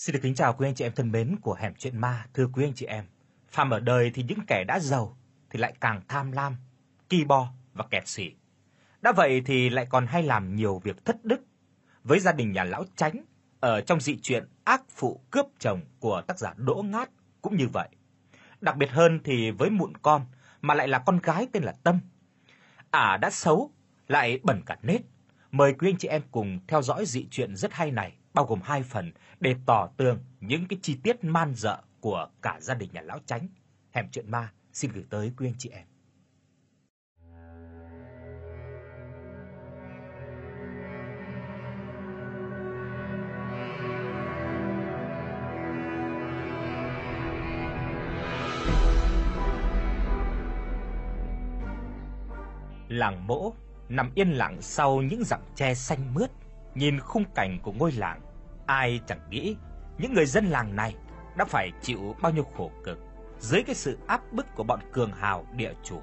Xin 0.00 0.12
được 0.12 0.20
kính 0.22 0.34
chào 0.34 0.52
quý 0.52 0.68
anh 0.68 0.74
chị 0.74 0.84
em 0.84 0.92
thân 0.92 1.12
mến 1.12 1.36
của 1.42 1.54
Hẻm 1.54 1.74
Chuyện 1.74 1.98
Ma, 1.98 2.26
thưa 2.34 2.46
quý 2.52 2.64
anh 2.64 2.74
chị 2.74 2.86
em. 2.86 3.04
Phàm 3.48 3.70
ở 3.70 3.80
đời 3.80 4.10
thì 4.14 4.22
những 4.22 4.38
kẻ 4.46 4.64
đã 4.64 4.78
giàu 4.80 5.16
thì 5.50 5.58
lại 5.58 5.74
càng 5.80 6.00
tham 6.08 6.32
lam, 6.32 6.56
kỳ 7.08 7.24
bo 7.24 7.52
và 7.72 7.84
kẹt 7.90 8.08
xỉ. 8.08 8.30
Đã 9.02 9.12
vậy 9.12 9.42
thì 9.46 9.70
lại 9.70 9.86
còn 9.90 10.06
hay 10.06 10.22
làm 10.22 10.56
nhiều 10.56 10.78
việc 10.78 11.04
thất 11.04 11.24
đức. 11.24 11.40
Với 12.04 12.20
gia 12.20 12.32
đình 12.32 12.52
nhà 12.52 12.64
lão 12.64 12.84
Tránh 12.96 13.24
ở 13.60 13.80
trong 13.80 14.00
dị 14.00 14.18
truyện 14.22 14.44
Ác 14.64 14.82
phụ 14.90 15.20
cướp 15.30 15.46
chồng 15.58 15.80
của 15.98 16.22
tác 16.26 16.38
giả 16.38 16.54
Đỗ 16.56 16.84
Ngát 16.86 17.10
cũng 17.42 17.56
như 17.56 17.68
vậy. 17.72 17.88
Đặc 18.60 18.76
biệt 18.76 18.90
hơn 18.90 19.20
thì 19.24 19.50
với 19.50 19.70
mụn 19.70 19.92
con 20.02 20.26
mà 20.60 20.74
lại 20.74 20.88
là 20.88 20.98
con 20.98 21.18
gái 21.22 21.48
tên 21.52 21.62
là 21.62 21.72
Tâm. 21.82 22.00
Ả 22.90 23.00
à 23.00 23.16
đã 23.16 23.30
xấu 23.30 23.70
lại 24.08 24.40
bẩn 24.42 24.62
cả 24.66 24.76
nết. 24.82 25.00
Mời 25.50 25.72
quý 25.72 25.88
anh 25.90 25.98
chị 25.98 26.08
em 26.08 26.22
cùng 26.30 26.58
theo 26.68 26.82
dõi 26.82 27.06
dị 27.06 27.26
truyện 27.30 27.56
rất 27.56 27.72
hay 27.72 27.90
này 27.90 28.16
bao 28.34 28.46
gồm 28.46 28.60
hai 28.62 28.82
phần 28.82 29.12
để 29.40 29.54
tỏ 29.66 29.88
tường 29.96 30.18
những 30.40 30.66
cái 30.68 30.78
chi 30.82 30.98
tiết 31.02 31.24
man 31.24 31.54
dợ 31.54 31.78
của 32.00 32.28
cả 32.42 32.58
gia 32.60 32.74
đình 32.74 32.90
nhà 32.92 33.00
lão 33.00 33.18
Chánh. 33.26 33.48
Hẻm 33.90 34.08
chuyện 34.12 34.30
ma 34.30 34.52
xin 34.72 34.92
gửi 34.92 35.04
tới 35.10 35.32
quý 35.36 35.46
anh 35.46 35.54
chị 35.58 35.70
em. 35.70 35.86
Làng 52.88 53.26
Mỗ 53.26 53.52
nằm 53.88 54.10
yên 54.14 54.30
lặng 54.30 54.56
sau 54.60 55.02
những 55.02 55.24
rặng 55.24 55.44
tre 55.54 55.74
xanh 55.74 56.14
mướt 56.14 56.30
Nhìn 56.74 57.00
khung 57.00 57.24
cảnh 57.34 57.58
của 57.62 57.72
ngôi 57.72 57.92
làng, 57.92 58.20
ai 58.66 59.00
chẳng 59.06 59.20
nghĩ 59.30 59.56
những 59.98 60.14
người 60.14 60.26
dân 60.26 60.44
làng 60.44 60.76
này 60.76 60.94
đã 61.36 61.44
phải 61.44 61.72
chịu 61.82 62.16
bao 62.22 62.32
nhiêu 62.32 62.44
khổ 62.56 62.70
cực 62.84 62.98
dưới 63.38 63.62
cái 63.62 63.74
sự 63.74 63.98
áp 64.06 64.32
bức 64.32 64.46
của 64.54 64.62
bọn 64.62 64.80
cường 64.92 65.12
hào 65.12 65.46
địa 65.56 65.72
chủ. 65.84 66.00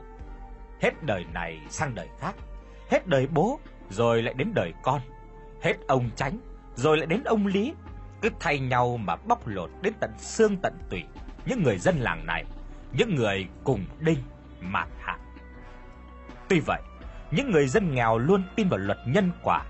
Hết 0.82 0.92
đời 1.04 1.26
này 1.34 1.60
sang 1.70 1.96
đời 1.96 2.08
khác, 2.20 2.36
hết 2.90 3.08
đời 3.08 3.28
bố 3.28 3.60
rồi 3.90 4.22
lại 4.22 4.34
đến 4.34 4.52
đời 4.56 4.74
con, 4.84 5.02
hết 5.62 5.74
ông 5.88 6.10
Tránh 6.16 6.40
rồi 6.76 6.98
lại 6.98 7.06
đến 7.06 7.24
ông 7.24 7.48
Lý, 7.48 7.74
cứ 8.22 8.30
thay 8.40 8.60
nhau 8.60 8.98
mà 8.98 9.16
bóc 9.16 9.48
lột 9.48 9.70
đến 9.82 9.94
tận 10.00 10.12
xương 10.18 10.58
tận 10.58 10.78
tủy 10.90 11.04
những 11.46 11.64
người 11.64 11.78
dân 11.78 12.00
làng 12.00 12.26
này, 12.26 12.46
những 12.94 13.16
người 13.16 13.48
cùng 13.64 13.86
đinh 14.00 14.20
mạt 14.62 14.88
hạ. 15.00 15.18
Tuy 16.50 16.60
vậy, 16.60 16.82
những 17.32 17.52
người 17.52 17.68
dân 17.68 17.94
nghèo 17.94 18.18
luôn 18.18 18.44
tin 18.56 18.70
vào 18.70 18.80
luật 18.80 18.98
nhân 19.08 19.32
quả 19.44 19.66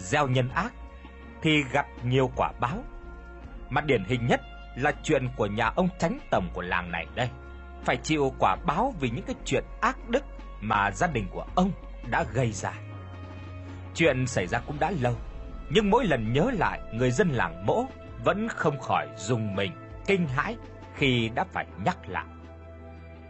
gieo 0.00 0.28
nhân 0.28 0.48
ác 0.54 0.72
thì 1.42 1.62
gặp 1.72 1.86
nhiều 2.04 2.30
quả 2.36 2.52
báo. 2.60 2.84
Mà 3.70 3.80
điển 3.80 4.04
hình 4.04 4.26
nhất 4.26 4.40
là 4.76 4.92
chuyện 5.02 5.28
của 5.36 5.46
nhà 5.46 5.72
ông 5.76 5.88
tránh 5.98 6.18
tổng 6.30 6.48
của 6.52 6.62
làng 6.62 6.92
này 6.92 7.06
đây, 7.14 7.28
phải 7.84 7.96
chịu 7.96 8.32
quả 8.38 8.56
báo 8.66 8.94
vì 9.00 9.10
những 9.10 9.24
cái 9.24 9.36
chuyện 9.44 9.64
ác 9.80 10.08
đức 10.08 10.24
mà 10.60 10.90
gia 10.90 11.06
đình 11.06 11.26
của 11.30 11.46
ông 11.54 11.70
đã 12.10 12.24
gây 12.32 12.52
ra. 12.52 12.72
Chuyện 13.94 14.26
xảy 14.26 14.46
ra 14.46 14.60
cũng 14.66 14.78
đã 14.80 14.92
lâu, 15.00 15.14
nhưng 15.70 15.90
mỗi 15.90 16.04
lần 16.04 16.32
nhớ 16.32 16.50
lại, 16.58 16.80
người 16.92 17.10
dân 17.10 17.28
làng 17.28 17.66
Mỗ 17.66 17.84
vẫn 18.24 18.48
không 18.48 18.80
khỏi 18.80 19.08
dùng 19.16 19.54
mình 19.54 19.72
kinh 20.06 20.26
hãi 20.28 20.56
khi 20.94 21.30
đã 21.34 21.44
phải 21.44 21.66
nhắc 21.84 22.08
lại. 22.08 22.26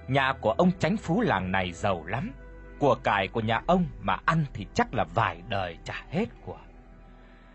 Nhà 0.08 0.32
của 0.40 0.52
ông 0.52 0.70
tránh 0.78 0.96
phú 0.96 1.20
làng 1.20 1.52
này 1.52 1.72
giàu 1.72 2.04
lắm, 2.06 2.32
của 2.80 2.94
cải 2.94 3.28
của 3.28 3.40
nhà 3.40 3.62
ông 3.66 3.86
mà 4.00 4.16
ăn 4.24 4.44
thì 4.52 4.66
chắc 4.74 4.94
là 4.94 5.04
vài 5.14 5.42
đời 5.48 5.78
trả 5.84 6.04
hết 6.10 6.26
của. 6.44 6.58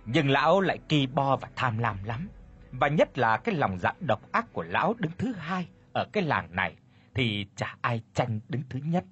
Nhưng 0.05 0.29
lão 0.29 0.61
lại 0.61 0.79
kỳ 0.89 1.07
bo 1.07 1.35
và 1.35 1.47
tham 1.55 1.77
lam 1.77 2.03
lắm, 2.03 2.29
và 2.71 2.87
nhất 2.87 3.17
là 3.17 3.37
cái 3.37 3.55
lòng 3.55 3.77
dạ 3.79 3.93
độc 3.99 4.31
ác 4.31 4.53
của 4.53 4.63
lão 4.63 4.93
đứng 4.99 5.11
thứ 5.17 5.33
hai 5.33 5.67
ở 5.93 6.05
cái 6.13 6.23
làng 6.23 6.55
này 6.55 6.75
thì 7.13 7.47
chả 7.55 7.75
ai 7.81 8.01
tranh 8.13 8.39
đứng 8.49 8.61
thứ 8.69 8.79
nhất. 8.83 9.03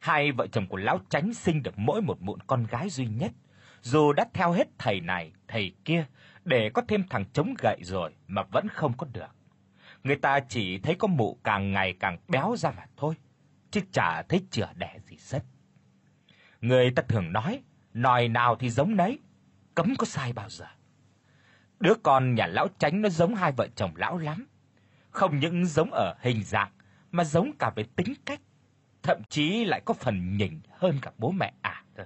Hai 0.00 0.32
vợ 0.32 0.46
chồng 0.46 0.66
của 0.66 0.76
lão 0.76 1.00
Tránh 1.10 1.34
sinh 1.34 1.62
được 1.62 1.78
mỗi 1.78 2.02
một 2.02 2.22
mụn 2.22 2.38
con 2.46 2.66
gái 2.66 2.90
duy 2.90 3.06
nhất, 3.06 3.32
dù 3.80 4.12
đã 4.12 4.24
theo 4.32 4.52
hết 4.52 4.68
thầy 4.78 5.00
này, 5.00 5.32
thầy 5.48 5.72
kia 5.84 6.04
để 6.44 6.70
có 6.74 6.82
thêm 6.88 7.04
thằng 7.10 7.24
chống 7.32 7.54
gậy 7.58 7.78
rồi 7.82 8.14
mà 8.26 8.42
vẫn 8.42 8.68
không 8.68 8.92
có 8.96 9.06
được. 9.12 9.34
Người 10.04 10.16
ta 10.16 10.40
chỉ 10.40 10.78
thấy 10.78 10.94
có 10.94 11.08
mụ 11.08 11.38
càng 11.44 11.72
ngày 11.72 11.94
càng 12.00 12.18
béo 12.28 12.56
ra 12.56 12.70
mà 12.76 12.84
thôi 12.96 13.14
chứ 13.70 13.80
chả 13.92 14.22
thấy 14.22 14.46
chữa 14.50 14.68
đẻ 14.74 14.98
gì 15.06 15.16
hết. 15.32 15.40
Người 16.60 16.90
ta 16.90 17.02
thường 17.08 17.32
nói, 17.32 17.62
nòi 17.94 18.28
nào 18.28 18.56
thì 18.56 18.70
giống 18.70 18.96
nấy, 18.96 19.18
cấm 19.74 19.94
có 19.98 20.06
sai 20.06 20.32
bao 20.32 20.48
giờ. 20.48 20.66
Đứa 21.80 21.94
con 22.02 22.34
nhà 22.34 22.46
lão 22.46 22.68
Tránh 22.78 23.02
nó 23.02 23.08
giống 23.08 23.34
hai 23.34 23.52
vợ 23.52 23.68
chồng 23.76 23.92
lão 23.96 24.18
lắm, 24.18 24.46
không 25.10 25.40
những 25.40 25.66
giống 25.66 25.90
ở 25.92 26.14
hình 26.20 26.42
dạng 26.44 26.70
mà 27.10 27.24
giống 27.24 27.50
cả 27.58 27.70
về 27.76 27.84
tính 27.96 28.14
cách, 28.24 28.40
thậm 29.02 29.22
chí 29.28 29.64
lại 29.64 29.80
có 29.84 29.94
phần 29.94 30.36
nhỉnh 30.36 30.60
hơn 30.70 30.98
cả 31.02 31.10
bố 31.18 31.30
mẹ 31.30 31.52
ả 31.62 31.70
à 31.70 31.84
cơ. 31.94 32.04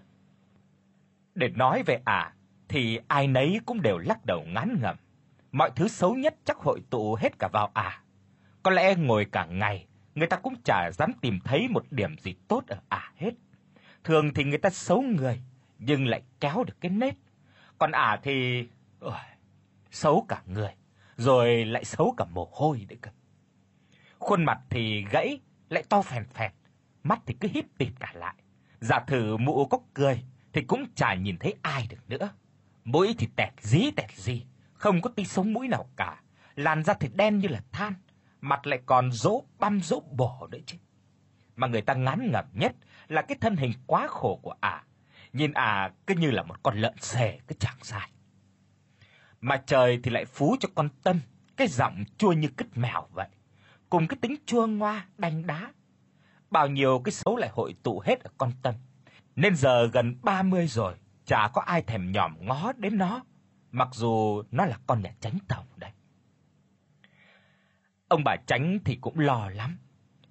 Để 1.34 1.48
nói 1.48 1.82
về 1.82 2.00
ả 2.04 2.18
à, 2.18 2.34
thì 2.68 2.98
ai 3.08 3.26
nấy 3.26 3.60
cũng 3.66 3.82
đều 3.82 3.98
lắc 3.98 4.26
đầu 4.26 4.44
ngán 4.46 4.78
ngẩm. 4.82 4.96
Mọi 5.52 5.70
thứ 5.76 5.88
xấu 5.88 6.14
nhất 6.14 6.34
chắc 6.44 6.56
hội 6.56 6.80
tụ 6.90 7.14
hết 7.20 7.38
cả 7.38 7.48
vào 7.52 7.70
ả. 7.74 7.82
À. 7.82 8.02
Có 8.62 8.70
lẽ 8.70 8.94
ngồi 8.94 9.24
cả 9.24 9.46
ngày 9.46 9.86
người 10.14 10.26
ta 10.26 10.36
cũng 10.36 10.54
chả 10.64 10.90
dám 10.90 11.12
tìm 11.20 11.40
thấy 11.44 11.68
một 11.68 11.84
điểm 11.90 12.18
gì 12.18 12.34
tốt 12.48 12.64
ở 12.66 12.76
ả 12.88 12.98
à 12.98 13.12
hết. 13.16 13.30
Thường 14.04 14.34
thì 14.34 14.44
người 14.44 14.58
ta 14.58 14.70
xấu 14.70 15.02
người 15.02 15.42
nhưng 15.78 16.06
lại 16.06 16.22
kéo 16.40 16.64
được 16.64 16.80
cái 16.80 16.90
nết. 16.90 17.14
Còn 17.78 17.92
ả 17.92 18.00
à 18.00 18.20
thì 18.22 18.66
ôi, 19.00 19.18
xấu 19.90 20.26
cả 20.28 20.42
người, 20.46 20.72
rồi 21.16 21.64
lại 21.64 21.84
xấu 21.84 22.14
cả 22.16 22.24
mồ 22.24 22.48
hôi 22.52 22.86
đấy 22.88 22.98
cơ. 23.00 23.10
Khuôn 24.18 24.44
mặt 24.44 24.60
thì 24.70 25.04
gãy, 25.10 25.40
lại 25.68 25.84
to 25.88 26.02
phèn 26.02 26.24
phèn, 26.24 26.52
mắt 27.02 27.20
thì 27.26 27.34
cứ 27.40 27.48
híp 27.52 27.64
tịt 27.78 27.92
cả 28.00 28.12
lại. 28.14 28.34
Giả 28.80 29.00
thử 29.06 29.36
mụ 29.36 29.66
có 29.66 29.78
cười 29.94 30.24
thì 30.52 30.62
cũng 30.62 30.84
chả 30.94 31.14
nhìn 31.14 31.36
thấy 31.38 31.54
ai 31.62 31.86
được 31.90 31.96
nữa. 32.08 32.28
Mũi 32.84 33.14
thì 33.18 33.28
tẹt 33.36 33.52
dí 33.60 33.90
tẹt 33.90 34.10
gì, 34.12 34.46
không 34.74 35.00
có 35.00 35.10
tí 35.10 35.24
sống 35.24 35.52
mũi 35.52 35.68
nào 35.68 35.88
cả, 35.96 36.22
làn 36.54 36.84
da 36.84 36.94
thì 36.94 37.08
đen 37.14 37.38
như 37.38 37.48
là 37.48 37.60
than 37.72 37.94
mặt 38.44 38.66
lại 38.66 38.80
còn 38.86 39.12
dỗ 39.12 39.42
băm 39.58 39.80
dỗ 39.80 40.00
bổ 40.00 40.48
nữa 40.50 40.58
chứ. 40.66 40.76
Mà 41.56 41.66
người 41.66 41.82
ta 41.82 41.94
ngán 41.94 42.30
ngẩm 42.32 42.44
nhất 42.52 42.74
là 43.08 43.22
cái 43.22 43.38
thân 43.40 43.56
hình 43.56 43.72
quá 43.86 44.06
khổ 44.08 44.40
của 44.42 44.54
ả. 44.60 44.68
À. 44.68 44.84
Nhìn 45.32 45.52
ả 45.52 45.64
à 45.64 45.92
cứ 46.06 46.14
như 46.14 46.30
là 46.30 46.42
một 46.42 46.62
con 46.62 46.78
lợn 46.78 46.94
xề 47.00 47.38
cứ 47.46 47.54
chẳng 47.58 47.76
sai. 47.82 48.10
Mà 49.40 49.62
trời 49.66 50.00
thì 50.02 50.10
lại 50.10 50.24
phú 50.24 50.56
cho 50.60 50.68
con 50.74 50.88
Tâm 51.02 51.20
cái 51.56 51.68
giọng 51.68 52.04
chua 52.18 52.32
như 52.32 52.48
cứt 52.48 52.78
mèo 52.78 53.06
vậy, 53.12 53.28
cùng 53.90 54.06
cái 54.06 54.16
tính 54.20 54.36
chua 54.46 54.66
ngoa 54.66 55.06
đanh 55.18 55.46
đá. 55.46 55.72
Bao 56.50 56.68
nhiêu 56.68 57.00
cái 57.04 57.12
xấu 57.12 57.36
lại 57.36 57.50
hội 57.52 57.74
tụ 57.82 58.02
hết 58.04 58.20
ở 58.20 58.30
con 58.38 58.52
Tâm. 58.62 58.74
Nên 59.36 59.56
giờ 59.56 59.86
gần 59.86 60.16
30 60.22 60.66
rồi, 60.66 60.94
chả 61.24 61.48
có 61.52 61.62
ai 61.62 61.82
thèm 61.82 62.12
nhòm 62.12 62.46
ngó 62.46 62.72
đến 62.72 62.98
nó, 62.98 63.24
mặc 63.70 63.88
dù 63.92 64.42
nó 64.50 64.64
là 64.64 64.78
con 64.86 65.02
nhà 65.02 65.14
tránh 65.20 65.38
tổng 65.48 65.66
đấy. 65.76 65.90
Ông 68.08 68.24
bà 68.24 68.36
Tránh 68.46 68.78
thì 68.84 68.96
cũng 68.96 69.18
lo 69.18 69.48
lắm, 69.48 69.78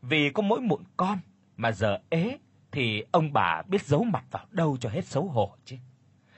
vì 0.02 0.30
có 0.30 0.42
mỗi 0.42 0.62
mụn 0.62 0.84
con 0.98 1.20
mà 1.58 1.72
giờ 1.72 2.00
ế 2.10 2.38
thì 2.72 3.04
ông 3.12 3.34
bà 3.34 3.62
biết 3.68 3.86
giấu 3.86 4.04
mặt 4.04 4.26
vào 4.32 4.46
đâu 4.52 4.78
cho 4.78 4.90
hết 4.90 5.06
xấu 5.06 5.28
hổ 5.28 5.56
chứ. 5.66 5.76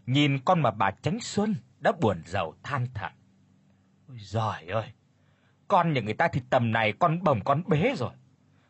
Nhìn 0.06 0.40
con 0.40 0.62
mà 0.62 0.72
bà 0.72 0.92
Tránh 0.92 1.20
Xuân 1.22 1.56
đã 1.80 1.92
buồn 2.02 2.22
rầu 2.26 2.56
than 2.64 2.88
thở. 2.94 3.10
Ôi 4.08 4.18
giời 4.20 4.68
ơi, 4.68 4.92
con 5.68 5.94
nhà 5.94 6.02
người 6.02 6.14
ta 6.14 6.28
thì 6.28 6.42
tầm 6.50 6.72
này 6.72 6.94
con 7.00 7.24
bồng 7.24 7.44
con 7.44 7.64
bế 7.68 7.96
rồi. 7.98 8.12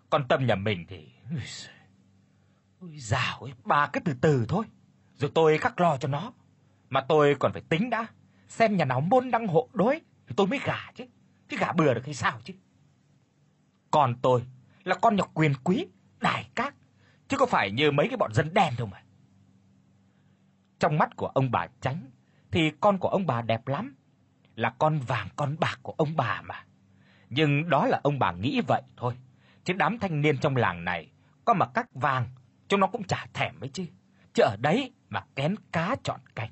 Con 0.09 0.27
tâm 0.27 0.47
nhà 0.47 0.55
mình 0.55 0.85
thì 0.87 1.09
Ôi 2.79 2.97
dào 2.97 3.39
ơi, 3.39 3.53
bà 3.63 3.87
cứ 3.87 3.99
từ 3.99 4.13
từ 4.21 4.45
thôi, 4.49 4.65
rồi 5.17 5.31
tôi 5.35 5.57
khắc 5.57 5.79
lo 5.79 5.97
cho 5.97 6.07
nó. 6.07 6.33
Mà 6.89 7.01
tôi 7.01 7.35
còn 7.39 7.53
phải 7.53 7.61
tính 7.61 7.89
đã, 7.89 8.07
xem 8.47 8.77
nhà 8.77 8.85
nào 8.85 9.01
môn 9.01 9.31
đăng 9.31 9.47
hộ 9.47 9.69
đối 9.73 10.01
thì 10.27 10.33
tôi 10.37 10.47
mới 10.47 10.59
gả 10.65 10.91
chứ. 10.95 11.05
Chứ 11.49 11.57
gả 11.57 11.73
bừa 11.73 11.93
được 11.93 12.05
hay 12.05 12.13
sao 12.13 12.39
chứ? 12.43 12.53
Còn 13.91 14.15
tôi 14.21 14.43
là 14.83 14.95
con 14.95 15.15
nhà 15.15 15.23
quyền 15.33 15.53
quý, 15.63 15.87
đại 16.19 16.49
các, 16.55 16.75
chứ 17.27 17.37
có 17.37 17.45
phải 17.45 17.71
như 17.71 17.91
mấy 17.91 18.07
cái 18.07 18.17
bọn 18.17 18.33
dân 18.33 18.53
đen 18.53 18.73
đâu 18.77 18.87
mà. 18.87 19.03
Trong 20.79 20.97
mắt 20.97 21.15
của 21.15 21.27
ông 21.27 21.51
bà 21.51 21.67
Tránh 21.81 22.09
thì 22.51 22.71
con 22.79 22.97
của 22.97 23.07
ông 23.09 23.27
bà 23.27 23.41
đẹp 23.41 23.67
lắm, 23.67 23.95
là 24.55 24.69
con 24.69 24.99
vàng 24.99 25.27
con 25.35 25.55
bạc 25.59 25.79
của 25.81 25.93
ông 25.97 26.15
bà 26.15 26.41
mà. 26.41 26.65
Nhưng 27.29 27.69
đó 27.69 27.85
là 27.85 27.99
ông 28.03 28.19
bà 28.19 28.31
nghĩ 28.31 28.61
vậy 28.67 28.81
thôi, 28.97 29.13
chứ 29.63 29.73
đám 29.73 29.99
thanh 29.99 30.21
niên 30.21 30.37
trong 30.37 30.55
làng 30.55 30.85
này 30.85 31.11
có 31.45 31.53
mà 31.53 31.65
các 31.73 31.93
vàng, 31.93 32.29
chúng 32.67 32.79
nó 32.79 32.87
cũng 32.87 33.03
chả 33.03 33.27
thèm 33.33 33.59
mấy 33.59 33.69
chứ. 33.69 33.85
Chứ 34.33 34.43
ở 34.43 34.55
đấy 34.61 34.93
mà 35.09 35.25
kén 35.35 35.55
cá 35.71 35.95
chọn 36.03 36.19
canh. 36.35 36.51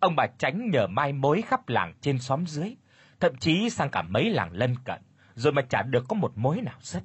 Ông 0.00 0.16
bà 0.16 0.26
Tránh 0.38 0.70
nhờ 0.70 0.86
mai 0.86 1.12
mối 1.12 1.42
khắp 1.42 1.68
làng 1.68 1.94
trên 2.00 2.18
xóm 2.18 2.46
dưới, 2.46 2.76
thậm 3.20 3.36
chí 3.36 3.70
sang 3.70 3.90
cả 3.90 4.02
mấy 4.02 4.30
làng 4.30 4.52
lân 4.52 4.74
cận, 4.84 5.02
rồi 5.34 5.52
mà 5.52 5.62
chả 5.62 5.82
được 5.82 6.04
có 6.08 6.14
một 6.14 6.32
mối 6.36 6.60
nào 6.60 6.78
rất. 6.80 7.02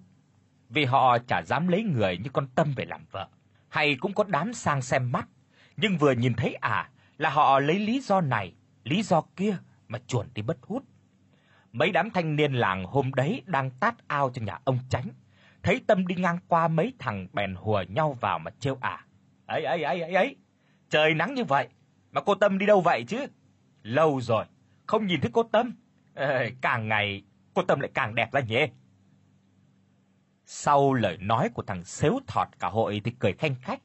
Vì 0.70 0.86
họ 0.86 1.18
chả 1.28 1.42
dám 1.46 1.68
lấy 1.68 1.84
người 1.84 2.18
như 2.18 2.30
con 2.34 2.48
Tâm 2.56 2.74
về 2.76 2.86
làm 2.86 3.06
vợ, 3.12 3.28
hay 3.70 3.96
cũng 3.96 4.14
có 4.14 4.24
đám 4.28 4.54
sang 4.54 4.82
xem 4.82 5.12
mắt, 5.12 5.28
nhưng 5.78 5.98
vừa 5.98 6.12
nhìn 6.12 6.34
thấy 6.34 6.54
à 6.54 6.90
là 7.18 7.30
họ 7.30 7.60
lấy 7.60 7.80
lý 7.80 8.00
do 8.00 8.22
này, 8.22 8.54
lý 8.84 9.04
do 9.04 9.22
kia 9.36 9.58
mà 9.88 10.00
chuồn 10.08 10.28
đi 10.34 10.42
bất 10.42 10.58
hút. 10.62 10.84
Mấy 11.72 11.92
đám 11.92 12.10
thanh 12.10 12.36
niên 12.36 12.54
làng 12.54 12.86
hôm 12.86 13.14
đấy 13.14 13.42
đang 13.46 13.72
tát 13.72 14.08
ao 14.08 14.32
cho 14.34 14.42
nhà 14.42 14.60
ông 14.64 14.80
Tránh, 14.90 15.10
thấy 15.64 15.82
Tâm 15.88 16.08
đi 16.08 16.16
ngang 16.16 16.40
qua 16.48 16.68
mấy 16.68 16.94
thằng 17.00 17.28
bèn 17.34 17.56
hùa 17.56 17.84
nhau 17.90 18.18
vào 18.22 18.40
mà 18.40 18.52
trêu 18.60 18.78
ả. 18.82 19.06
"Ấy 19.46 19.64
ấy 19.64 19.84
ấy 19.84 20.02
ấy 20.02 20.14
ấy, 20.14 20.36
trời 20.90 21.14
nắng 21.14 21.34
như 21.34 21.44
vậy 21.44 21.68
mà 22.12 22.22
cô 22.22 22.36
Tâm 22.36 22.58
đi 22.58 22.66
đâu 22.66 22.82
vậy 22.82 23.04
chứ? 23.08 23.26
Lâu 23.84 24.22
rồi 24.22 24.46
không 24.86 25.08
nhìn 25.08 25.22
thấy 25.22 25.32
cô 25.34 25.44
Tâm. 25.44 25.76
Ê, 26.14 26.52
càng 26.62 26.88
ngày 26.88 27.24
cô 27.60 27.66
Tâm 27.68 27.80
lại 27.80 27.92
càng 27.94 28.16
đẹp 28.16 28.32
ra 28.32 28.42
nhỉ?" 28.42 28.66
Sau 30.46 30.94
lời 30.94 31.18
nói 31.18 31.50
của 31.54 31.64
thằng 31.64 31.84
xếu 31.84 32.20
thọt 32.28 32.48
cả 32.60 32.68
hội 32.68 33.02
thì 33.04 33.12
cười 33.20 33.34
khanh 33.34 33.56
khách. 33.62 33.80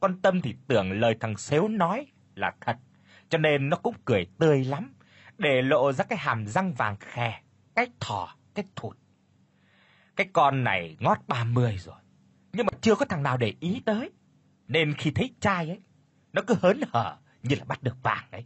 Con 0.00 0.20
Tâm 0.22 0.40
thì 0.40 0.54
tưởng 0.66 0.92
lời 0.92 1.16
thằng 1.20 1.36
xếu 1.36 1.68
nói 1.68 2.06
là 2.34 2.52
thật, 2.60 2.76
cho 3.28 3.38
nên 3.38 3.68
nó 3.68 3.76
cũng 3.76 3.94
cười 4.04 4.26
tươi 4.38 4.64
lắm, 4.64 4.94
để 5.38 5.62
lộ 5.62 5.92
ra 5.92 6.04
cái 6.04 6.18
hàm 6.18 6.46
răng 6.46 6.74
vàng 6.74 6.96
khè, 7.00 7.42
cái 7.74 7.86
thỏ, 8.00 8.36
cái 8.54 8.64
thụt. 8.76 8.96
Cái 10.16 10.26
con 10.32 10.64
này 10.64 10.96
ngót 11.00 11.18
30 11.26 11.78
rồi, 11.78 11.96
nhưng 12.52 12.66
mà 12.66 12.72
chưa 12.80 12.94
có 12.94 13.06
thằng 13.06 13.22
nào 13.22 13.36
để 13.36 13.54
ý 13.60 13.82
tới, 13.86 14.10
nên 14.68 14.94
khi 14.94 15.10
thấy 15.10 15.34
trai 15.40 15.68
ấy, 15.68 15.80
nó 16.32 16.42
cứ 16.46 16.54
hớn 16.62 16.80
hở 16.92 17.16
như 17.42 17.56
là 17.56 17.64
bắt 17.64 17.82
được 17.82 18.02
vàng 18.02 18.28
ấy. 18.30 18.44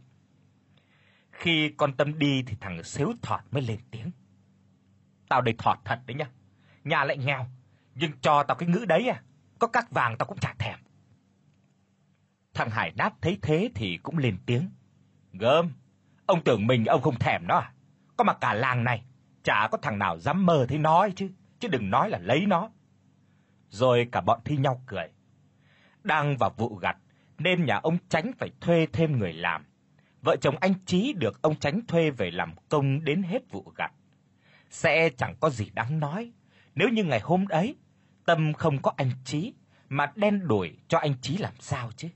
Khi 1.31 1.73
con 1.77 1.93
Tâm 1.97 2.19
đi 2.19 2.43
thì 2.47 2.55
thằng 2.59 2.83
xếu 2.83 3.13
thọt 3.21 3.41
mới 3.51 3.61
lên 3.61 3.79
tiếng. 3.91 4.11
Tao 5.29 5.41
đây 5.41 5.55
thọt 5.57 5.77
thật 5.85 5.99
đấy 6.05 6.15
nhá. 6.15 6.29
Nhà 6.83 7.03
lại 7.03 7.17
nghèo, 7.17 7.45
nhưng 7.95 8.11
cho 8.21 8.43
tao 8.43 8.57
cái 8.57 8.69
ngữ 8.69 8.85
đấy 8.85 9.07
à, 9.07 9.21
có 9.59 9.67
các 9.67 9.91
vàng 9.91 10.17
tao 10.17 10.25
cũng 10.25 10.37
chả 10.37 10.53
thèm. 10.59 10.79
Thằng 12.53 12.69
Hải 12.69 12.91
Đáp 12.91 13.13
thấy 13.21 13.39
thế 13.41 13.69
thì 13.75 13.97
cũng 14.03 14.17
lên 14.17 14.37
tiếng. 14.45 14.69
Gớm, 15.33 15.71
ông 16.25 16.43
tưởng 16.43 16.67
mình 16.67 16.85
ông 16.85 17.01
không 17.01 17.19
thèm 17.19 17.47
nó 17.47 17.57
à? 17.57 17.73
Có 18.17 18.23
mà 18.23 18.33
cả 18.33 18.53
làng 18.53 18.83
này, 18.83 19.03
chả 19.43 19.67
có 19.71 19.77
thằng 19.81 19.99
nào 19.99 20.19
dám 20.19 20.45
mơ 20.45 20.65
thấy 20.69 20.77
nó 20.77 20.99
ấy 20.99 21.11
chứ, 21.15 21.29
chứ 21.59 21.67
đừng 21.67 21.89
nói 21.89 22.09
là 22.09 22.19
lấy 22.19 22.45
nó. 22.45 22.69
Rồi 23.69 24.07
cả 24.11 24.21
bọn 24.21 24.39
thi 24.45 24.57
nhau 24.57 24.81
cười. 24.85 25.07
Đang 26.03 26.37
vào 26.37 26.49
vụ 26.57 26.75
gặt, 26.75 26.97
nên 27.37 27.65
nhà 27.65 27.75
ông 27.75 27.97
Tránh 28.09 28.31
phải 28.37 28.51
thuê 28.61 28.87
thêm 28.93 29.19
người 29.19 29.33
làm. 29.33 29.65
Vợ 30.21 30.35
chồng 30.41 30.55
anh 30.59 30.73
Chí 30.85 31.13
được 31.13 31.41
ông 31.41 31.55
Tránh 31.55 31.81
thuê 31.87 32.11
về 32.11 32.31
làm 32.31 32.53
công 32.69 33.03
đến 33.03 33.23
hết 33.23 33.51
vụ 33.51 33.73
gặt. 33.75 33.91
Sẽ 34.69 35.09
chẳng 35.09 35.35
có 35.39 35.49
gì 35.49 35.69
đáng 35.73 35.99
nói, 35.99 36.31
nếu 36.75 36.89
như 36.89 37.03
ngày 37.03 37.19
hôm 37.19 37.45
ấy 37.47 37.75
Tâm 38.25 38.53
không 38.53 38.81
có 38.81 38.91
anh 38.97 39.11
Chí 39.25 39.53
mà 39.89 40.11
đen 40.15 40.47
đuổi 40.47 40.77
cho 40.87 40.97
anh 40.97 41.13
Chí 41.21 41.37
làm 41.37 41.53
sao 41.59 41.91
chứ? 41.95 42.07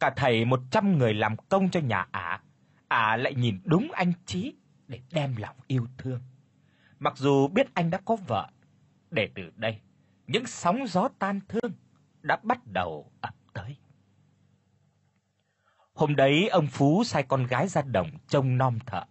Cả 0.00 0.12
thầy 0.16 0.44
100 0.44 0.98
người 0.98 1.14
làm 1.14 1.36
công 1.36 1.70
cho 1.70 1.80
nhà 1.80 2.06
ả, 2.12 2.42
ả 2.88 3.16
lại 3.16 3.34
nhìn 3.34 3.60
đúng 3.64 3.92
anh 3.92 4.12
Chí 4.26 4.54
để 4.88 5.00
đem 5.12 5.36
lòng 5.36 5.56
yêu 5.66 5.86
thương. 5.98 6.20
Mặc 6.98 7.16
dù 7.16 7.48
biết 7.48 7.74
anh 7.74 7.90
đã 7.90 8.00
có 8.04 8.16
vợ, 8.16 8.48
để 9.10 9.28
từ 9.34 9.42
đây 9.56 9.80
những 10.26 10.46
sóng 10.46 10.86
gió 10.86 11.08
tan 11.18 11.40
thương 11.48 11.72
đã 12.22 12.38
bắt 12.42 12.66
đầu 12.66 13.12
ập 13.20 13.34
tới. 13.52 13.76
Hôm 15.94 16.16
đấy 16.16 16.48
ông 16.48 16.66
Phú 16.66 17.04
sai 17.04 17.22
con 17.22 17.46
gái 17.46 17.68
ra 17.68 17.82
đồng 17.82 18.10
trông 18.28 18.58
nom 18.58 18.78
thợ, 18.86 19.04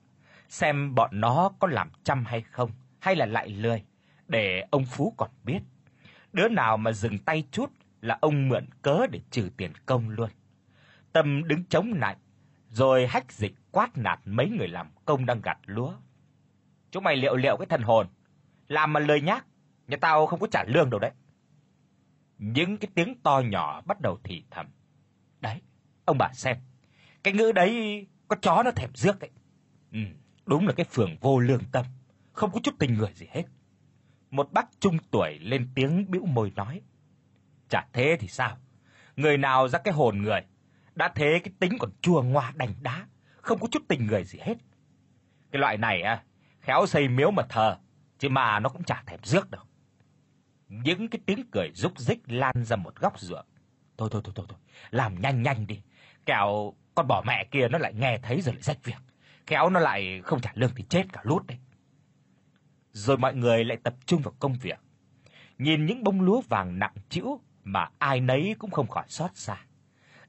xem 0.50 0.96
bọn 0.96 1.10
nó 1.14 1.52
có 1.60 1.68
làm 1.68 1.90
chăm 2.04 2.26
hay 2.26 2.42
không, 2.42 2.72
hay 3.02 3.16
là 3.16 3.26
lại 3.26 3.50
lười, 3.50 3.84
để 4.28 4.68
ông 4.72 4.86
Phú 4.86 5.14
còn 5.18 5.30
biết. 5.44 5.60
Đứa 6.34 6.48
nào 6.48 6.78
mà 6.78 6.92
dừng 6.92 7.18
tay 7.20 7.44
chút 7.52 7.72
là 8.02 8.18
ông 8.22 8.50
mượn 8.50 8.66
cớ 8.82 9.08
để 9.12 9.20
trừ 9.32 9.50
tiền 9.58 9.72
công 9.86 10.10
luôn. 10.10 10.30
Tâm 11.14 11.48
đứng 11.48 11.64
chống 11.66 12.00
nạnh, 12.00 12.18
rồi 12.70 13.08
hách 13.08 13.32
dịch 13.32 13.54
quát 13.72 13.98
nạt 13.98 14.20
mấy 14.26 14.50
người 14.50 14.68
làm 14.68 14.88
công 15.06 15.26
đang 15.26 15.42
gặt 15.42 15.58
lúa. 15.66 15.94
Chúng 16.92 17.04
mày 17.04 17.16
liệu 17.16 17.36
liệu 17.36 17.58
cái 17.58 17.66
thần 17.66 17.82
hồn, 17.82 18.08
làm 18.68 18.94
mà 18.94 19.00
lời 19.00 19.22
nhác, 19.22 19.46
nhà 19.88 19.98
tao 20.02 20.26
không 20.28 20.40
có 20.40 20.48
trả 20.52 20.64
lương 20.68 20.90
đâu 20.90 21.00
đấy. 21.00 21.12
Những 22.38 22.78
cái 22.78 22.92
tiếng 22.96 23.16
to 23.24 23.40
nhỏ 23.40 23.82
bắt 23.86 24.02
đầu 24.02 24.20
thì 24.24 24.44
thầm. 24.52 24.68
Đấy, 25.42 25.62
ông 26.06 26.18
bà 26.18 26.30
xem, 26.34 26.58
cái 27.24 27.34
ngữ 27.34 27.52
đấy 27.52 28.08
có 28.28 28.36
chó 28.36 28.64
nó 28.64 28.72
thèm 28.72 28.90
rước 28.94 29.20
đấy. 29.20 29.30
Ừ, 29.92 30.00
đúng 30.46 30.68
là 30.68 30.74
cái 30.74 30.86
phường 30.90 31.18
vô 31.22 31.40
lương 31.40 31.64
tâm, 31.72 31.86
không 32.34 32.52
có 32.52 32.60
chút 32.64 32.76
tình 32.80 32.94
người 32.94 33.12
gì 33.14 33.28
hết. 33.32 33.44
Một 34.32 34.52
bác 34.52 34.68
trung 34.80 34.98
tuổi 35.12 35.40
lên 35.40 35.70
tiếng 35.76 36.12
bĩu 36.12 36.26
môi 36.26 36.52
nói: 36.56 36.82
"Chả 37.70 37.88
thế 37.94 38.18
thì 38.20 38.28
sao? 38.28 38.58
Người 39.16 39.38
nào 39.38 39.68
ra 39.68 39.80
cái 39.80 39.94
hồn 39.94 40.22
người, 40.22 40.42
đã 40.96 41.12
thế 41.16 41.40
cái 41.44 41.54
tính 41.60 41.78
còn 41.80 41.92
chua 42.02 42.22
ngoa 42.22 42.54
đành 42.56 42.74
đá, 42.82 43.08
không 43.36 43.60
có 43.60 43.68
chút 43.72 43.84
tình 43.88 44.08
người 44.08 44.24
gì 44.24 44.40
hết. 44.42 44.56
Cái 45.52 45.60
loại 45.60 45.78
này 45.78 46.02
à, 46.02 46.24
khéo 46.60 46.86
xây 46.86 47.08
miếu 47.08 47.32
mà 47.32 47.44
thờ, 47.50 47.78
chứ 48.20 48.30
mà 48.30 48.60
nó 48.60 48.70
cũng 48.70 48.84
chả 48.84 49.04
thèm 49.06 49.20
rước 49.24 49.52
đâu." 49.52 49.64
Những 50.68 51.08
cái 51.08 51.22
tiếng 51.26 51.52
cười 51.52 51.72
rúc 51.74 52.00
rích 52.00 52.20
lan 52.26 52.64
ra 52.64 52.76
một 52.76 52.96
góc 52.96 53.20
ruộng. 53.20 53.46
"Thôi 53.98 54.10
thôi 54.12 54.22
thôi 54.26 54.34
thôi 54.36 54.46
thôi, 54.50 54.60
làm 54.90 55.22
nhanh 55.22 55.44
nhanh 55.44 55.68
đi, 55.68 55.82
kẻo 56.26 56.74
con 56.96 57.08
bỏ 57.08 57.24
mẹ 57.28 57.48
kia 57.52 57.68
nó 57.68 57.78
lại 57.78 57.94
nghe 57.94 58.20
thấy 58.24 58.42
rồi 58.42 58.54
lại 58.56 58.62
rách 58.62 58.84
việc, 58.84 59.02
kéo 59.46 59.70
nó 59.70 59.80
lại 59.80 60.22
không 60.24 60.42
trả 60.42 60.52
lương 60.56 60.72
thì 60.76 60.84
chết 60.90 61.04
cả 61.14 61.22
lút 61.24 61.48
đấy." 61.48 61.58
Rồi 62.94 63.18
mọi 63.18 63.36
người 63.36 63.66
lại 63.66 63.78
tập 63.84 63.96
trung 64.06 64.22
vào 64.22 64.34
công 64.40 64.54
việc. 64.54 64.80
Nhìn 65.58 65.86
những 65.86 66.04
bông 66.04 66.22
lúa 66.22 66.42
vàng 66.50 66.80
nặng 66.80 66.94
trĩu 67.10 67.40
mà 67.64 67.90
ai 67.98 68.20
nấy 68.20 68.56
cũng 68.60 68.72
không 68.72 68.88
khỏi 68.88 69.06
xót 69.08 69.32
xa. 69.34 69.58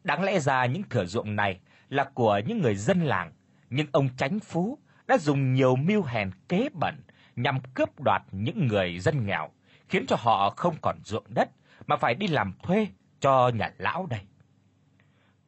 Đáng 0.04 0.22
lẽ 0.22 0.40
ra 0.40 0.66
những 0.66 0.82
thửa 0.82 1.04
ruộng 1.04 1.36
này 1.36 1.60
là 1.88 2.04
của 2.14 2.40
những 2.46 2.62
người 2.62 2.76
dân 2.76 3.00
làng, 3.00 3.32
nhưng 3.70 3.86
ông 3.92 4.08
Chánh 4.16 4.40
Phú 4.40 4.78
đã 5.06 5.18
dùng 5.18 5.54
nhiều 5.54 5.76
mưu 5.76 6.02
hèn 6.02 6.30
kế 6.48 6.68
bẩn 6.72 6.94
nhằm 7.36 7.58
cướp 7.74 8.00
đoạt 8.00 8.22
những 8.32 8.66
người 8.66 8.98
dân 8.98 9.26
nghèo, 9.26 9.50
khiến 9.88 10.06
cho 10.06 10.16
họ 10.18 10.50
không 10.50 10.74
còn 10.80 10.96
ruộng 11.04 11.26
đất 11.28 11.50
mà 11.86 11.96
phải 11.96 12.14
đi 12.14 12.26
làm 12.26 12.52
thuê 12.62 12.86
cho 13.20 13.48
nhà 13.48 13.72
lão 13.78 14.06
đây. 14.06 14.20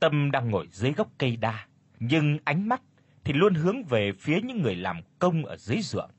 Tâm 0.00 0.30
đang 0.30 0.50
ngồi 0.50 0.68
dưới 0.72 0.92
gốc 0.92 1.08
cây 1.18 1.36
đa, 1.36 1.66
nhưng 2.00 2.38
ánh 2.44 2.68
mắt 2.68 2.80
thì 3.24 3.32
luôn 3.32 3.54
hướng 3.54 3.84
về 3.84 4.12
phía 4.12 4.40
những 4.40 4.62
người 4.62 4.76
làm 4.76 5.00
công 5.18 5.44
ở 5.44 5.56
dưới 5.56 5.78
ruộng. 5.82 6.10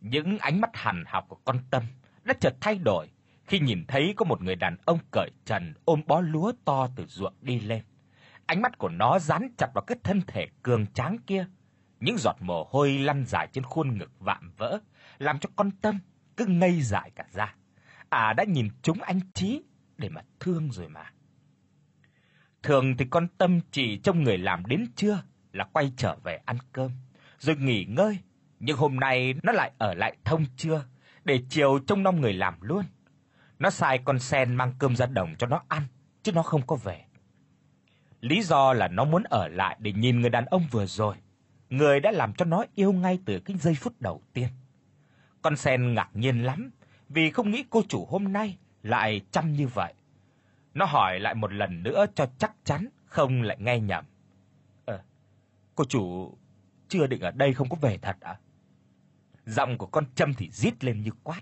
Những 0.00 0.38
ánh 0.38 0.60
mắt 0.60 0.70
hằn 0.74 1.04
học 1.06 1.24
của 1.28 1.38
con 1.44 1.58
Tâm 1.70 1.82
đã 2.24 2.34
chợt 2.40 2.54
thay 2.60 2.78
đổi 2.78 3.08
khi 3.46 3.58
nhìn 3.58 3.84
thấy 3.88 4.14
có 4.16 4.24
một 4.24 4.42
người 4.42 4.56
đàn 4.56 4.76
ông 4.84 4.98
cởi 5.10 5.30
trần 5.44 5.74
ôm 5.84 6.00
bó 6.06 6.20
lúa 6.20 6.52
to 6.64 6.88
từ 6.96 7.06
ruộng 7.06 7.34
đi 7.40 7.60
lên. 7.60 7.82
Ánh 8.46 8.62
mắt 8.62 8.78
của 8.78 8.88
nó 8.88 9.18
dán 9.18 9.48
chặt 9.58 9.70
vào 9.74 9.84
cái 9.86 9.98
thân 10.04 10.20
thể 10.26 10.46
cường 10.62 10.86
tráng 10.86 11.18
kia. 11.26 11.46
Những 12.00 12.16
giọt 12.18 12.36
mồ 12.40 12.68
hôi 12.70 12.98
lăn 12.98 13.24
dài 13.26 13.48
trên 13.52 13.64
khuôn 13.64 13.98
ngực 13.98 14.10
vạm 14.18 14.52
vỡ, 14.56 14.78
làm 15.18 15.38
cho 15.38 15.48
con 15.56 15.70
Tâm 15.70 15.98
cứ 16.36 16.46
ngây 16.46 16.82
dại 16.82 17.10
cả 17.16 17.24
ra. 17.32 17.54
À 18.08 18.32
đã 18.32 18.44
nhìn 18.44 18.68
chúng 18.82 19.02
anh 19.02 19.20
Chí 19.34 19.62
để 19.96 20.08
mà 20.08 20.20
thương 20.40 20.72
rồi 20.72 20.88
mà. 20.88 21.12
Thường 22.62 22.96
thì 22.96 23.04
con 23.10 23.28
Tâm 23.38 23.60
chỉ 23.70 23.98
trông 23.98 24.22
người 24.22 24.38
làm 24.38 24.66
đến 24.66 24.86
trưa 24.96 25.22
là 25.52 25.64
quay 25.64 25.92
trở 25.96 26.16
về 26.24 26.40
ăn 26.44 26.56
cơm, 26.72 26.90
rồi 27.38 27.56
nghỉ 27.56 27.84
ngơi 27.84 28.18
nhưng 28.60 28.76
hôm 28.76 28.96
nay 28.96 29.34
nó 29.42 29.52
lại 29.52 29.72
ở 29.78 29.94
lại 29.94 30.16
thông 30.24 30.44
trưa 30.56 30.84
để 31.24 31.40
chiều 31.48 31.78
trông 31.78 32.02
nom 32.02 32.20
người 32.20 32.32
làm 32.32 32.54
luôn. 32.60 32.82
Nó 33.58 33.70
sai 33.70 33.98
con 33.98 34.18
sen 34.18 34.54
mang 34.54 34.72
cơm 34.78 34.96
ra 34.96 35.06
đồng 35.06 35.34
cho 35.38 35.46
nó 35.46 35.62
ăn, 35.68 35.82
chứ 36.22 36.32
nó 36.32 36.42
không 36.42 36.66
có 36.66 36.76
về. 36.76 37.04
Lý 38.20 38.42
do 38.42 38.72
là 38.72 38.88
nó 38.88 39.04
muốn 39.04 39.22
ở 39.22 39.48
lại 39.48 39.76
để 39.80 39.92
nhìn 39.92 40.20
người 40.20 40.30
đàn 40.30 40.44
ông 40.44 40.62
vừa 40.70 40.86
rồi, 40.86 41.16
người 41.70 42.00
đã 42.00 42.10
làm 42.10 42.32
cho 42.34 42.44
nó 42.44 42.64
yêu 42.74 42.92
ngay 42.92 43.18
từ 43.24 43.40
cái 43.40 43.56
giây 43.56 43.74
phút 43.74 43.92
đầu 44.00 44.22
tiên. 44.32 44.48
Con 45.42 45.56
sen 45.56 45.94
ngạc 45.94 46.10
nhiên 46.14 46.42
lắm, 46.42 46.70
vì 47.08 47.30
không 47.30 47.50
nghĩ 47.50 47.64
cô 47.70 47.82
chủ 47.88 48.06
hôm 48.10 48.32
nay 48.32 48.58
lại 48.82 49.20
chăm 49.30 49.52
như 49.52 49.66
vậy. 49.66 49.94
Nó 50.74 50.84
hỏi 50.84 51.20
lại 51.20 51.34
một 51.34 51.52
lần 51.52 51.82
nữa 51.82 52.06
cho 52.14 52.26
chắc 52.38 52.52
chắn 52.64 52.88
không 53.04 53.42
lại 53.42 53.56
nghe 53.60 53.80
nhầm. 53.80 54.04
"Ờ, 54.84 55.00
cô 55.74 55.84
chủ 55.84 56.34
chưa 56.88 57.06
định 57.06 57.20
ở 57.20 57.30
đây 57.30 57.54
không 57.54 57.68
có 57.68 57.76
về 57.80 57.98
thật 57.98 58.16
à?" 58.20 58.38
Giọng 59.48 59.78
của 59.78 59.86
con 59.86 60.04
Trâm 60.14 60.34
thì 60.34 60.50
rít 60.50 60.84
lên 60.84 61.02
như 61.02 61.10
quát. 61.22 61.40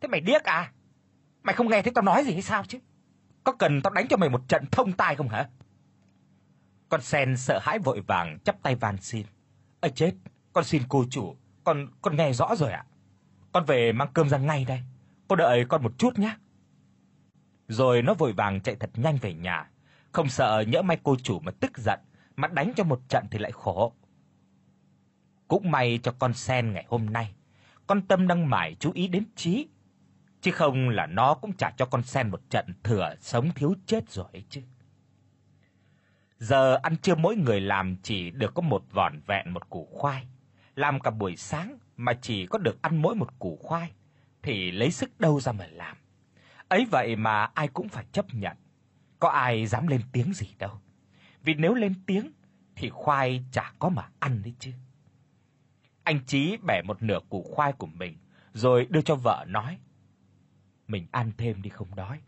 Thế 0.00 0.08
mày 0.08 0.20
điếc 0.20 0.44
à? 0.44 0.72
Mày 1.42 1.54
không 1.54 1.68
nghe 1.68 1.82
thấy 1.82 1.92
tao 1.94 2.02
nói 2.04 2.24
gì 2.24 2.32
hay 2.32 2.42
sao 2.42 2.64
chứ? 2.64 2.78
Có 3.44 3.52
cần 3.52 3.82
tao 3.82 3.92
đánh 3.92 4.08
cho 4.08 4.16
mày 4.16 4.28
một 4.28 4.48
trận 4.48 4.64
thông 4.70 4.92
tai 4.92 5.16
không 5.16 5.28
hả? 5.28 5.48
Con 6.88 7.02
sen 7.02 7.36
sợ 7.36 7.58
hãi 7.62 7.78
vội 7.78 8.00
vàng 8.00 8.38
chắp 8.44 8.62
tay 8.62 8.74
van 8.74 8.96
xin. 8.96 9.26
"Ơi 9.80 9.92
chết, 9.94 10.12
con 10.52 10.64
xin 10.64 10.82
cô 10.88 11.04
chủ, 11.10 11.36
con 11.64 11.88
con 12.02 12.16
nghe 12.16 12.32
rõ 12.32 12.54
rồi 12.56 12.72
ạ. 12.72 12.84
Con 13.52 13.64
về 13.64 13.92
mang 13.92 14.08
cơm 14.14 14.28
ra 14.28 14.38
ngay 14.38 14.64
đây. 14.64 14.82
Cô 15.28 15.36
đợi 15.36 15.64
con 15.68 15.82
một 15.82 15.92
chút 15.98 16.18
nhé." 16.18 16.36
Rồi 17.68 18.02
nó 18.02 18.14
vội 18.14 18.32
vàng 18.32 18.60
chạy 18.60 18.76
thật 18.76 18.90
nhanh 18.94 19.16
về 19.16 19.34
nhà, 19.34 19.70
không 20.12 20.28
sợ 20.28 20.64
nhỡ 20.68 20.82
may 20.82 20.98
cô 21.02 21.16
chủ 21.22 21.40
mà 21.40 21.52
tức 21.60 21.78
giận, 21.78 22.00
mà 22.36 22.48
đánh 22.48 22.72
cho 22.76 22.84
một 22.84 23.00
trận 23.08 23.26
thì 23.30 23.38
lại 23.38 23.52
khổ. 23.52 23.92
Cũng 25.54 25.70
may 25.70 25.98
cho 26.02 26.12
con 26.18 26.34
sen 26.34 26.72
ngày 26.72 26.84
hôm 26.88 27.06
nay, 27.06 27.34
con 27.86 28.02
Tâm 28.02 28.26
đang 28.26 28.50
mải 28.50 28.76
chú 28.80 28.92
ý 28.94 29.08
đến 29.08 29.24
trí, 29.36 29.68
chứ 30.40 30.50
không 30.50 30.88
là 30.88 31.06
nó 31.06 31.34
cũng 31.34 31.52
trả 31.52 31.70
cho 31.70 31.86
con 31.86 32.02
sen 32.02 32.30
một 32.30 32.40
trận 32.50 32.66
thừa 32.82 33.14
sống 33.20 33.50
thiếu 33.54 33.74
chết 33.86 34.10
rồi 34.10 34.26
ấy 34.32 34.44
chứ. 34.50 34.62
Giờ 36.38 36.78
ăn 36.82 36.96
trưa 36.96 37.14
mỗi 37.14 37.36
người 37.36 37.60
làm 37.60 37.96
chỉ 38.02 38.30
được 38.30 38.54
có 38.54 38.62
một 38.62 38.84
vỏn 38.92 39.20
vẹn 39.26 39.50
một 39.50 39.70
củ 39.70 39.88
khoai, 39.92 40.26
làm 40.74 41.00
cả 41.00 41.10
buổi 41.10 41.36
sáng 41.36 41.78
mà 41.96 42.12
chỉ 42.22 42.46
có 42.46 42.58
được 42.58 42.82
ăn 42.82 43.02
mỗi 43.02 43.14
một 43.14 43.38
củ 43.38 43.58
khoai 43.62 43.92
thì 44.42 44.70
lấy 44.70 44.90
sức 44.90 45.20
đâu 45.20 45.40
ra 45.40 45.52
mà 45.52 45.66
làm. 45.66 45.96
Ấy 46.68 46.86
vậy 46.90 47.16
mà 47.16 47.50
ai 47.54 47.68
cũng 47.68 47.88
phải 47.88 48.04
chấp 48.12 48.34
nhận. 48.34 48.56
Có 49.18 49.28
ai 49.28 49.66
dám 49.66 49.86
lên 49.86 50.00
tiếng 50.12 50.32
gì 50.34 50.54
đâu. 50.58 50.80
Vì 51.42 51.54
nếu 51.54 51.74
lên 51.74 51.94
tiếng 52.06 52.32
thì 52.76 52.90
khoai 52.90 53.44
chả 53.52 53.72
có 53.78 53.88
mà 53.88 54.08
ăn 54.18 54.42
đấy 54.42 54.54
chứ. 54.58 54.72
Anh 56.04 56.20
Chí 56.26 56.56
bẻ 56.66 56.82
một 56.82 57.02
nửa 57.02 57.20
củ 57.28 57.42
khoai 57.42 57.72
của 57.72 57.86
mình 57.86 58.16
rồi 58.52 58.86
đưa 58.90 59.00
cho 59.00 59.14
vợ 59.14 59.44
nói: 59.48 59.78
"Mình 60.86 61.06
ăn 61.10 61.32
thêm 61.38 61.62
đi 61.62 61.70
không 61.70 61.94
đói. 61.94 62.20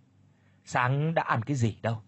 Sáng 0.65 1.15
đã 1.15 1.23
ăn 1.23 1.43
cái 1.43 1.57
gì 1.57 1.79
đâu." 1.83 2.03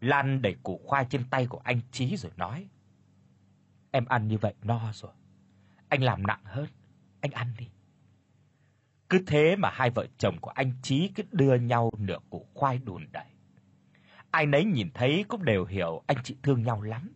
Lan 0.00 0.42
đẩy 0.42 0.56
củ 0.62 0.80
khoai 0.84 1.06
trên 1.10 1.24
tay 1.30 1.46
của 1.46 1.60
anh 1.64 1.80
Chí 1.92 2.16
rồi 2.16 2.32
nói: 2.36 2.68
"Em 3.90 4.04
ăn 4.04 4.28
như 4.28 4.38
vậy 4.38 4.54
no 4.62 4.92
rồi. 4.92 5.12
Anh 5.88 6.02
làm 6.02 6.26
nặng 6.26 6.40
hơn, 6.44 6.66
anh 7.20 7.30
ăn 7.30 7.54
đi." 7.58 7.68
Cứ 9.08 9.18
thế 9.26 9.56
mà 9.56 9.70
hai 9.72 9.90
vợ 9.90 10.06
chồng 10.18 10.38
của 10.40 10.50
anh 10.50 10.72
Chí 10.82 11.08
cứ 11.08 11.22
đưa 11.32 11.54
nhau 11.54 11.90
nửa 11.98 12.18
củ 12.30 12.46
khoai 12.54 12.78
đùn 12.78 13.06
đẩy. 13.12 13.26
Ai 14.30 14.46
nấy 14.46 14.64
nhìn 14.64 14.88
thấy 14.94 15.24
cũng 15.28 15.44
đều 15.44 15.64
hiểu 15.64 16.02
anh 16.06 16.16
chị 16.24 16.36
thương 16.42 16.62
nhau 16.62 16.82
lắm. 16.82 17.12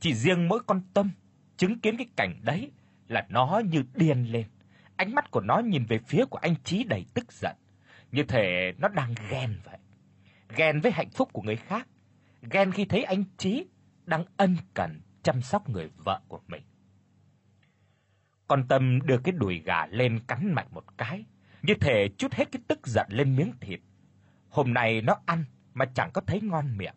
Chỉ 0.00 0.14
riêng 0.14 0.48
mỗi 0.48 0.60
con 0.66 0.82
Tâm 0.94 1.10
chứng 1.56 1.80
kiến 1.80 1.96
cái 1.96 2.06
cảnh 2.16 2.40
đấy 2.42 2.70
là 3.08 3.26
nó 3.28 3.60
như 3.64 3.82
điên 3.94 4.24
lên. 4.24 4.46
Ánh 4.96 5.14
mắt 5.14 5.30
của 5.30 5.40
nó 5.40 5.58
nhìn 5.58 5.84
về 5.84 5.98
phía 5.98 6.24
của 6.24 6.38
anh 6.38 6.54
Chí 6.64 6.84
đầy 6.84 7.06
tức 7.14 7.32
giận, 7.32 7.56
như 8.12 8.22
thể 8.22 8.72
nó 8.78 8.88
đang 8.88 9.14
ghen 9.30 9.60
vậy. 9.64 9.78
Ghen 10.56 10.80
với 10.80 10.92
hạnh 10.92 11.10
phúc 11.10 11.28
của 11.32 11.42
người 11.42 11.56
khác, 11.56 11.88
ghen 12.50 12.72
khi 12.72 12.84
thấy 12.84 13.04
anh 13.04 13.24
Chí 13.36 13.66
đang 14.04 14.24
ân 14.36 14.56
cần 14.74 15.00
chăm 15.22 15.40
sóc 15.40 15.68
người 15.68 15.90
vợ 16.04 16.20
của 16.28 16.40
mình. 16.46 16.62
Con 18.48 18.68
Tâm 18.68 19.00
đưa 19.06 19.18
cái 19.18 19.32
đùi 19.32 19.58
gà 19.58 19.86
lên 19.86 20.20
cắn 20.26 20.54
mạnh 20.54 20.66
một 20.70 20.84
cái, 20.98 21.24
như 21.62 21.74
thể 21.74 22.08
chút 22.18 22.32
hết 22.32 22.52
cái 22.52 22.62
tức 22.68 22.86
giận 22.86 23.06
lên 23.10 23.36
miếng 23.36 23.52
thịt. 23.60 23.80
Hôm 24.48 24.74
nay 24.74 25.02
nó 25.02 25.16
ăn 25.26 25.44
mà 25.74 25.84
chẳng 25.94 26.10
có 26.14 26.20
thấy 26.20 26.40
ngon 26.40 26.76
miệng, 26.76 26.94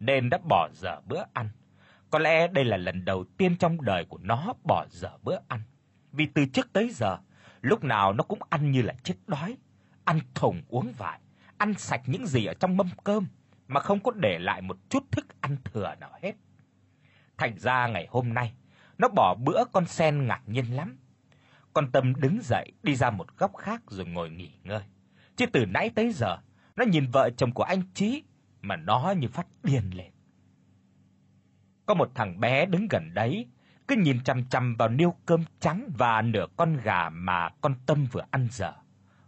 nên 0.00 0.30
đã 0.30 0.38
bỏ 0.48 0.68
dở 0.72 1.00
bữa 1.06 1.22
ăn. 1.32 1.48
Có 2.10 2.18
lẽ 2.18 2.48
đây 2.48 2.64
là 2.64 2.76
lần 2.76 3.04
đầu 3.04 3.24
tiên 3.36 3.56
trong 3.56 3.82
đời 3.82 4.04
của 4.04 4.18
nó 4.18 4.54
bỏ 4.64 4.86
dở 4.90 5.10
bữa 5.22 5.38
ăn, 5.48 5.60
vì 6.12 6.26
từ 6.26 6.44
trước 6.46 6.72
tới 6.72 6.90
giờ, 6.90 7.18
lúc 7.60 7.84
nào 7.84 8.12
nó 8.12 8.24
cũng 8.24 8.38
ăn 8.50 8.70
như 8.70 8.82
là 8.82 8.94
chết 9.02 9.14
đói, 9.26 9.56
ăn 10.04 10.20
thùng 10.34 10.62
uống 10.68 10.92
vải, 10.98 11.20
ăn 11.58 11.74
sạch 11.74 12.02
những 12.06 12.26
gì 12.26 12.46
ở 12.46 12.54
trong 12.54 12.76
mâm 12.76 12.88
cơm 13.04 13.26
mà 13.68 13.80
không 13.80 14.00
có 14.00 14.10
để 14.10 14.38
lại 14.38 14.62
một 14.62 14.76
chút 14.88 15.04
thức 15.10 15.26
ăn 15.40 15.56
thừa 15.64 15.94
nào 16.00 16.10
hết. 16.22 16.32
Thành 17.38 17.58
ra 17.58 17.86
ngày 17.86 18.06
hôm 18.10 18.34
nay, 18.34 18.52
nó 18.98 19.08
bỏ 19.08 19.34
bữa 19.34 19.64
con 19.72 19.86
sen 19.86 20.26
ngạc 20.26 20.42
nhiên 20.46 20.76
lắm. 20.76 20.98
Con 21.72 21.92
Tâm 21.92 22.14
đứng 22.14 22.38
dậy 22.42 22.72
đi 22.82 22.94
ra 22.94 23.10
một 23.10 23.36
góc 23.38 23.56
khác 23.56 23.82
rồi 23.86 24.06
ngồi 24.06 24.30
nghỉ 24.30 24.50
ngơi. 24.64 24.82
Chứ 25.36 25.46
từ 25.46 25.66
nãy 25.66 25.90
tới 25.94 26.12
giờ, 26.12 26.36
nó 26.76 26.84
nhìn 26.84 27.06
vợ 27.06 27.30
chồng 27.30 27.52
của 27.52 27.62
anh 27.62 27.82
Chí 27.94 28.22
mà 28.60 28.76
nó 28.76 29.14
như 29.18 29.28
phát 29.28 29.46
điên 29.62 29.90
lên. 29.94 30.09
Có 31.90 31.94
một 31.94 32.10
thằng 32.14 32.40
bé 32.40 32.66
đứng 32.66 32.88
gần 32.90 33.14
đấy, 33.14 33.46
cứ 33.88 33.96
nhìn 33.96 34.24
chằm 34.24 34.44
chằm 34.44 34.76
vào 34.76 34.88
niêu 34.88 35.14
cơm 35.26 35.44
trắng 35.60 35.90
và 35.98 36.22
nửa 36.22 36.46
con 36.56 36.76
gà 36.76 37.08
mà 37.08 37.48
con 37.60 37.74
Tâm 37.86 38.06
vừa 38.12 38.24
ăn 38.30 38.48
dở. 38.50 38.72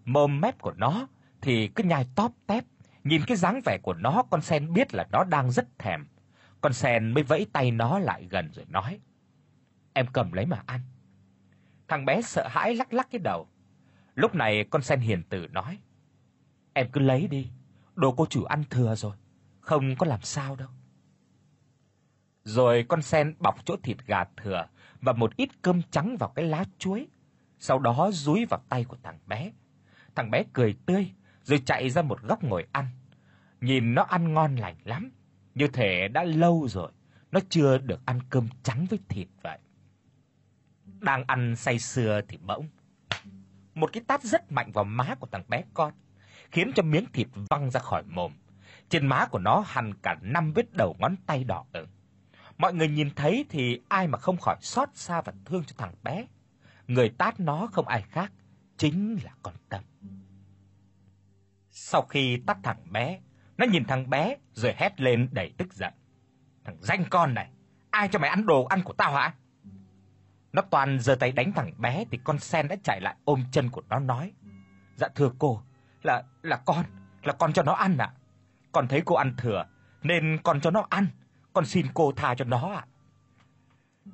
Mồm 0.05 0.41
mép 0.41 0.59
của 0.59 0.73
nó 0.73 1.07
thì 1.41 1.69
cứ 1.69 1.85
nhai 1.85 2.07
tóp 2.15 2.33
tép, 2.47 2.65
nhìn 3.05 3.23
cái 3.27 3.37
dáng 3.37 3.61
vẻ 3.65 3.79
của 3.83 3.95
nó 3.95 4.23
con 4.31 4.43
sen 4.43 4.73
biết 4.73 4.95
là 4.95 5.07
nó 5.13 5.25
đang 5.25 5.51
rất 5.51 5.79
thèm. 5.79 6.07
Con 6.61 6.73
sen 6.73 7.15
mới 7.15 7.23
vẫy 7.23 7.47
tay 7.53 7.71
nó 7.71 7.99
lại 7.99 8.27
gần 8.31 8.51
rồi 8.53 8.67
nói: 8.69 9.01
"Em 9.93 10.07
cầm 10.13 10.33
lấy 10.33 10.47
mà 10.47 10.63
ăn." 10.67 10.81
Thằng 11.89 12.05
bé 12.05 12.23
sợ 12.23 12.49
hãi 12.51 12.75
lắc 12.75 12.93
lắc 12.93 13.09
cái 13.11 13.19
đầu. 13.19 13.49
Lúc 14.15 14.35
này 14.35 14.65
con 14.71 14.83
sen 14.83 15.01
hiền 15.01 15.23
từ 15.29 15.47
nói: 15.47 15.79
"Em 16.73 16.91
cứ 16.93 17.01
lấy 17.01 17.29
đi, 17.29 17.51
đồ 17.95 18.13
cô 18.13 18.27
chủ 18.27 18.45
ăn 18.45 18.65
thừa 18.71 18.95
rồi, 18.95 19.17
không 19.61 19.97
có 19.97 20.07
làm 20.07 20.21
sao 20.23 20.57
đâu." 20.57 20.69
Rồi 22.53 22.85
con 22.89 23.03
sen 23.03 23.35
bọc 23.39 23.67
chỗ 23.67 23.77
thịt 23.83 23.97
gà 24.07 24.25
thừa 24.37 24.67
và 25.01 25.13
một 25.13 25.37
ít 25.37 25.49
cơm 25.63 25.83
trắng 25.91 26.17
vào 26.17 26.29
cái 26.29 26.45
lá 26.45 26.65
chuối, 26.79 27.09
sau 27.59 27.79
đó 27.79 28.11
dúi 28.13 28.45
vào 28.45 28.61
tay 28.69 28.85
của 28.85 28.97
thằng 29.03 29.19
bé. 29.27 29.53
Thằng 30.15 30.31
bé 30.31 30.45
cười 30.53 30.77
tươi 30.87 31.11
rồi 31.43 31.63
chạy 31.67 31.91
ra 31.91 32.03
một 32.03 32.23
góc 32.23 32.45
ngồi 32.45 32.67
ăn. 32.73 32.87
Nhìn 33.61 33.95
nó 33.95 34.03
ăn 34.03 34.35
ngon 34.35 34.57
lành 34.57 34.77
lắm, 34.85 35.13
như 35.55 35.69
thể 35.69 36.09
đã 36.09 36.25
lâu 36.25 36.69
rồi 36.69 36.93
nó 37.31 37.41
chưa 37.49 37.79
được 37.79 38.01
ăn 38.05 38.21
cơm 38.31 38.49
trắng 38.63 38.87
với 38.91 38.99
thịt 39.09 39.29
vậy. 39.43 39.59
Đang 41.01 41.25
ăn 41.27 41.57
say 41.57 41.79
sưa 41.79 42.21
thì 42.29 42.37
bỗng 42.37 42.69
một 43.75 43.91
cái 43.93 44.03
tát 44.07 44.23
rất 44.23 44.53
mạnh 44.53 44.73
vào 44.73 44.85
má 44.85 45.15
của 45.21 45.27
thằng 45.33 45.45
bé 45.49 45.63
con, 45.75 45.93
khiến 46.51 46.73
cho 46.75 46.83
miếng 46.83 47.07
thịt 47.13 47.29
văng 47.51 47.71
ra 47.71 47.81
khỏi 47.81 48.03
mồm. 48.03 48.33
Trên 48.89 49.07
má 49.07 49.27
của 49.31 49.39
nó 49.39 49.65
hằn 49.67 49.95
cả 50.03 50.17
năm 50.23 50.53
vết 50.53 50.73
đầu 50.73 50.97
ngón 50.99 51.17
tay 51.27 51.45
đỏ 51.45 51.65
ửng. 51.73 51.89
Mọi 52.59 52.75
người 52.75 52.89
nhìn 52.89 53.11
thấy 53.17 53.45
thì 53.49 53.81
ai 53.89 54.09
mà 54.09 54.19
không 54.19 54.37
khỏi 54.37 54.57
xót 54.61 54.89
xa 54.95 55.21
và 55.21 55.33
thương 55.45 55.65
cho 55.65 55.75
thằng 55.79 55.95
bé. 56.03 56.27
Người 56.87 57.09
tát 57.09 57.41
nó 57.41 57.69
không 57.73 57.89
ai 57.89 58.03
khác, 58.03 58.33
chính 58.77 59.19
là 59.25 59.31
con 59.43 59.55
Tâm. 59.69 59.81
Sau 61.71 62.03
khi 62.03 62.43
tát 62.47 62.57
thằng 62.63 62.93
bé, 62.93 63.21
nó 63.57 63.67
nhìn 63.67 63.85
thằng 63.85 64.11
bé 64.11 64.37
rồi 64.53 64.75
hét 64.77 65.01
lên 65.01 65.29
đầy 65.33 65.55
tức 65.59 65.75
giận. 65.75 65.93
Thằng 66.65 66.77
danh 66.81 67.05
con 67.11 67.35
này, 67.35 67.51
ai 67.91 68.09
cho 68.09 68.19
mày 68.19 68.31
ăn 68.31 68.47
đồ 68.47 68.65
ăn 68.65 68.83
của 68.83 68.93
tao 68.93 69.15
hả? 69.15 69.35
Nó 70.53 70.63
toàn 70.63 71.01
giơ 71.01 71.15
tay 71.15 71.33
đánh 71.33 71.53
thằng 71.53 71.73
bé 71.79 72.05
thì 72.11 72.19
con 72.25 72.39
sen 72.39 72.69
đã 72.69 72.77
chạy 72.85 73.01
lại 73.01 73.17
ôm 73.25 73.45
chân 73.53 73.71
của 73.71 73.83
nó 73.89 73.99
nói: 73.99 74.33
"Dạ 74.97 75.09
thưa 75.15 75.31
cô, 75.39 75.63
là 76.03 76.23
là 76.43 76.57
con, 76.57 76.85
là 77.23 77.33
con 77.33 77.53
cho 77.53 77.63
nó 77.63 77.73
ăn 77.73 77.99
ạ. 77.99 78.13
Con 78.73 78.89
thấy 78.89 79.03
cô 79.05 79.15
ăn 79.15 79.35
thừa 79.37 79.65
nên 80.03 80.39
con 80.43 80.61
cho 80.61 80.71
nó 80.71 80.87
ăn, 80.91 81.07
con 81.53 81.65
xin 81.65 81.87
cô 81.95 82.13
tha 82.13 82.35
cho 82.35 82.45
nó 82.45 82.73
ạ." 82.73 82.85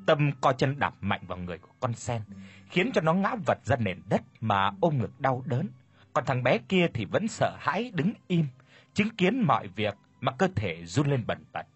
Tâm 0.07 0.31
co 0.41 0.53
chân 0.53 0.79
đạp 0.79 0.95
mạnh 1.01 1.21
vào 1.27 1.39
người 1.39 1.59
của 1.59 1.73
con 1.81 1.95
sen, 1.95 2.23
khiến 2.71 2.91
cho 2.95 3.01
nó 3.01 3.15
ngã 3.15 3.35
vật 3.47 3.59
ra 3.65 3.77
nền 3.77 4.03
đất 4.09 4.23
mà 4.41 4.71
ôm 4.81 4.99
ngực 4.99 5.21
đau 5.21 5.43
đớn. 5.47 5.69
Còn 6.13 6.25
thằng 6.25 6.43
bé 6.43 6.59
kia 6.59 6.87
thì 6.95 7.05
vẫn 7.05 7.29
sợ 7.29 7.57
hãi 7.61 7.91
đứng 7.95 8.13
im, 8.27 8.47
chứng 8.95 9.11
kiến 9.11 9.43
mọi 9.47 9.69
việc 9.69 9.95
mà 10.21 10.33
cơ 10.33 10.49
thể 10.57 10.85
run 10.85 11.07
lên 11.07 11.25
bần 11.27 11.45
bật. 11.53 11.67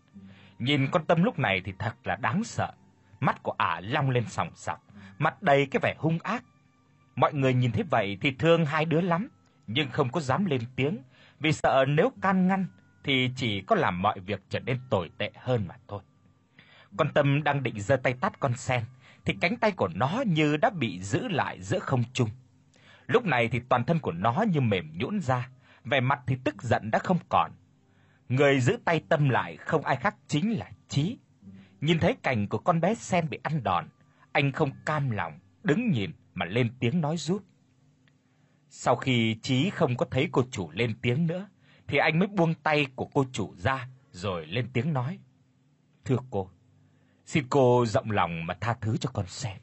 Nhìn 0.59 0.89
con 0.93 1.05
Tâm 1.05 1.23
lúc 1.23 1.39
này 1.39 1.61
thì 1.65 1.73
thật 1.79 1.95
là 2.05 2.17
đáng 2.17 2.45
sợ. 2.45 2.73
Mắt 3.21 3.43
của 3.43 3.55
ả 3.59 3.81
long 3.81 4.11
lên 4.11 4.25
sòng 4.29 4.51
sọc, 4.55 4.85
mặt 5.19 5.43
đầy 5.43 5.67
cái 5.67 5.81
vẻ 5.83 5.95
hung 5.99 6.19
ác. 6.23 6.45
Mọi 7.17 7.35
người 7.35 7.55
nhìn 7.55 7.73
thấy 7.73 7.85
vậy 7.91 8.19
thì 8.21 8.31
thương 8.31 8.67
hai 8.67 8.85
đứa 8.85 9.01
lắm, 9.01 9.29
nhưng 9.67 9.91
không 9.91 10.13
có 10.13 10.21
dám 10.21 10.45
lên 10.45 10.61
tiếng, 10.77 10.99
vì 11.41 11.53
sợ 11.53 11.85
nếu 11.89 12.13
can 12.23 12.49
ngăn 12.49 12.67
thì 13.05 13.31
chỉ 13.37 13.61
có 13.61 13.77
làm 13.77 14.03
mọi 14.03 14.21
việc 14.21 14.43
trở 14.49 14.61
nên 14.61 14.79
tồi 14.91 15.11
tệ 15.19 15.31
hơn 15.35 15.65
mà 15.69 15.75
thôi. 15.89 16.03
Con 16.97 17.13
Tâm 17.15 17.43
đang 17.43 17.63
định 17.63 17.81
giơ 17.81 17.97
tay 17.97 18.15
tát 18.21 18.41
con 18.41 18.57
sen 18.57 18.85
thì 19.25 19.35
cánh 19.41 19.57
tay 19.57 19.73
của 19.73 19.89
nó 19.95 20.23
như 20.27 20.57
đã 20.57 20.71
bị 20.71 21.01
giữ 21.03 21.29
lại 21.29 21.63
giữa 21.63 21.79
không 21.79 22.03
trung. 22.13 22.29
Lúc 23.07 23.27
này 23.27 23.49
thì 23.49 23.61
toàn 23.69 23.85
thân 23.85 23.99
của 23.99 24.13
nó 24.13 24.45
như 24.53 24.61
mềm 24.61 24.99
nhũn 24.99 25.21
ra, 25.21 25.49
vẻ 25.85 26.01
mặt 26.01 26.21
thì 26.27 26.37
tức 26.45 26.63
giận 26.63 26.91
đã 26.91 26.99
không 26.99 27.19
còn. 27.29 27.51
Người 28.29 28.61
giữ 28.61 28.79
tay 28.85 29.03
Tâm 29.09 29.29
lại 29.29 29.57
không 29.57 29.85
ai 29.85 29.97
khác 29.97 30.17
chính 30.29 30.59
là 30.59 30.71
Chí. 30.89 31.19
Nhìn 31.81 31.99
thấy 31.99 32.17
cảnh 32.23 32.49
của 32.49 32.59
con 32.59 32.81
bé 32.81 32.95
sen 32.95 33.29
bị 33.29 33.39
ăn 33.43 33.63
đòn, 33.63 33.89
anh 34.33 34.53
không 34.53 34.71
cam 34.87 35.11
lòng, 35.11 35.39
đứng 35.63 35.91
nhìn 35.91 36.11
mà 36.35 36.47
lên 36.47 36.71
tiếng 36.81 37.01
nói 37.01 37.17
giúp. 37.17 37.43
Sau 38.69 38.97
khi 38.97 39.37
Chí 39.43 39.71
không 39.71 39.97
có 39.97 40.07
thấy 40.11 40.29
cô 40.33 40.43
chủ 40.51 40.71
lên 40.73 40.95
tiếng 41.03 41.27
nữa, 41.27 41.49
thì 41.93 41.99
anh 41.99 42.19
mới 42.19 42.29
buông 42.29 42.55
tay 42.55 42.87
của 42.97 43.05
cô 43.05 43.25
chủ 43.33 43.55
ra 43.57 43.89
rồi 44.13 44.47
lên 44.47 44.69
tiếng 44.73 44.93
nói: 44.93 45.19
"Thưa 46.05 46.17
cô, 46.31 46.51
xin 47.25 47.47
cô 47.51 47.87
rộng 47.87 48.11
lòng 48.11 48.47
mà 48.47 48.55
tha 48.61 48.75
thứ 48.81 48.97
cho 48.97 49.11
con 49.13 49.27
xem 49.27 49.59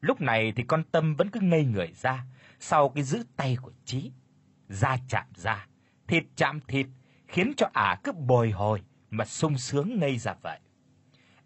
Lúc 0.00 0.20
này 0.20 0.52
thì 0.56 0.62
con 0.62 0.84
Tâm 0.84 1.14
vẫn 1.16 1.30
cứ 1.30 1.40
ngây 1.40 1.64
người 1.64 1.92
ra 1.92 2.24
sau 2.60 2.88
cái 2.88 3.04
giữ 3.04 3.24
tay 3.36 3.56
của 3.62 3.72
Chí, 3.84 4.12
da 4.68 4.96
chạm 5.08 5.26
da, 5.34 5.66
thịt 6.06 6.24
chạm 6.36 6.60
thịt, 6.68 6.86
khiến 7.28 7.52
cho 7.56 7.70
ả 7.72 8.00
cứ 8.04 8.12
bồi 8.12 8.50
hồi 8.50 8.82
mà 9.10 9.24
sung 9.24 9.58
sướng 9.58 9.98
ngây 9.98 10.18
ra 10.18 10.34
vậy. 10.42 10.58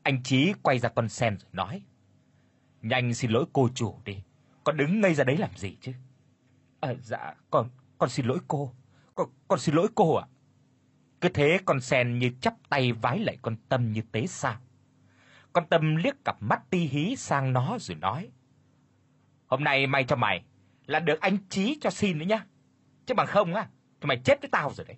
Anh 0.03 0.23
Chí 0.23 0.53
quay 0.63 0.79
ra 0.79 0.89
con 0.89 1.09
sen 1.09 1.37
rồi 1.39 1.51
nói: 1.53 1.83
"Nhanh 2.83 3.15
xin 3.15 3.31
lỗi 3.31 3.45
cô 3.53 3.69
chủ 3.75 4.01
đi, 4.05 4.23
con 4.65 4.77
đứng 4.77 5.01
ngây 5.01 5.15
ra 5.15 5.25
đấy 5.25 5.37
làm 5.37 5.51
gì 5.57 5.77
chứ?" 5.81 5.93
"À 6.81 6.95
dạ, 7.03 7.35
con 7.51 7.69
con 7.99 8.11
xin 8.11 8.27
lỗi 8.27 8.39
cô. 8.49 8.75
Con 9.15 9.29
con 9.49 9.59
xin 9.59 9.75
lỗi 9.75 9.89
cô 9.95 10.15
ạ." 10.15 10.27
Cứ 11.21 11.29
thế 11.29 11.59
con 11.65 11.81
sen 11.81 12.19
như 12.19 12.31
chắp 12.41 12.55
tay 12.69 12.93
vái 12.93 13.19
lại 13.19 13.39
con 13.43 13.57
Tâm 13.69 13.93
như 13.93 14.03
tế 14.13 14.27
xa. 14.27 14.61
Con 15.53 15.67
Tâm 15.69 15.97
liếc 15.97 16.25
cặp 16.25 16.37
mắt 16.43 16.71
ti 16.71 16.79
hí 16.79 17.17
sang 17.17 17.53
nó 17.53 17.79
rồi 17.81 17.97
nói: 17.97 18.31
"Hôm 19.47 19.65
nay 19.65 19.87
may 19.87 20.05
cho 20.05 20.17
mày 20.17 20.45
là 20.87 21.01
được 21.01 21.21
anh 21.21 21.39
Chí 21.49 21.79
cho 21.81 21.91
xin 21.91 22.19
nữa 22.19 22.27
nhá. 22.27 22.47
Chứ 23.07 23.15
bằng 23.15 23.27
không 23.27 23.55
á 23.55 23.69
thì 24.01 24.07
mày 24.07 24.21
chết 24.25 24.41
với 24.41 24.49
tao 24.53 24.73
rồi 24.75 24.85
đấy." 24.87 24.97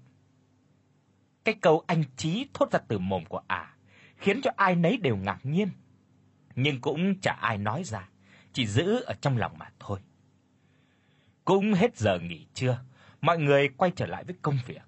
Cái 1.45 1.55
câu 1.55 1.85
anh 1.87 2.05
Chí 2.17 2.47
thốt 2.55 2.73
ra 2.73 2.79
từ 2.89 2.99
mồm 2.99 3.25
của 3.25 3.43
ả 3.47 3.75
khiến 4.17 4.41
cho 4.43 4.51
ai 4.57 4.77
nấy 4.77 4.97
đều 4.97 5.17
ngạc 5.17 5.39
nhiên, 5.43 5.69
nhưng 6.55 6.81
cũng 6.81 7.21
chả 7.21 7.33
ai 7.33 7.59
nói 7.59 7.85
ra, 7.85 8.09
chỉ 8.53 8.67
giữ 8.67 9.01
ở 9.01 9.15
trong 9.21 9.39
lòng 9.39 9.59
mà 9.59 9.71
thôi. 9.79 10.01
Cũng 11.45 11.73
hết 11.73 11.97
giờ 11.97 12.19
nghỉ 12.19 12.47
trưa, 12.55 12.85
mọi 13.25 13.39
người 13.39 13.69
quay 13.69 13.91
trở 13.97 14.07
lại 14.07 14.25
với 14.25 14.37
công 14.43 14.59
việc. 14.67 14.83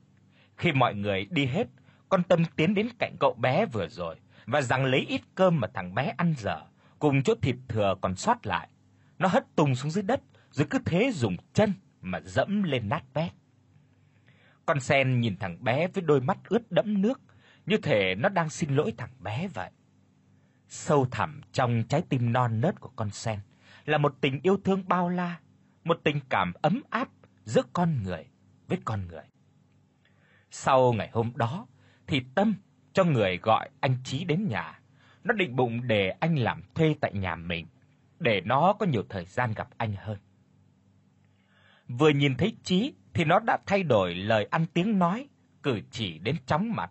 Khi 0.57 0.73
mọi 0.73 0.95
người 0.95 1.26
đi 1.31 1.47
hết, 1.47 1.66
con 2.09 2.23
Tâm 2.23 2.43
tiến 2.57 2.75
đến 2.75 2.88
cạnh 2.99 3.16
cậu 3.21 3.35
bé 3.35 3.66
vừa 3.66 3.88
rồi 3.88 4.16
và 4.47 4.62
giằng 4.62 4.85
lấy 4.85 5.00
ít 5.00 5.21
cơm 5.35 5.61
mà 5.61 5.69
thằng 5.75 5.95
bé 5.95 6.14
ăn 6.16 6.35
dở, 6.38 6.61
cùng 6.99 7.23
chỗ 7.23 7.35
thịt 7.43 7.57
thừa 7.69 7.95
còn 8.00 8.16
sót 8.16 8.47
lại. 8.47 8.69
Nó 9.19 9.28
hất 9.28 9.57
tung 9.57 9.75
xuống 9.75 9.90
dưới 9.90 10.02
đất, 10.02 10.21
rồi 10.50 10.66
cứ 10.71 10.78
thế 10.85 11.11
dùng 11.12 11.37
chân 11.52 11.73
mà 12.00 12.21
dẫm 12.25 12.62
lên 12.62 12.88
nát 12.88 13.02
bét. 13.14 13.33
Con 14.66 14.81
sen 14.81 15.21
nhìn 15.21 15.37
thằng 15.37 15.64
bé 15.64 15.88
với 15.88 16.02
đôi 16.02 16.21
mắt 16.21 16.38
ướt 16.49 16.73
đẫm 16.73 17.02
nước, 17.02 17.21
như 17.66 17.76
thể 17.76 18.14
nó 18.14 18.28
đang 18.28 18.50
xin 18.50 18.76
lỗi 18.76 18.93
thằng 18.97 19.12
bé 19.19 19.49
vậy. 19.55 19.71
Sâu 20.69 21.07
thẳm 21.11 21.40
trong 21.52 21.83
trái 21.88 22.02
tim 22.09 22.33
non 22.33 22.61
nớt 22.61 22.81
của 22.81 22.90
con 22.97 23.11
sen 23.11 23.38
là 23.85 23.99
một 23.99 24.14
tình 24.21 24.40
yêu 24.43 24.57
thương 24.64 24.88
bao 24.88 25.09
la, 25.09 25.40
một 25.85 26.00
tình 26.05 26.21
cảm 26.28 26.52
ấm 26.62 26.83
áp 26.90 27.09
giữa 27.47 27.62
con 27.73 28.03
người 28.03 28.25
với 28.69 28.79
con 28.85 29.09
người. 29.09 29.25
Sau 30.50 30.93
ngày 30.93 31.11
hôm 31.12 31.33
đó 31.37 31.67
thì 32.07 32.23
Tâm 32.35 32.55
cho 32.93 33.05
người 33.05 33.38
gọi 33.38 33.71
anh 33.81 33.97
Chí 34.05 34.25
đến 34.25 34.49
nhà. 34.49 34.81
Nó 35.25 35.35
định 35.35 35.57
bụng 35.57 35.87
để 35.87 36.09
anh 36.09 36.38
làm 36.38 36.62
thuê 36.75 36.95
tại 37.00 37.12
nhà 37.12 37.37
mình, 37.37 37.67
để 38.19 38.41
nó 38.45 38.73
có 38.73 38.87
nhiều 38.87 39.03
thời 39.09 39.25
gian 39.25 39.53
gặp 39.57 39.69
anh 39.76 39.95
hơn. 39.99 40.19
Vừa 41.88 42.09
nhìn 42.09 42.35
thấy 42.35 42.57
Chí 42.62 42.95
thì 43.15 43.25
nó 43.25 43.38
đã 43.38 43.59
thay 43.67 43.83
đổi 43.83 44.15
lời 44.15 44.49
ăn 44.50 44.67
tiếng 44.75 44.99
nói, 44.99 45.29
cử 45.62 45.81
chỉ 45.91 46.19
đến 46.19 46.37
chóng 46.47 46.73
mặt. 46.73 46.91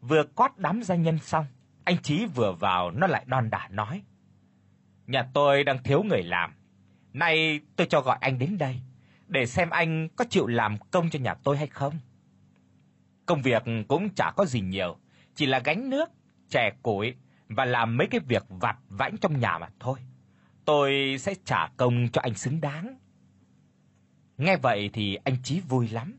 Vừa 0.00 0.24
quát 0.24 0.58
đám 0.58 0.82
gia 0.82 0.94
nhân 0.94 1.18
xong, 1.18 1.46
anh 1.84 2.02
Chí 2.02 2.26
vừa 2.26 2.52
vào 2.52 2.90
nó 2.90 3.06
lại 3.06 3.24
đon 3.26 3.50
đả 3.50 3.68
nói: 3.70 4.02
"Nhà 5.06 5.28
tôi 5.34 5.64
đang 5.64 5.82
thiếu 5.82 6.02
người 6.02 6.22
làm, 6.22 6.54
nay 7.12 7.60
tôi 7.76 7.86
cho 7.90 8.00
gọi 8.00 8.18
anh 8.20 8.38
đến 8.38 8.58
đây 8.58 8.80
để 9.28 9.46
xem 9.46 9.70
anh 9.70 10.08
có 10.16 10.24
chịu 10.30 10.46
làm 10.46 10.78
công 10.90 11.10
cho 11.10 11.18
nhà 11.18 11.34
tôi 11.34 11.56
hay 11.56 11.66
không." 11.66 11.94
Công 13.26 13.42
việc 13.42 13.62
cũng 13.88 14.10
chả 14.14 14.30
có 14.36 14.44
gì 14.44 14.60
nhiều, 14.60 14.96
chỉ 15.34 15.46
là 15.46 15.58
gánh 15.58 15.90
nước, 15.90 16.08
chè 16.48 16.70
củi 16.82 17.14
và 17.48 17.64
làm 17.64 17.96
mấy 17.96 18.06
cái 18.06 18.20
việc 18.20 18.44
vặt 18.48 18.76
vãnh 18.88 19.16
trong 19.16 19.40
nhà 19.40 19.58
mà 19.58 19.68
thôi. 19.80 19.98
Tôi 20.64 21.16
sẽ 21.18 21.34
trả 21.44 21.68
công 21.76 22.08
cho 22.12 22.20
anh 22.20 22.34
xứng 22.34 22.60
đáng. 22.60 22.98
Nghe 24.38 24.56
vậy 24.56 24.90
thì 24.92 25.14
anh 25.24 25.36
Chí 25.42 25.60
vui 25.60 25.88
lắm, 25.88 26.18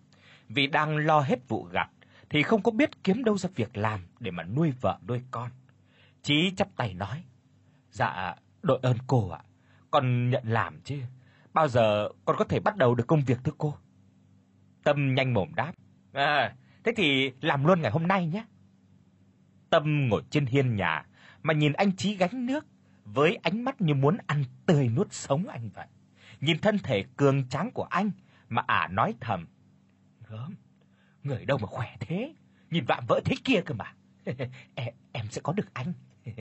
vì 0.49 0.67
đang 0.67 0.97
lo 0.97 1.19
hết 1.19 1.47
vụ 1.47 1.63
gặt 1.63 1.89
thì 2.29 2.43
không 2.43 2.63
có 2.63 2.71
biết 2.71 3.03
kiếm 3.03 3.23
đâu 3.23 3.37
ra 3.37 3.49
việc 3.55 3.77
làm 3.77 3.99
để 4.19 4.31
mà 4.31 4.43
nuôi 4.43 4.73
vợ 4.81 4.99
nuôi 5.07 5.21
con. 5.31 5.49
Chí 6.23 6.51
chắp 6.57 6.67
tay 6.75 6.93
nói: 6.93 7.23
"Dạ, 7.91 8.35
đội 8.61 8.79
ơn 8.81 8.97
cô 9.07 9.29
ạ, 9.29 9.41
con 9.91 10.29
nhận 10.29 10.43
làm 10.47 10.81
chứ. 10.81 11.01
Bao 11.57 11.67
giờ 11.67 12.09
con 12.25 12.35
có 12.39 12.45
thể 12.45 12.59
bắt 12.59 12.77
đầu 12.77 12.95
được 12.95 13.07
công 13.07 13.21
việc 13.21 13.37
thưa 13.43 13.51
cô?" 13.57 13.77
Tâm 14.83 15.15
nhanh 15.15 15.33
mồm 15.33 15.55
đáp: 15.55 15.73
"À, 16.13 16.55
thế 16.83 16.91
thì 16.95 17.31
làm 17.41 17.65
luôn 17.65 17.81
ngày 17.81 17.91
hôm 17.91 18.07
nay 18.07 18.27
nhé." 18.27 18.45
Tâm 19.69 20.09
ngồi 20.09 20.23
trên 20.29 20.45
hiên 20.45 20.75
nhà 20.75 21.05
mà 21.43 21.53
nhìn 21.53 21.73
anh 21.73 21.91
Chí 21.95 22.15
gánh 22.15 22.45
nước 22.45 22.65
với 23.03 23.35
ánh 23.35 23.63
mắt 23.63 23.81
như 23.81 23.93
muốn 23.93 24.17
ăn 24.27 24.43
tươi 24.65 24.89
nuốt 24.89 25.13
sống 25.13 25.47
anh 25.47 25.69
vậy. 25.69 25.87
Nhìn 26.39 26.59
thân 26.59 26.77
thể 26.79 27.03
cường 27.17 27.49
tráng 27.49 27.71
của 27.71 27.83
anh 27.83 28.11
mà 28.49 28.63
ả 28.67 28.87
nói 28.91 29.13
thầm: 29.19 29.47
"Gớm, 30.27 30.55
người 31.23 31.45
đâu 31.45 31.57
mà 31.57 31.67
khỏe 31.67 31.95
thế, 31.99 32.33
nhìn 32.69 32.85
vạm 32.85 33.05
vỡ 33.07 33.21
thế 33.25 33.35
kia 33.43 33.61
cơ 33.65 33.75
mà. 33.75 33.93
em, 34.75 34.93
em 35.11 35.25
sẽ 35.29 35.41
có 35.43 35.53
được 35.53 35.73
anh." 35.73 35.93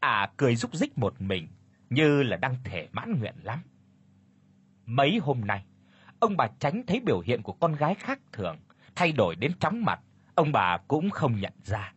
ả 0.00 0.30
cười 0.36 0.56
rúc 0.56 0.74
rích 0.74 0.98
một 0.98 1.20
mình, 1.20 1.48
như 1.90 2.22
là 2.22 2.36
đang 2.36 2.56
thể 2.64 2.88
mãn 2.92 3.18
nguyện 3.18 3.34
lắm. 3.42 3.58
Mấy 4.86 5.18
hôm 5.18 5.40
nay, 5.40 5.64
ông 6.20 6.36
bà 6.36 6.48
tránh 6.58 6.82
thấy 6.86 7.00
biểu 7.00 7.20
hiện 7.20 7.42
của 7.42 7.52
con 7.52 7.74
gái 7.74 7.94
khác 7.94 8.20
thường, 8.32 8.56
thay 8.94 9.12
đổi 9.12 9.36
đến 9.36 9.52
chóng 9.60 9.84
mặt, 9.84 10.00
ông 10.34 10.52
bà 10.52 10.78
cũng 10.88 11.10
không 11.10 11.40
nhận 11.40 11.52
ra. 11.64 11.92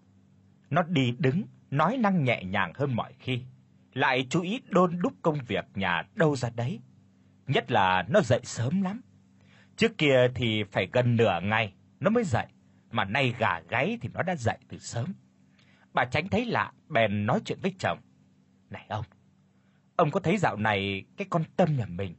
Nó 0.69 0.83
đi 0.83 1.15
đứng, 1.19 1.43
nói 1.71 1.97
năng 1.97 2.23
nhẹ 2.23 2.43
nhàng 2.43 2.71
hơn 2.75 2.95
mọi 2.95 3.13
khi, 3.19 3.41
lại 3.93 4.27
chú 4.29 4.41
ý 4.41 4.61
đôn 4.69 4.99
đúc 5.01 5.13
công 5.21 5.39
việc 5.47 5.65
nhà 5.75 6.03
đâu 6.15 6.35
ra 6.35 6.49
đấy. 6.55 6.79
Nhất 7.47 7.71
là 7.71 8.05
nó 8.09 8.21
dậy 8.21 8.39
sớm 8.43 8.81
lắm. 8.81 9.01
Trước 9.77 9.97
kia 9.97 10.27
thì 10.35 10.63
phải 10.63 10.87
gần 10.93 11.15
nửa 11.15 11.39
ngày 11.43 11.73
nó 11.99 12.09
mới 12.09 12.23
dậy, 12.23 12.45
mà 12.91 13.05
nay 13.05 13.35
gà 13.39 13.59
gáy 13.69 13.97
thì 14.01 14.09
nó 14.13 14.23
đã 14.23 14.35
dậy 14.35 14.57
từ 14.67 14.77
sớm. 14.77 15.13
Bà 15.93 16.05
Tránh 16.05 16.27
thấy 16.29 16.45
lạ, 16.45 16.71
bèn 16.87 17.25
nói 17.25 17.41
chuyện 17.45 17.59
với 17.61 17.75
chồng. 17.79 17.99
"Này 18.69 18.85
ông, 18.89 19.05
ông 19.99 20.11
có 20.11 20.19
thấy 20.19 20.37
dạo 20.37 20.57
này 20.57 21.05
cái 21.17 21.27
con 21.29 21.43
Tâm 21.55 21.77
nhà 21.77 21.85
mình 21.85 22.15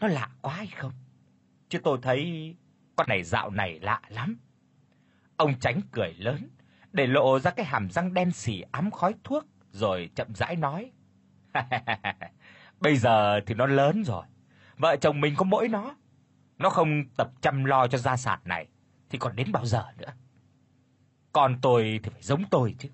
nó 0.00 0.06
lạ 0.06 0.28
quá 0.40 0.54
hay 0.54 0.66
không? 0.66 0.92
Chứ 1.68 1.78
tôi 1.84 1.98
thấy 2.02 2.54
con 2.96 3.06
này 3.08 3.22
dạo 3.22 3.50
này 3.50 3.78
lạ 3.80 4.00
lắm." 4.08 4.38
Ông 5.36 5.54
Tránh 5.60 5.80
cười 5.92 6.14
lớn, 6.14 6.48
để 6.92 7.06
lộ 7.06 7.38
ra 7.38 7.50
cái 7.50 7.66
hàm 7.66 7.90
răng 7.90 8.14
đen 8.14 8.30
sì 8.32 8.62
ám 8.70 8.90
khói 8.90 9.14
thuốc 9.24 9.46
rồi 9.70 10.10
chậm 10.14 10.34
rãi 10.34 10.56
nói: 10.56 10.92
"Bây 12.80 12.96
giờ 12.96 13.40
thì 13.46 13.54
nó 13.54 13.66
lớn 13.66 14.04
rồi, 14.04 14.24
vợ 14.76 14.96
chồng 14.96 15.20
mình 15.20 15.34
có 15.36 15.44
mỗi 15.44 15.68
nó. 15.68 15.96
Nó 16.58 16.70
không 16.70 17.04
tập 17.16 17.30
chăm 17.40 17.64
lo 17.64 17.86
cho 17.86 17.98
gia 17.98 18.16
sản 18.16 18.40
này 18.44 18.68
thì 19.10 19.18
còn 19.18 19.36
đến 19.36 19.52
bao 19.52 19.66
giờ 19.66 19.84
nữa? 19.98 20.12
Còn 21.32 21.58
tôi 21.62 22.00
thì 22.02 22.10
phải 22.10 22.22
giống 22.22 22.44
tôi 22.50 22.74
chứ, 22.78 22.88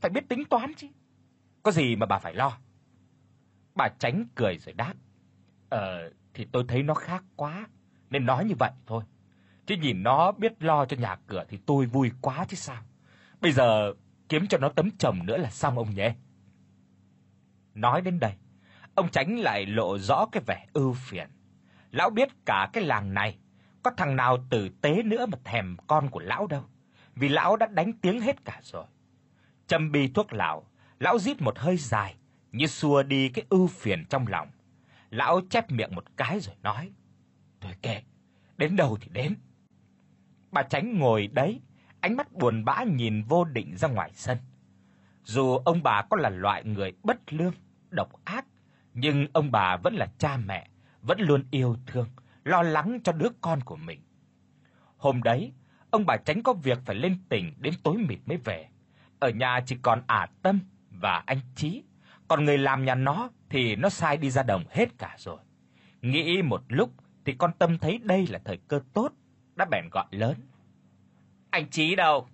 phải 0.00 0.10
biết 0.10 0.28
tính 0.28 0.44
toán 0.44 0.74
chứ. 0.74 0.88
Có 1.62 1.70
gì 1.70 1.96
mà 1.96 2.06
bà 2.06 2.18
phải 2.18 2.34
lo?" 2.34 2.58
Bà 3.74 3.88
Tránh 3.98 4.24
cười 4.34 4.58
rồi 4.58 4.72
đáp: 4.72 4.94
"Ờ 5.68 6.10
thì 6.34 6.46
tôi 6.52 6.64
thấy 6.68 6.82
nó 6.82 6.94
khác 6.94 7.24
quá 7.36 7.66
nên 8.10 8.26
nói 8.26 8.44
như 8.44 8.54
vậy 8.58 8.70
thôi. 8.86 9.04
Chứ 9.66 9.76
nhìn 9.76 10.02
nó 10.02 10.32
biết 10.32 10.62
lo 10.62 10.84
cho 10.84 10.96
nhà 10.96 11.16
cửa 11.26 11.44
thì 11.48 11.58
tôi 11.66 11.86
vui 11.86 12.10
quá 12.20 12.44
chứ 12.48 12.56
sao. 12.56 12.82
Bây 13.40 13.52
giờ 13.52 13.92
kiếm 14.28 14.46
cho 14.46 14.58
nó 14.58 14.68
tấm 14.68 14.90
chồng 14.98 15.26
nữa 15.26 15.36
là 15.36 15.50
xong 15.50 15.78
ông 15.78 15.94
nhé." 15.94 16.14
Nói 17.74 18.00
đến 18.00 18.20
đây, 18.20 18.32
ông 18.94 19.08
Tránh 19.08 19.38
lại 19.38 19.66
lộ 19.66 19.98
rõ 19.98 20.26
cái 20.32 20.42
vẻ 20.46 20.66
ưu 20.72 20.92
phiền. 20.92 21.28
Lão 21.90 22.10
biết 22.10 22.28
cả 22.46 22.68
cái 22.72 22.84
làng 22.84 23.14
này 23.14 23.38
có 23.82 23.90
thằng 23.96 24.16
nào 24.16 24.46
tử 24.50 24.68
tế 24.80 25.02
nữa 25.02 25.26
mà 25.26 25.38
thèm 25.44 25.76
con 25.86 26.10
của 26.10 26.20
lão 26.20 26.46
đâu, 26.46 26.64
vì 27.14 27.28
lão 27.28 27.56
đã 27.56 27.66
đánh 27.66 27.92
tiếng 27.92 28.20
hết 28.20 28.44
cả 28.44 28.60
rồi. 28.62 28.84
Châm 29.66 29.92
bi 29.92 30.08
thuốc 30.14 30.32
lão, 30.32 30.66
lão 31.00 31.18
rít 31.18 31.42
một 31.42 31.58
hơi 31.58 31.76
dài, 31.76 32.14
như 32.54 32.66
xua 32.66 33.02
đi 33.02 33.28
cái 33.28 33.44
ưu 33.48 33.66
phiền 33.66 34.04
trong 34.10 34.26
lòng. 34.26 34.48
Lão 35.10 35.40
chép 35.50 35.70
miệng 35.70 35.94
một 35.94 36.04
cái 36.16 36.40
rồi 36.40 36.54
nói: 36.62 36.90
"Thôi 37.60 37.72
kệ, 37.82 38.02
đến 38.56 38.76
đâu 38.76 38.98
thì 39.00 39.08
đến." 39.12 39.34
Bà 40.50 40.62
Tránh 40.62 40.98
ngồi 40.98 41.26
đấy, 41.26 41.60
ánh 42.00 42.16
mắt 42.16 42.32
buồn 42.32 42.64
bã 42.64 42.84
nhìn 42.84 43.22
vô 43.22 43.44
định 43.44 43.76
ra 43.76 43.88
ngoài 43.88 44.10
sân. 44.14 44.38
Dù 45.24 45.56
ông 45.56 45.82
bà 45.82 46.02
có 46.10 46.16
là 46.16 46.30
loại 46.30 46.64
người 46.64 46.92
bất 47.02 47.32
lương, 47.32 47.54
độc 47.90 48.24
ác, 48.24 48.46
nhưng 48.94 49.26
ông 49.32 49.50
bà 49.50 49.76
vẫn 49.76 49.94
là 49.94 50.06
cha 50.18 50.36
mẹ, 50.36 50.68
vẫn 51.02 51.20
luôn 51.20 51.44
yêu 51.50 51.76
thương, 51.86 52.08
lo 52.44 52.62
lắng 52.62 52.98
cho 53.04 53.12
đứa 53.12 53.28
con 53.40 53.60
của 53.60 53.76
mình. 53.76 54.00
Hôm 54.96 55.22
đấy, 55.22 55.52
ông 55.90 56.06
bà 56.06 56.16
tránh 56.16 56.42
có 56.42 56.52
việc 56.52 56.78
phải 56.84 56.96
lên 56.96 57.18
tỉnh 57.28 57.54
đến 57.58 57.74
tối 57.82 57.96
mịt 58.08 58.18
mới 58.26 58.36
về. 58.36 58.68
Ở 59.18 59.30
nhà 59.30 59.60
chỉ 59.66 59.76
còn 59.82 60.02
ả 60.06 60.26
Tâm 60.42 60.60
và 60.90 61.22
anh 61.26 61.38
Chí, 61.54 61.82
còn 62.28 62.44
người 62.44 62.58
làm 62.58 62.84
nhà 62.84 62.94
nó 62.94 63.30
thì 63.50 63.76
nó 63.76 63.88
sai 63.88 64.16
đi 64.16 64.30
ra 64.30 64.42
đồng 64.42 64.64
hết 64.70 64.98
cả 64.98 65.16
rồi. 65.18 65.38
Nghĩ 66.02 66.42
một 66.42 66.62
lúc 66.68 66.90
thì 67.24 67.34
con 67.38 67.52
Tâm 67.58 67.78
thấy 67.78 67.98
đây 67.98 68.26
là 68.26 68.40
thời 68.44 68.56
cơ 68.68 68.80
tốt, 68.92 69.12
đã 69.54 69.64
bèn 69.70 69.88
gọi 69.92 70.06
lớn. 70.10 70.34
Anh 71.50 71.70
Chí 71.70 71.94
đâu? 71.94 72.28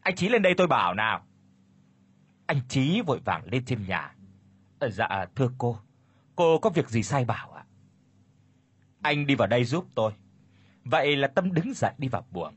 Anh 0.00 0.14
Chí 0.16 0.28
lên 0.28 0.42
đây 0.42 0.54
tôi 0.56 0.66
bảo 0.66 0.94
nào. 0.94 1.26
Anh 2.46 2.60
Chí 2.68 3.00
vội 3.00 3.20
vàng 3.24 3.42
lên 3.52 3.64
trên 3.64 3.86
nhà. 3.86 4.14
"Ờ 4.78 4.90
dạ 4.90 5.26
thưa 5.34 5.50
cô, 5.58 5.78
cô 6.36 6.58
có 6.58 6.70
việc 6.70 6.88
gì 6.88 7.02
sai 7.02 7.24
bảo 7.24 7.52
ạ?" 7.52 7.64
"Anh 9.02 9.26
đi 9.26 9.34
vào 9.34 9.48
đây 9.48 9.64
giúp 9.64 9.86
tôi." 9.94 10.12
Vậy 10.84 11.16
là 11.16 11.28
Tâm 11.28 11.52
đứng 11.54 11.72
dậy 11.74 11.92
đi 11.98 12.08
vào 12.08 12.26
buồng, 12.30 12.56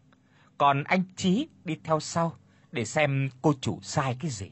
còn 0.57 0.83
anh 0.83 1.03
Chí 1.15 1.47
đi 1.63 1.77
theo 1.83 1.99
sau 1.99 2.33
để 2.71 2.85
xem 2.85 3.29
cô 3.41 3.53
chủ 3.61 3.79
sai 3.81 4.17
cái 4.19 4.31
gì. 4.31 4.51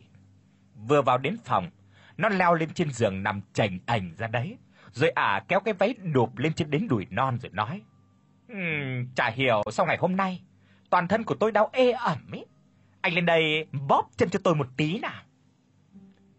Vừa 0.76 1.02
vào 1.02 1.18
đến 1.18 1.38
phòng, 1.44 1.70
nó 2.18 2.30
leo 2.30 2.54
lên 2.54 2.70
trên 2.70 2.92
giường 2.92 3.24
nằm 3.24 3.42
chành 3.54 3.80
ảnh 3.86 4.16
ra 4.18 4.28
đấy, 4.28 4.58
rồi 4.92 5.10
ả 5.10 5.44
kéo 5.48 5.60
cái 5.60 5.74
váy 5.74 5.96
đụp 6.14 6.38
lên 6.38 6.54
trên 6.54 6.70
đến 6.70 6.88
đùi 6.88 7.08
non 7.10 7.38
rồi 7.40 7.50
nói: 7.54 7.82
"Ừm, 8.48 9.08
chả 9.16 9.30
hiểu 9.30 9.62
sao 9.72 9.86
ngày 9.86 9.98
hôm 9.98 10.16
nay 10.16 10.42
toàn 10.90 11.08
thân 11.08 11.24
của 11.24 11.36
tôi 11.36 11.52
đau 11.52 11.70
ê 11.74 11.92
ẩm 11.92 12.32
ấy. 12.32 12.46
Anh 13.02 13.14
lên 13.14 13.26
đây 13.26 13.68
bóp 13.88 14.10
chân 14.18 14.30
cho 14.30 14.40
tôi 14.44 14.56
một 14.56 14.68
tí 14.78 15.00
nào." 15.00 15.24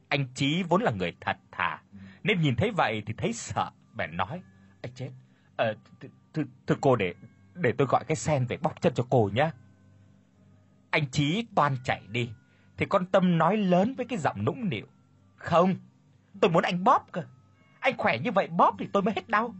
Anh 0.08 0.26
Chí 0.34 0.62
vốn 0.62 0.82
là 0.82 0.90
người 0.90 1.12
thật 1.20 1.36
thà, 1.52 1.82
nên 2.22 2.40
nhìn 2.40 2.56
thấy 2.56 2.70
vậy 2.70 3.02
thì 3.06 3.14
thấy 3.16 3.32
sợ, 3.32 3.70
bèn 3.94 4.16
nói: 4.16 4.42
Anh 4.82 4.92
chết, 4.94 5.10
ờ 5.56 5.74
thưa, 6.32 6.42
thưa 6.66 6.76
cô 6.80 6.96
để 6.96 7.14
để 7.54 7.72
tôi 7.78 7.86
gọi 7.90 8.04
cái 8.04 8.16
sen 8.16 8.46
về 8.46 8.56
bóp 8.56 8.80
chân 8.80 8.94
cho 8.94 9.06
cô 9.10 9.30
nhé." 9.34 9.50
Anh 10.90 11.10
Chí 11.10 11.46
toan 11.54 11.76
chạy 11.84 12.02
đi 12.08 12.30
thì 12.76 12.86
con 12.86 13.06
Tâm 13.06 13.38
nói 13.38 13.56
lớn 13.56 13.94
với 13.96 14.06
cái 14.06 14.18
giọng 14.18 14.44
nũng 14.44 14.68
nịu. 14.68 14.86
"Không, 15.38 15.74
tôi 16.40 16.50
muốn 16.50 16.62
anh 16.62 16.84
bóp 16.84 17.06
cơ. 17.12 17.22
Anh 17.80 17.96
khỏe 17.96 18.18
như 18.18 18.32
vậy 18.32 18.46
bóp 18.46 18.74
thì 18.78 18.88
tôi 18.92 19.02
mới 19.02 19.14
hết 19.14 19.28
đau. 19.28 19.54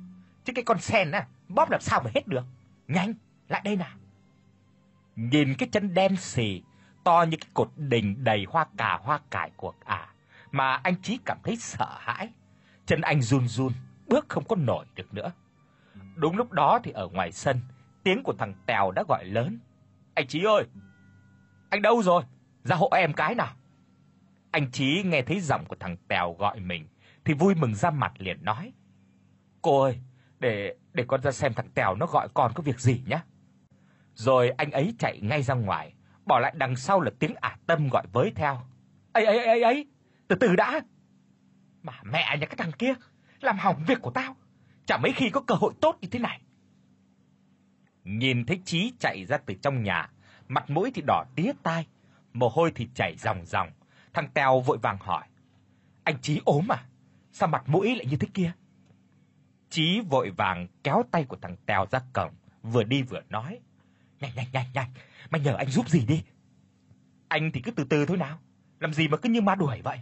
Chứ 0.45 0.53
cái 0.57 0.65
con 0.65 0.79
sen 0.79 1.11
á, 1.11 1.27
bóp 1.49 1.71
làm 1.71 1.81
sao 1.81 2.01
mà 2.05 2.11
hết 2.15 2.27
được. 2.27 2.45
Nhanh, 2.89 3.15
lại 3.49 3.61
đây 3.65 3.77
nào." 3.77 3.97
Nhìn 5.17 5.55
cái 5.55 5.69
chân 5.73 5.95
đen 5.95 6.17
xì, 6.17 6.63
to 7.05 7.23
như 7.23 7.37
cái 7.41 7.51
cột 7.55 7.71
đình 7.77 8.25
đầy 8.25 8.47
hoa 8.49 8.67
cà 8.77 8.99
hoa 9.03 9.21
cải 9.31 9.51
của 9.57 9.75
ả, 9.85 10.09
mà 10.51 10.75
anh 10.75 11.03
Chí 11.03 11.19
cảm 11.25 11.39
thấy 11.45 11.57
sợ 11.57 11.97
hãi. 11.99 12.29
Chân 12.87 13.01
anh 13.01 13.23
run 13.23 13.49
run, 13.49 13.73
bước 14.07 14.27
không 14.29 14.45
có 14.45 14.57
nổi 14.57 14.85
được 14.95 15.15
nữa. 15.15 15.33
Đúng 16.17 16.37
lúc 16.37 16.53
đó 16.53 16.81
thì 16.83 16.91
ở 16.91 17.09
ngoài 17.09 17.33
sân, 17.33 17.61
tiếng 18.05 18.23
của 18.23 18.33
thằng 18.39 18.55
Tèo 18.67 18.91
đã 18.91 19.05
gọi 19.09 19.25
lớn. 19.25 19.59
"Anh 20.15 20.27
Chí 20.27 20.45
ơi, 20.45 20.65
anh 21.71 21.83
đâu 21.83 22.03
rồi? 22.03 22.23
Ra 22.65 22.77
hộ 22.77 22.89
em 22.93 23.13
cái 23.13 23.35
nào." 23.35 23.55
Anh 24.51 24.71
Chí 24.71 25.03
nghe 25.03 25.23
thấy 25.23 25.41
giọng 25.41 25.65
của 25.65 25.77
thằng 25.81 25.97
Tèo 26.09 26.37
gọi 26.39 26.61
mình 26.61 26.89
thì 27.25 27.35
vui 27.35 27.55
mừng 27.55 27.75
ra 27.75 27.91
mặt 27.91 28.13
liền 28.19 28.45
nói: 28.45 28.73
"Cô 29.63 29.83
ơi, 29.83 30.01
để 30.39 30.77
để 30.93 31.05
con 31.09 31.23
ra 31.23 31.31
xem 31.31 31.55
thằng 31.55 31.69
Tèo 31.75 31.95
nó 31.95 32.07
gọi 32.07 32.29
con 32.35 32.53
có 32.55 32.63
việc 32.63 32.81
gì 32.81 33.03
nhé." 33.07 33.21
Rồi 34.15 34.51
anh 34.51 34.71
ấy 34.71 34.95
chạy 34.99 35.21
ngay 35.21 35.43
ra 35.43 35.55
ngoài, 35.55 35.95
bỏ 36.27 36.39
lại 36.39 36.55
đằng 36.57 36.77
sau 36.77 37.01
là 37.01 37.11
tiếng 37.19 37.35
ả 37.35 37.57
tâm 37.67 37.89
gọi 37.89 38.07
với 38.13 38.33
theo. 38.35 38.61
"Ấy 39.13 39.25
ấy 39.25 39.47
ấy 39.47 39.63
ấy, 39.63 39.87
từ 40.29 40.37
từ 40.37 40.57
đã." 40.57 40.81
Mà 41.83 41.93
mẹ 42.03 42.37
nhà 42.41 42.47
cái 42.47 42.57
thằng 42.57 42.73
kia, 42.73 42.95
làm 43.41 43.59
hỏng 43.59 43.85
việc 43.87 43.99
của 44.03 44.11
tao, 44.11 44.37
chả 44.87 44.97
mấy 44.97 45.13
khi 45.13 45.31
có 45.31 45.41
cơ 45.41 45.55
hội 45.55 45.73
tốt 45.81 45.99
như 46.01 46.09
thế 46.11 46.19
này. 46.19 46.41
Nhìn 48.05 48.47
thấy 48.47 48.61
Chí 48.65 48.93
chạy 49.01 49.25
ra 49.25 49.39
từ 49.47 49.55
trong 49.63 49.83
nhà, 49.83 50.11
mặt 50.49 50.71
mũi 50.71 50.91
thì 50.95 51.03
đỏ 51.07 51.25
tía 51.37 51.53
tai, 51.63 51.87
mồ 52.33 52.49
hôi 52.49 52.73
thì 52.75 52.89
chảy 52.95 53.17
ròng 53.17 53.45
ròng, 53.45 53.71
thằng 54.19 54.31
Tèo 54.35 54.61
vội 54.61 54.79
vàng 54.79 54.99
hỏi: 55.01 55.27
"Anh 56.05 56.21
Chí 56.23 56.41
ốm 56.45 56.73
à? 56.73 56.85
Sao 57.33 57.49
mặt 57.49 57.69
mũi 57.69 57.97
lại 57.97 58.07
như 58.07 58.17
thế 58.17 58.29
kia?" 58.35 58.53
Chí 59.71 60.01
vội 60.01 60.31
vàng 60.31 60.67
kéo 60.83 61.03
tay 61.11 61.25
của 61.25 61.37
thằng 61.43 61.57
Tèo 61.67 61.87
ra 61.91 62.01
cổng, 62.13 62.33
vừa 62.63 62.83
đi 62.83 63.03
vừa 63.03 63.21
nói: 63.29 63.59
"Nhanh 64.21 64.31
nhanh 64.35 64.47
nhanh 64.53 64.67
nhanh, 64.75 64.91
mày 65.31 65.41
nhờ 65.41 65.55
anh 65.55 65.71
giúp 65.71 65.89
gì 65.89 66.05
đi." 66.07 66.23
"Anh 67.29 67.51
thì 67.53 67.61
cứ 67.61 67.71
từ 67.71 67.85
từ 67.85 68.07
thôi 68.07 68.17
nào, 68.17 68.39
làm 68.81 68.93
gì 68.93 69.09
mà 69.09 69.17
cứ 69.17 69.29
như 69.29 69.41
ma 69.41 69.55
đuổi 69.55 69.83
vậy?" 69.83 69.99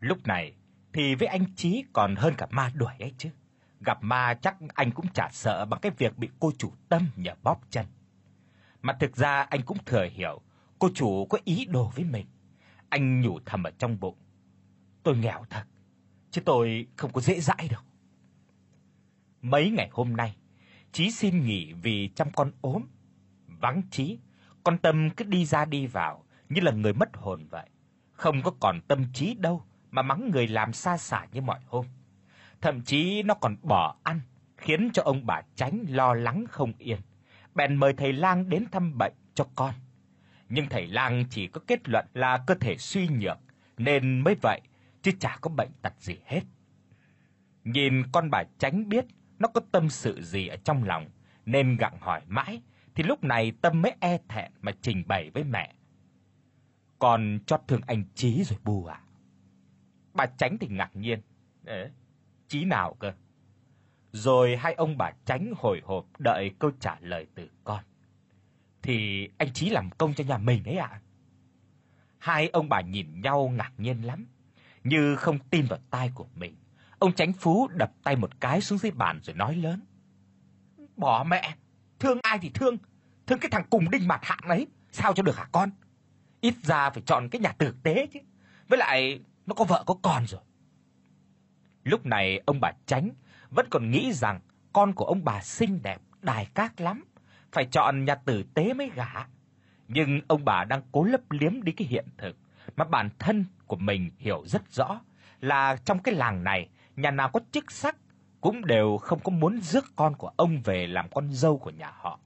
Lúc 0.00 0.26
này 0.26 0.54
thì 0.92 1.14
với 1.14 1.28
anh 1.28 1.44
Chí 1.56 1.84
còn 1.92 2.16
hơn 2.16 2.34
cả 2.38 2.46
ma 2.50 2.70
đuổi 2.74 2.92
ấy 2.98 3.14
chứ. 3.18 3.30
Gặp 3.80 3.98
ma 4.00 4.34
chắc 4.34 4.56
anh 4.74 4.90
cũng 4.90 5.06
chả 5.14 5.28
sợ 5.32 5.64
bằng 5.64 5.80
cái 5.80 5.92
việc 5.98 6.18
bị 6.18 6.28
cô 6.40 6.52
chủ 6.58 6.72
Tâm 6.88 7.08
nhờ 7.16 7.34
bóp 7.42 7.60
chân. 7.70 7.86
Mà 8.82 8.92
thực 9.00 9.16
ra 9.16 9.42
anh 9.42 9.62
cũng 9.62 9.78
thừa 9.86 10.06
hiểu 10.12 10.40
cô 10.78 10.88
chủ 10.94 11.26
có 11.30 11.38
ý 11.44 11.64
đồ 11.64 11.92
với 11.94 12.04
mình. 12.04 12.26
Anh 12.88 13.20
nhủ 13.20 13.38
thầm 13.46 13.62
ở 13.62 13.70
trong 13.78 14.00
bụng. 14.00 14.16
Tôi 15.02 15.16
nghèo 15.16 15.44
thật, 15.50 15.64
chứ 16.30 16.40
tôi 16.44 16.86
không 16.96 17.12
có 17.12 17.20
dễ 17.20 17.40
dãi 17.40 17.68
đâu. 17.70 17.80
Mấy 19.42 19.70
ngày 19.70 19.88
hôm 19.92 20.16
nay, 20.16 20.36
Chí 20.92 21.10
xin 21.10 21.44
nghỉ 21.44 21.72
vì 21.72 22.10
chăm 22.14 22.30
con 22.30 22.52
ốm. 22.60 22.82
Vắng 23.46 23.82
Chí, 23.90 24.18
con 24.64 24.78
Tâm 24.78 25.10
cứ 25.10 25.24
đi 25.24 25.44
ra 25.44 25.64
đi 25.64 25.86
vào 25.86 26.24
như 26.48 26.60
là 26.60 26.72
người 26.72 26.92
mất 26.92 27.16
hồn 27.16 27.46
vậy. 27.50 27.68
Không 28.12 28.42
có 28.42 28.50
còn 28.60 28.80
tâm 28.88 29.04
trí 29.12 29.34
đâu 29.34 29.62
mà 29.90 30.02
mắng 30.02 30.30
người 30.30 30.46
làm 30.46 30.72
xa 30.72 30.96
xả 30.96 31.26
như 31.32 31.40
mọi 31.40 31.60
hôm. 31.66 31.86
Thậm 32.60 32.82
chí 32.82 33.22
nó 33.22 33.34
còn 33.34 33.56
bỏ 33.62 33.96
ăn, 34.02 34.20
khiến 34.56 34.90
cho 34.92 35.02
ông 35.02 35.26
bà 35.26 35.40
Tránh 35.54 35.84
lo 35.88 36.14
lắng 36.14 36.44
không 36.48 36.72
yên. 36.78 36.98
Bèn 37.54 37.76
mời 37.76 37.92
thầy 37.92 38.12
lang 38.12 38.48
đến 38.48 38.64
thăm 38.72 38.98
bệnh 38.98 39.14
cho 39.34 39.46
con. 39.54 39.74
Nhưng 40.48 40.68
thầy 40.68 40.86
lang 40.86 41.24
chỉ 41.30 41.46
có 41.46 41.60
kết 41.66 41.88
luận 41.88 42.06
là 42.14 42.38
cơ 42.46 42.54
thể 42.54 42.76
suy 42.78 43.08
nhược 43.08 43.38
nên 43.78 44.20
mới 44.20 44.34
vậy, 44.42 44.60
chứ 45.02 45.10
chả 45.20 45.38
có 45.40 45.50
bệnh 45.50 45.70
tật 45.82 45.92
gì 45.98 46.18
hết. 46.24 46.40
Nhìn 47.64 48.02
con 48.12 48.30
bà 48.30 48.42
Tránh 48.58 48.88
biết 48.88 49.04
nó 49.38 49.48
có 49.48 49.60
tâm 49.72 49.88
sự 49.88 50.22
gì 50.22 50.48
ở 50.48 50.56
trong 50.56 50.84
lòng 50.84 51.10
nên 51.46 51.76
gặng 51.76 51.96
hỏi 52.00 52.20
mãi 52.28 52.62
thì 52.94 53.02
lúc 53.02 53.24
này 53.24 53.52
Tâm 53.60 53.82
mới 53.82 53.96
e 54.00 54.18
thẹn 54.28 54.52
mà 54.60 54.72
trình 54.82 55.04
bày 55.06 55.30
với 55.30 55.44
mẹ. 55.44 55.74
Con 56.98 57.38
chót 57.46 57.60
thương 57.68 57.80
anh 57.86 58.04
Chí 58.14 58.44
rồi 58.44 58.58
bu 58.64 58.84
à? 58.84 59.00
Bà 60.14 60.26
Tránh 60.26 60.58
thì 60.60 60.68
ngạc 60.70 60.90
nhiên. 60.96 61.20
Ế, 61.64 61.90
chí 62.48 62.64
nào 62.64 62.96
cơ? 62.98 63.12
Rồi 64.12 64.56
hai 64.56 64.74
ông 64.74 64.98
bà 64.98 65.10
Tránh 65.24 65.52
hồi 65.56 65.80
hộp 65.84 66.06
đợi 66.18 66.50
câu 66.58 66.70
trả 66.80 66.96
lời 67.00 67.26
từ 67.34 67.50
con. 67.64 67.84
Thì 68.86 69.28
anh 69.38 69.52
Chí 69.52 69.70
làm 69.70 69.90
công 69.90 70.14
cho 70.14 70.24
nhà 70.24 70.38
mình 70.38 70.62
đấy 70.64 70.76
ạ. 70.76 71.00
Hai 72.18 72.48
ông 72.48 72.68
bà 72.68 72.80
nhìn 72.80 73.20
nhau 73.20 73.48
ngạc 73.48 73.72
nhiên 73.78 74.02
lắm, 74.02 74.26
như 74.84 75.16
không 75.16 75.38
tin 75.50 75.66
vào 75.66 75.78
tai 75.90 76.10
của 76.14 76.26
mình. 76.34 76.56
Ông 76.98 77.12
Tránh 77.12 77.32
Phú 77.32 77.68
đập 77.68 77.92
tay 78.02 78.16
một 78.16 78.40
cái 78.40 78.60
xuống 78.60 78.78
dưới 78.78 78.92
bàn 78.92 79.20
rồi 79.22 79.36
nói 79.36 79.56
lớn. 79.56 79.80
Bỏ 80.96 81.24
mẹ, 81.24 81.54
thương 81.98 82.18
ai 82.22 82.38
thì 82.38 82.50
thương, 82.54 82.76
thương 83.26 83.38
cái 83.38 83.50
thằng 83.50 83.66
cùng 83.70 83.90
đinh 83.90 84.08
mặt 84.08 84.20
hạng 84.22 84.48
ấy, 84.48 84.66
sao 84.92 85.12
cho 85.12 85.22
được 85.22 85.36
hả 85.36 85.48
con? 85.52 85.70
Ít 86.40 86.54
ra 86.62 86.90
phải 86.90 87.02
chọn 87.06 87.28
cái 87.28 87.40
nhà 87.40 87.52
tử 87.52 87.74
tế 87.82 88.06
chứ. 88.12 88.20
Với 88.68 88.78
lại 88.78 89.20
nó 89.46 89.54
có 89.54 89.64
vợ 89.64 89.84
có 89.86 89.94
con 90.02 90.26
rồi. 90.26 90.40
Lúc 91.84 92.06
này 92.06 92.40
ông 92.46 92.60
bà 92.60 92.72
Tránh 92.86 93.10
vẫn 93.50 93.66
còn 93.70 93.90
nghĩ 93.90 94.12
rằng 94.12 94.40
con 94.72 94.92
của 94.92 95.04
ông 95.04 95.24
bà 95.24 95.42
xinh 95.42 95.82
đẹp, 95.82 96.00
đài 96.22 96.46
các 96.54 96.80
lắm, 96.80 97.04
phải 97.52 97.66
chọn 97.66 98.04
nhà 98.04 98.14
tử 98.14 98.42
tế 98.54 98.74
mới 98.74 98.90
gả. 98.94 99.26
Nhưng 99.88 100.20
ông 100.28 100.44
bà 100.44 100.64
đang 100.64 100.82
cố 100.92 101.04
lấp 101.04 101.20
liếm 101.30 101.62
đi 101.62 101.72
cái 101.72 101.88
hiện 101.88 102.06
thực 102.18 102.36
mà 102.76 102.84
bản 102.84 103.10
thân 103.18 103.44
của 103.66 103.76
mình 103.76 104.10
hiểu 104.18 104.42
rất 104.46 104.72
rõ 104.72 105.00
là 105.40 105.76
trong 105.84 105.98
cái 105.98 106.14
làng 106.14 106.44
này, 106.44 106.68
nhà 106.96 107.10
nào 107.10 107.28
có 107.28 107.40
chức 107.50 107.72
sắc 107.72 107.96
cũng 108.40 108.64
đều 108.64 108.96
không 108.96 109.20
có 109.20 109.30
muốn 109.30 109.60
rước 109.60 109.84
con 109.96 110.16
của 110.16 110.30
ông 110.36 110.60
về 110.64 110.86
làm 110.86 111.08
con 111.14 111.32
dâu 111.32 111.58
của 111.58 111.70
nhà 111.70 111.92
họ. 111.94 112.20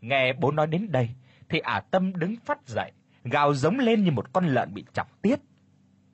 Nghe 0.00 0.32
bố 0.32 0.50
nói 0.50 0.66
đến 0.66 0.92
đây 0.92 1.10
thì 1.48 1.58
ả 1.58 1.80
Tâm 1.80 2.12
đứng 2.16 2.36
phát 2.36 2.68
dậy, 2.68 2.92
gào 3.24 3.54
giống 3.54 3.78
lên 3.78 4.04
như 4.04 4.10
một 4.10 4.32
con 4.32 4.46
lợn 4.46 4.74
bị 4.74 4.84
chọc 4.92 5.22
tiết. 5.22 5.40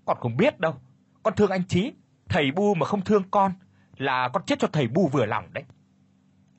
Con 0.05 0.17
không 0.21 0.37
biết 0.37 0.61
đâu. 0.61 0.75
Con 1.23 1.35
thương 1.37 1.51
anh 1.51 1.65
Chí, 1.65 1.93
thầy 2.29 2.53
Bu 2.53 2.75
mà 2.75 2.87
không 2.87 3.01
thương 3.01 3.23
con 3.31 3.53
là 3.97 4.29
con 4.29 4.43
chết 4.47 4.59
cho 4.59 4.69
thầy 4.73 4.89
Bu 4.89 5.09
vừa 5.09 5.27
lòng 5.27 5.49
đấy. 5.53 5.65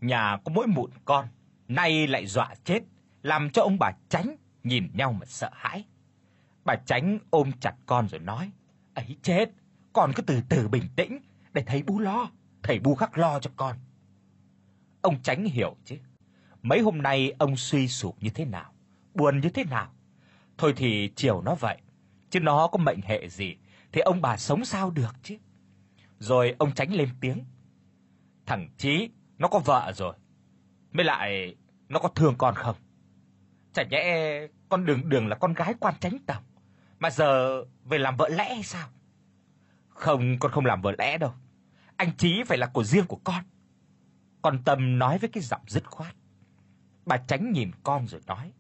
Nhà 0.02 0.38
có 0.46 0.52
mỗi 0.56 0.68
mụn 0.68 0.92
con, 1.06 1.28
nay 1.68 2.08
lại 2.08 2.26
dọa 2.26 2.56
chết, 2.64 2.84
làm 3.24 3.50
cho 3.50 3.62
ông 3.62 3.80
bà 3.80 3.92
Tránh 4.10 4.36
nhìn 4.64 4.90
nhau 4.94 5.14
mà 5.14 5.26
sợ 5.26 5.50
hãi. 5.54 5.86
Bà 6.66 6.76
Tránh 6.76 7.20
ôm 7.30 7.52
chặt 7.60 7.76
con 7.86 8.08
rồi 8.08 8.20
nói: 8.20 8.52
"Ấy 8.94 9.16
chết, 9.22 9.52
con 9.94 10.12
cứ 10.16 10.22
từ 10.22 10.42
từ 10.50 10.68
bình 10.68 10.84
tĩnh 10.96 11.20
để 11.54 11.64
thầy 11.68 11.84
Bu 11.84 12.00
lo, 12.00 12.30
thầy 12.64 12.80
Bu 12.80 12.96
khắc 12.96 13.18
lo 13.18 13.40
cho 13.40 13.52
con." 13.56 13.76
Ông 15.02 15.22
Tránh 15.22 15.46
hiểu 15.46 15.76
chứ. 15.86 15.98
Mấy 16.62 16.80
hôm 16.80 17.02
nay 17.02 17.34
ông 17.40 17.56
suy 17.56 17.88
sụp 17.88 18.24
như 18.24 18.30
thế 18.30 18.46
nào, 18.46 18.74
buồn 19.14 19.40
như 19.40 19.50
thế 19.50 19.64
nào. 19.64 19.94
Thôi 20.58 20.74
thì 20.76 21.12
chiều 21.16 21.42
nó 21.42 21.56
vậy, 21.56 21.78
chứ 22.30 22.40
nó 22.40 22.68
có 22.68 22.78
mệnh 22.78 23.02
hệ 23.02 23.30
gì 23.30 23.56
thì 23.92 24.02
ông 24.02 24.22
bà 24.22 24.38
sống 24.38 24.66
sao 24.66 24.92
được 24.92 25.16
chứ. 25.24 25.36
Rồi 26.20 26.56
ông 26.60 26.72
tránh 26.72 26.94
lên 26.94 27.10
tiếng. 27.22 27.44
Thằng 28.46 28.70
Chí 28.78 29.10
nó 29.40 29.48
có 29.48 29.60
vợ 29.60 29.92
rồi. 29.96 30.16
Mới 30.92 31.06
lại 31.06 31.56
nó 31.90 32.00
có 32.00 32.10
thương 32.10 32.36
con 32.38 32.56
không? 32.56 32.76
Chả 33.74 33.84
nhẽ 33.84 34.48
con 34.70 34.86
Đường 34.86 35.10
Đường 35.10 35.28
là 35.28 35.36
con 35.36 35.54
gái 35.54 35.74
quan 35.80 35.94
tránh 36.00 36.18
tổng 36.26 36.44
mà 37.00 37.10
giờ 37.10 37.64
về 37.84 37.98
làm 37.98 38.18
vợ 38.18 38.30
lẽ 38.30 38.54
hay 38.54 38.64
sao? 38.64 38.90
Không, 39.88 40.40
con 40.40 40.52
không 40.52 40.66
làm 40.66 40.82
vợ 40.82 40.92
lẽ 40.98 41.18
đâu. 41.18 41.34
Anh 41.96 42.18
Chí 42.18 42.44
phải 42.48 42.58
là 42.58 42.68
của 42.68 42.84
riêng 42.84 43.06
của 43.06 43.20
con. 43.24 43.44
Con 44.42 44.64
Tâm 44.64 45.00
nói 45.00 45.18
với 45.18 45.30
cái 45.30 45.44
giọng 45.44 45.62
dứt 45.68 45.84
khoát. 45.86 46.16
Bà 47.06 47.18
Tránh 47.18 47.52
nhìn 47.52 47.72
con 47.84 48.08
rồi 48.08 48.22
nói: 48.28 48.54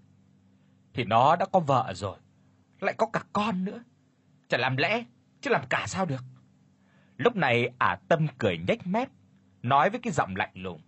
"Thì 0.93 1.03
nó 1.03 1.35
đã 1.35 1.45
có 1.45 1.59
vợ 1.59 1.93
rồi, 1.95 2.17
lại 2.79 2.95
có 2.97 3.07
cả 3.13 3.23
con 3.33 3.65
nữa. 3.65 3.83
Chả 4.49 4.57
làm 4.57 4.77
lẽ, 4.77 5.03
chứ 5.41 5.49
làm 5.49 5.65
cả 5.69 5.85
sao 5.87 6.05
được. 6.05 6.23
Lúc 7.17 7.35
này 7.35 7.69
ả 7.77 7.99
Tâm 8.07 8.27
cười 8.37 8.57
nhếch 8.67 8.87
mép, 8.87 9.09
nói 9.63 9.89
với 9.89 9.99
cái 9.99 10.13
giọng 10.13 10.35
lạnh 10.35 10.51
lùng. 10.53 10.81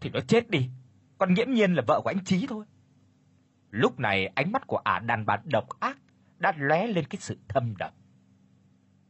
Thì 0.00 0.10
nó 0.10 0.20
chết 0.20 0.50
đi, 0.50 0.70
con 1.18 1.34
nghiễm 1.34 1.50
nhiên 1.50 1.74
là 1.74 1.82
vợ 1.86 2.00
của 2.04 2.10
anh 2.10 2.24
Chí 2.24 2.46
thôi. 2.46 2.64
Lúc 3.70 4.00
này 4.00 4.26
ánh 4.26 4.52
mắt 4.52 4.66
của 4.66 4.76
ả 4.76 4.98
đàn 4.98 5.26
bà 5.26 5.36
độc 5.44 5.80
ác 5.80 5.98
đã 6.38 6.52
lóe 6.56 6.86
lên 6.86 7.04
cái 7.04 7.20
sự 7.20 7.38
thâm 7.48 7.76
độc. 7.76 7.94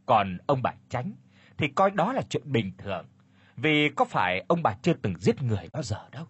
Còn 0.06 0.38
ông 0.46 0.62
bà 0.62 0.74
Tránh 0.88 1.12
thì 1.56 1.68
coi 1.68 1.90
đó 1.90 2.12
là 2.12 2.22
chuyện 2.30 2.52
bình 2.52 2.72
thường, 2.78 3.06
vì 3.56 3.90
có 3.96 4.04
phải 4.04 4.44
ông 4.48 4.62
bà 4.62 4.74
chưa 4.82 4.92
từng 4.92 5.14
giết 5.18 5.42
người 5.42 5.68
bao 5.72 5.82
giờ 5.82 6.08
đâu. 6.12 6.26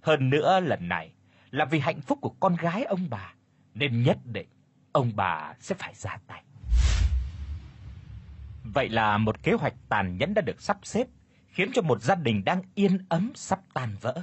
Hơn 0.00 0.30
nữa 0.30 0.60
lần 0.60 0.88
này 0.88 1.14
là 1.50 1.64
vì 1.64 1.78
hạnh 1.78 2.00
phúc 2.00 2.18
của 2.22 2.34
con 2.40 2.56
gái 2.56 2.84
ông 2.84 3.06
bà 3.10 3.34
nên 3.74 4.02
nhất 4.02 4.18
định 4.24 4.48
ông 4.92 5.12
bà 5.16 5.54
sẽ 5.60 5.74
phải 5.74 5.94
ra 5.94 6.18
tay. 6.26 6.44
Vậy 8.64 8.88
là 8.88 9.18
một 9.18 9.42
kế 9.42 9.52
hoạch 9.52 9.74
tàn 9.88 10.16
nhẫn 10.16 10.34
đã 10.34 10.42
được 10.42 10.60
sắp 10.60 10.78
xếp, 10.82 11.06
khiến 11.48 11.70
cho 11.74 11.82
một 11.82 12.02
gia 12.02 12.14
đình 12.14 12.44
đang 12.44 12.62
yên 12.74 12.98
ấm 13.08 13.32
sắp 13.34 13.60
tan 13.74 13.96
vỡ. 14.00 14.22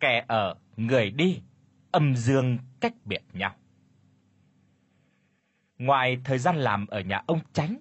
kẻ 0.00 0.24
ở, 0.28 0.54
người 0.76 1.10
đi, 1.10 1.40
âm 1.90 2.16
dương 2.16 2.58
cách 2.80 2.94
biệt 3.04 3.22
nhau. 3.32 3.54
Ngoài 5.78 6.18
thời 6.24 6.38
gian 6.38 6.56
làm 6.56 6.86
ở 6.86 7.00
nhà 7.00 7.22
ông 7.26 7.40
Tránh 7.52 7.78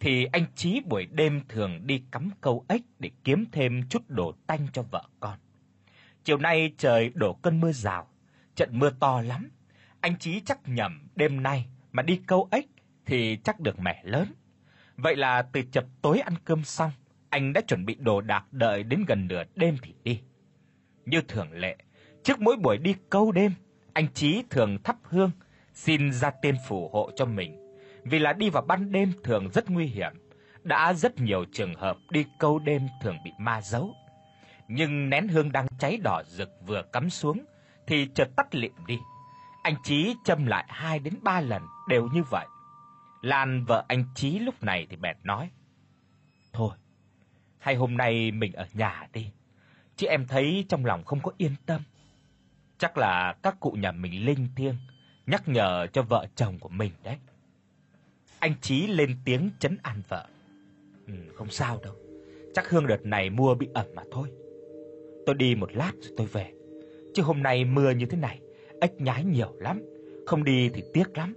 thì 0.00 0.24
anh 0.24 0.46
Chí 0.54 0.80
buổi 0.86 1.06
đêm 1.06 1.40
thường 1.48 1.86
đi 1.86 2.02
cắm 2.10 2.30
câu 2.40 2.64
ếch 2.68 2.82
để 2.98 3.10
kiếm 3.24 3.44
thêm 3.52 3.82
chút 3.88 4.02
đồ 4.08 4.34
tanh 4.46 4.66
cho 4.72 4.82
vợ 4.82 5.04
con. 5.20 5.38
Chiều 6.24 6.38
nay 6.38 6.72
trời 6.78 7.10
đổ 7.14 7.32
cơn 7.32 7.60
mưa 7.60 7.72
rào, 7.72 8.08
trận 8.54 8.78
mưa 8.78 8.90
to 9.00 9.20
lắm. 9.20 9.50
Anh 10.00 10.18
Chí 10.18 10.40
chắc 10.40 10.68
nhầm 10.68 11.08
đêm 11.16 11.42
nay 11.42 11.66
mà 11.92 12.02
đi 12.02 12.20
câu 12.26 12.48
ếch 12.50 12.66
thì 13.06 13.38
chắc 13.44 13.60
được 13.60 13.80
mẻ 13.80 14.02
lớn. 14.04 14.32
Vậy 14.96 15.16
là 15.16 15.42
từ 15.42 15.62
chập 15.72 15.84
tối 16.02 16.20
ăn 16.20 16.34
cơm 16.44 16.64
xong, 16.64 16.90
anh 17.30 17.52
đã 17.52 17.60
chuẩn 17.60 17.86
bị 17.86 17.94
đồ 17.94 18.20
đạc 18.20 18.44
đợi 18.52 18.82
đến 18.82 19.04
gần 19.08 19.26
nửa 19.28 19.42
đêm 19.54 19.76
thì 19.82 19.94
đi. 20.04 20.20
Như 21.06 21.20
thường 21.28 21.52
lệ, 21.52 21.76
trước 22.22 22.40
mỗi 22.40 22.56
buổi 22.56 22.78
đi 22.78 22.94
câu 23.10 23.32
đêm, 23.32 23.52
anh 23.92 24.06
Chí 24.14 24.42
thường 24.50 24.78
thắp 24.84 24.96
hương 25.02 25.30
xin 25.72 26.12
ra 26.12 26.30
tiên 26.30 26.54
phù 26.68 26.88
hộ 26.92 27.10
cho 27.16 27.24
mình. 27.24 27.76
Vì 28.04 28.18
là 28.18 28.32
đi 28.32 28.50
vào 28.50 28.62
ban 28.62 28.92
đêm 28.92 29.12
thường 29.24 29.50
rất 29.50 29.70
nguy 29.70 29.86
hiểm, 29.86 30.12
đã 30.62 30.92
rất 30.92 31.20
nhiều 31.20 31.44
trường 31.52 31.74
hợp 31.74 31.96
đi 32.10 32.26
câu 32.38 32.58
đêm 32.58 32.82
thường 33.02 33.16
bị 33.24 33.30
ma 33.38 33.60
giấu. 33.62 33.94
Nhưng 34.68 35.10
nén 35.10 35.28
hương 35.28 35.52
đang 35.52 35.66
cháy 35.78 35.98
đỏ 36.02 36.22
rực 36.26 36.50
vừa 36.66 36.82
cắm 36.92 37.10
xuống 37.10 37.44
thì 37.86 38.08
chợt 38.14 38.28
tắt 38.36 38.54
lịm 38.54 38.72
đi. 38.86 38.98
Anh 39.62 39.74
Chí 39.84 40.14
châm 40.24 40.46
lại 40.46 40.64
2 40.68 40.98
đến 40.98 41.14
3 41.22 41.40
lần 41.40 41.62
đều 41.88 42.08
như 42.12 42.22
vậy. 42.30 42.46
Lan 43.24 43.64
vợ 43.64 43.84
anh 43.88 44.04
Chí 44.14 44.38
lúc 44.38 44.62
này 44.62 44.86
thì 44.90 44.96
bèn 44.96 45.16
nói: 45.22 45.50
"Thôi, 46.52 46.76
hay 47.58 47.74
hôm 47.74 47.96
nay 47.96 48.30
mình 48.30 48.52
ở 48.52 48.66
nhà 48.72 49.08
đi, 49.12 49.30
chứ 49.96 50.06
em 50.06 50.26
thấy 50.26 50.64
trong 50.68 50.84
lòng 50.84 51.04
không 51.04 51.20
có 51.22 51.32
yên 51.38 51.52
tâm. 51.66 51.82
Chắc 52.78 52.98
là 52.98 53.36
các 53.42 53.60
cụ 53.60 53.70
nhà 53.70 53.92
mình 53.92 54.24
linh 54.24 54.48
thiêng 54.56 54.74
nhắc 55.26 55.48
nhở 55.48 55.86
cho 55.92 56.02
vợ 56.02 56.26
chồng 56.34 56.58
của 56.58 56.68
mình 56.68 56.92
đấy." 57.02 57.16
Anh 58.38 58.54
Chí 58.60 58.86
lên 58.86 59.16
tiếng 59.24 59.50
trấn 59.58 59.78
an 59.82 60.02
vợ. 60.08 60.26
"Ừ, 61.06 61.14
không 61.34 61.50
sao 61.50 61.80
đâu, 61.84 61.94
chắc 62.54 62.70
hương 62.70 62.86
đợt 62.86 63.06
này 63.06 63.30
mua 63.30 63.54
bị 63.54 63.68
ẩm 63.74 63.86
mà 63.94 64.02
thôi. 64.12 64.28
Tôi 65.26 65.34
đi 65.34 65.54
một 65.54 65.72
lát 65.72 65.92
rồi 66.00 66.12
tôi 66.16 66.26
về. 66.26 66.52
Chứ 67.14 67.22
hôm 67.22 67.42
nay 67.42 67.64
mưa 67.64 67.90
như 67.90 68.06
thế 68.06 68.18
này, 68.18 68.40
ếch 68.80 69.00
nhái 69.00 69.24
nhiều 69.24 69.54
lắm, 69.58 69.82
không 70.26 70.44
đi 70.44 70.68
thì 70.68 70.82
tiếc 70.92 71.18
lắm." 71.18 71.34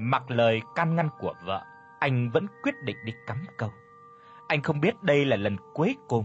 Mặc 0.00 0.30
lời 0.30 0.60
can 0.74 0.96
ngăn 0.96 1.08
của 1.18 1.34
vợ, 1.44 1.64
anh 2.00 2.30
vẫn 2.30 2.46
quyết 2.62 2.74
định 2.84 2.96
đi 3.04 3.12
cắm 3.26 3.44
câu. 3.58 3.70
Anh 4.48 4.62
không 4.62 4.80
biết 4.80 5.02
đây 5.02 5.24
là 5.24 5.36
lần 5.36 5.56
cuối 5.74 5.96
cùng 6.08 6.24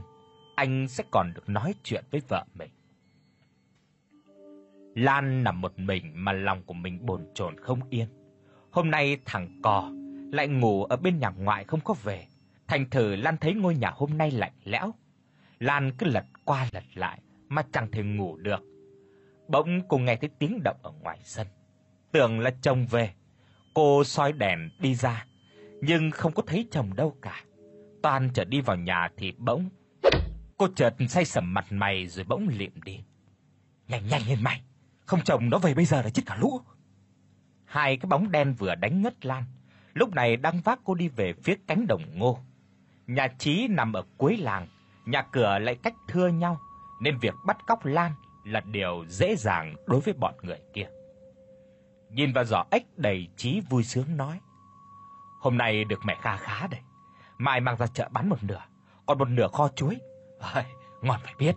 anh 0.55 0.87
sẽ 0.87 1.03
còn 1.11 1.33
được 1.33 1.49
nói 1.49 1.73
chuyện 1.83 2.03
với 2.11 2.21
vợ 2.27 2.45
mình. 2.53 2.69
Lan 4.95 5.43
nằm 5.43 5.61
một 5.61 5.79
mình 5.79 6.11
mà 6.15 6.33
lòng 6.33 6.63
của 6.63 6.73
mình 6.73 7.05
bồn 7.05 7.25
chồn 7.33 7.59
không 7.59 7.79
yên. 7.89 8.07
Hôm 8.71 8.91
nay 8.91 9.17
thằng 9.25 9.59
cò 9.63 9.91
lại 10.31 10.47
ngủ 10.47 10.83
ở 10.83 10.97
bên 10.97 11.19
nhà 11.19 11.29
ngoại 11.29 11.63
không 11.63 11.79
có 11.83 11.93
về, 12.03 12.27
thành 12.67 12.89
thử 12.89 13.15
Lan 13.15 13.37
thấy 13.37 13.53
ngôi 13.53 13.75
nhà 13.75 13.91
hôm 13.95 14.17
nay 14.17 14.31
lạnh 14.31 14.53
lẽo. 14.63 14.91
Lan 15.59 15.91
cứ 15.97 16.05
lật 16.05 16.25
qua 16.45 16.67
lật 16.71 16.83
lại 16.93 17.19
mà 17.47 17.65
chẳng 17.71 17.91
thể 17.91 18.03
ngủ 18.03 18.37
được. 18.37 18.61
Bỗng 19.47 19.81
cô 19.87 19.97
nghe 19.97 20.15
thấy 20.15 20.29
tiếng 20.39 20.63
động 20.63 20.77
ở 20.83 20.91
ngoài 21.01 21.19
sân, 21.23 21.47
tưởng 22.11 22.39
là 22.39 22.51
chồng 22.61 22.85
về. 22.89 23.13
Cô 23.73 24.03
soi 24.03 24.31
đèn 24.31 24.69
đi 24.79 24.95
ra, 24.95 25.25
nhưng 25.81 26.11
không 26.11 26.33
có 26.33 26.43
thấy 26.47 26.67
chồng 26.71 26.95
đâu 26.95 27.17
cả. 27.21 27.43
Toàn 28.01 28.29
trở 28.33 28.43
đi 28.43 28.61
vào 28.61 28.77
nhà 28.77 29.09
thì 29.17 29.33
bỗng 29.37 29.69
cô 30.57 30.67
chợt 30.75 30.95
say 31.09 31.25
sẩm 31.25 31.53
mặt 31.53 31.65
mày 31.69 32.07
rồi 32.07 32.25
bỗng 32.29 32.47
liệm 32.47 32.81
đi. 32.81 33.03
Nhanh 33.87 34.07
nhanh 34.07 34.21
lên 34.27 34.43
mày, 34.43 34.61
không 35.05 35.21
chồng 35.25 35.49
nó 35.49 35.57
về 35.57 35.73
bây 35.73 35.85
giờ 35.85 36.01
là 36.01 36.09
chết 36.09 36.23
cả 36.25 36.37
lũ. 36.39 36.61
Hai 37.65 37.97
cái 37.97 38.07
bóng 38.07 38.31
đen 38.31 38.53
vừa 38.53 38.75
đánh 38.75 39.01
ngất 39.01 39.25
Lan, 39.25 39.43
lúc 39.93 40.13
này 40.13 40.37
đang 40.37 40.61
vác 40.61 40.79
cô 40.83 40.93
đi 40.93 41.07
về 41.07 41.33
phía 41.43 41.55
cánh 41.67 41.87
đồng 41.87 42.03
ngô. 42.13 42.39
Nhà 43.07 43.27
Chí 43.27 43.67
nằm 43.67 43.93
ở 43.93 44.03
cuối 44.17 44.37
làng, 44.37 44.67
nhà 45.05 45.21
cửa 45.21 45.59
lại 45.59 45.75
cách 45.75 45.95
thưa 46.07 46.27
nhau, 46.27 46.59
nên 47.01 47.17
việc 47.17 47.33
bắt 47.45 47.57
cóc 47.67 47.85
Lan 47.85 48.11
là 48.45 48.61
điều 48.71 49.05
dễ 49.07 49.35
dàng 49.35 49.75
đối 49.87 49.99
với 49.99 50.13
bọn 50.13 50.33
người 50.41 50.59
kia. 50.73 50.87
Nhìn 52.13 52.33
vào 52.33 52.45
giỏ 52.45 52.63
ếch 52.71 52.97
đầy 52.97 53.27
Chí 53.37 53.61
vui 53.69 53.83
sướng 53.83 54.17
nói: 54.17 54.39
"Hôm 55.39 55.57
nay 55.57 55.83
được 55.83 55.99
mẹ 56.05 56.17
kha 56.21 56.37
khá 56.37 56.67
đấy, 56.67 56.81
mai 57.37 57.61
mang 57.61 57.77
ra 57.77 57.87
chợ 57.87 58.09
bán 58.11 58.29
một 58.29 58.43
nửa, 58.43 58.61
còn 59.05 59.17
một 59.17 59.29
nửa 59.29 59.47
kho 59.53 59.67
chuối. 59.75 59.97
Ơi, 60.39 60.65
ngon 61.01 61.19
phải 61.23 61.33
biết." 61.37 61.55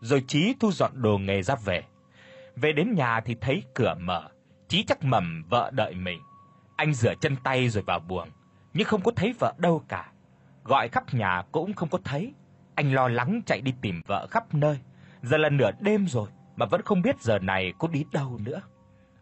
Rồi 0.00 0.24
Chí 0.28 0.54
thu 0.60 0.72
dọn 0.72 0.90
đồ 0.94 1.18
nghề 1.18 1.42
ra 1.42 1.54
về. 1.64 1.82
Về 2.56 2.72
đến 2.72 2.94
nhà 2.94 3.20
thì 3.20 3.36
thấy 3.40 3.62
cửa 3.74 3.94
mở, 4.00 4.28
Chí 4.68 4.84
chắc 4.84 5.04
mầm 5.04 5.44
vợ 5.50 5.70
đợi 5.74 5.94
mình. 5.94 6.20
Anh 6.76 6.94
rửa 6.94 7.14
chân 7.20 7.36
tay 7.44 7.68
rồi 7.68 7.84
vào 7.86 8.00
buồng, 8.00 8.28
nhưng 8.74 8.86
không 8.86 9.02
có 9.02 9.12
thấy 9.16 9.34
vợ 9.38 9.54
đâu 9.58 9.84
cả. 9.88 10.12
Gọi 10.64 10.88
khắp 10.88 11.14
nhà 11.14 11.42
cũng 11.52 11.74
không 11.74 11.88
có 11.88 11.98
thấy. 12.04 12.34
Anh 12.74 12.92
lo 12.94 13.08
lắng 13.08 13.40
chạy 13.46 13.60
đi 13.60 13.74
tìm 13.80 14.00
vợ 14.06 14.26
khắp 14.30 14.54
nơi. 14.54 14.78
Giờ 15.22 15.36
là 15.36 15.48
nửa 15.48 15.70
đêm 15.80 16.06
rồi 16.08 16.28
mà 16.56 16.66
vẫn 16.66 16.82
không 16.82 17.02
biết 17.02 17.20
giờ 17.20 17.38
này 17.38 17.72
cô 17.78 17.88
đi 17.88 18.04
đâu 18.12 18.38
nữa. 18.44 18.60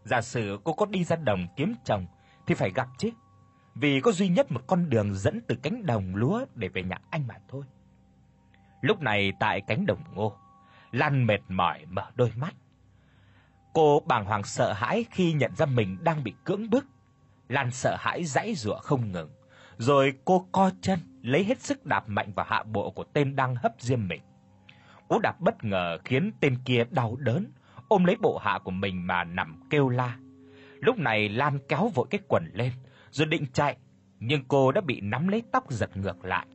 Giả 0.03 0.21
sử 0.21 0.59
cô 0.63 0.73
có 0.73 0.85
đi 0.85 1.03
ra 1.03 1.15
đồng 1.15 1.47
kiếm 1.55 1.75
chồng 1.85 2.05
thì 2.47 2.55
phải 2.55 2.71
gặp 2.71 2.87
chứ. 2.97 3.09
Vì 3.75 4.01
có 4.01 4.11
duy 4.11 4.27
nhất 4.27 4.51
một 4.51 4.61
con 4.67 4.89
đường 4.89 5.15
dẫn 5.15 5.41
từ 5.47 5.55
cánh 5.63 5.85
đồng 5.85 6.15
lúa 6.15 6.45
để 6.55 6.67
về 6.67 6.83
nhà 6.83 6.97
anh 7.09 7.27
mà 7.27 7.35
thôi. 7.47 7.63
Lúc 8.81 9.01
này 9.01 9.33
tại 9.39 9.61
cánh 9.61 9.85
đồng 9.85 10.03
ngô, 10.13 10.37
Lan 10.91 11.27
mệt 11.27 11.41
mỏi 11.49 11.85
mở 11.85 12.03
đôi 12.15 12.31
mắt. 12.35 12.55
Cô 13.73 13.99
bàng 14.05 14.25
hoàng 14.25 14.43
sợ 14.43 14.73
hãi 14.73 15.05
khi 15.11 15.33
nhận 15.33 15.55
ra 15.55 15.65
mình 15.65 15.97
đang 16.03 16.23
bị 16.23 16.33
cưỡng 16.43 16.69
bức. 16.69 16.85
Lan 17.49 17.71
sợ 17.71 17.95
hãi 17.99 18.23
giãy 18.23 18.55
giụa 18.55 18.79
không 18.79 19.11
ngừng, 19.11 19.29
rồi 19.77 20.13
cô 20.25 20.47
co 20.51 20.71
chân, 20.81 20.99
lấy 21.21 21.43
hết 21.43 21.59
sức 21.59 21.85
đạp 21.85 22.09
mạnh 22.09 22.33
vào 22.35 22.45
hạ 22.49 22.63
bộ 22.63 22.91
của 22.91 23.03
tên 23.03 23.35
đang 23.35 23.55
hấp 23.55 23.73
diêm 23.79 24.07
mình. 24.07 24.21
Cú 25.07 25.19
đạp 25.19 25.39
bất 25.39 25.63
ngờ 25.63 25.97
khiến 26.05 26.31
tên 26.39 26.57
kia 26.65 26.83
đau 26.91 27.15
đớn, 27.15 27.51
ôm 27.91 28.05
lấy 28.05 28.15
bộ 28.21 28.37
hạ 28.37 28.59
của 28.63 28.71
mình 28.71 29.07
mà 29.07 29.23
nằm 29.23 29.61
kêu 29.69 29.89
la. 29.89 30.17
Lúc 30.79 30.97
này 30.97 31.29
Lan 31.29 31.59
kéo 31.67 31.89
vội 31.95 32.07
cái 32.09 32.21
quần 32.27 32.51
lên, 32.53 32.71
rồi 33.09 33.27
định 33.27 33.45
chạy, 33.53 33.77
nhưng 34.19 34.43
cô 34.47 34.71
đã 34.71 34.81
bị 34.81 35.01
nắm 35.01 35.27
lấy 35.27 35.43
tóc 35.51 35.71
giật 35.71 35.97
ngược 35.97 36.25
lại. 36.25 36.47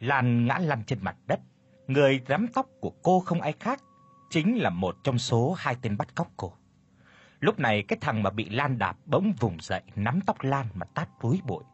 Lan 0.00 0.46
ngã 0.46 0.58
lăn 0.58 0.82
trên 0.86 0.98
mặt 1.02 1.16
đất, 1.26 1.40
người 1.86 2.20
nắm 2.28 2.46
tóc 2.54 2.66
của 2.80 2.90
cô 3.02 3.20
không 3.20 3.40
ai 3.40 3.52
khác, 3.60 3.82
chính 4.30 4.56
là 4.56 4.70
một 4.70 4.96
trong 5.04 5.18
số 5.18 5.54
hai 5.58 5.76
tên 5.82 5.96
bắt 5.96 6.14
cóc 6.14 6.28
cô. 6.36 6.52
Lúc 7.40 7.58
này 7.58 7.82
cái 7.82 7.98
thằng 8.00 8.22
mà 8.22 8.30
bị 8.30 8.48
Lan 8.48 8.78
đạp 8.78 8.96
bỗng 9.06 9.32
vùng 9.40 9.56
dậy 9.60 9.82
nắm 9.96 10.20
tóc 10.26 10.36
Lan 10.42 10.66
mà 10.74 10.86
tát 10.86 11.08
túi 11.20 11.40
bụi, 11.46 11.64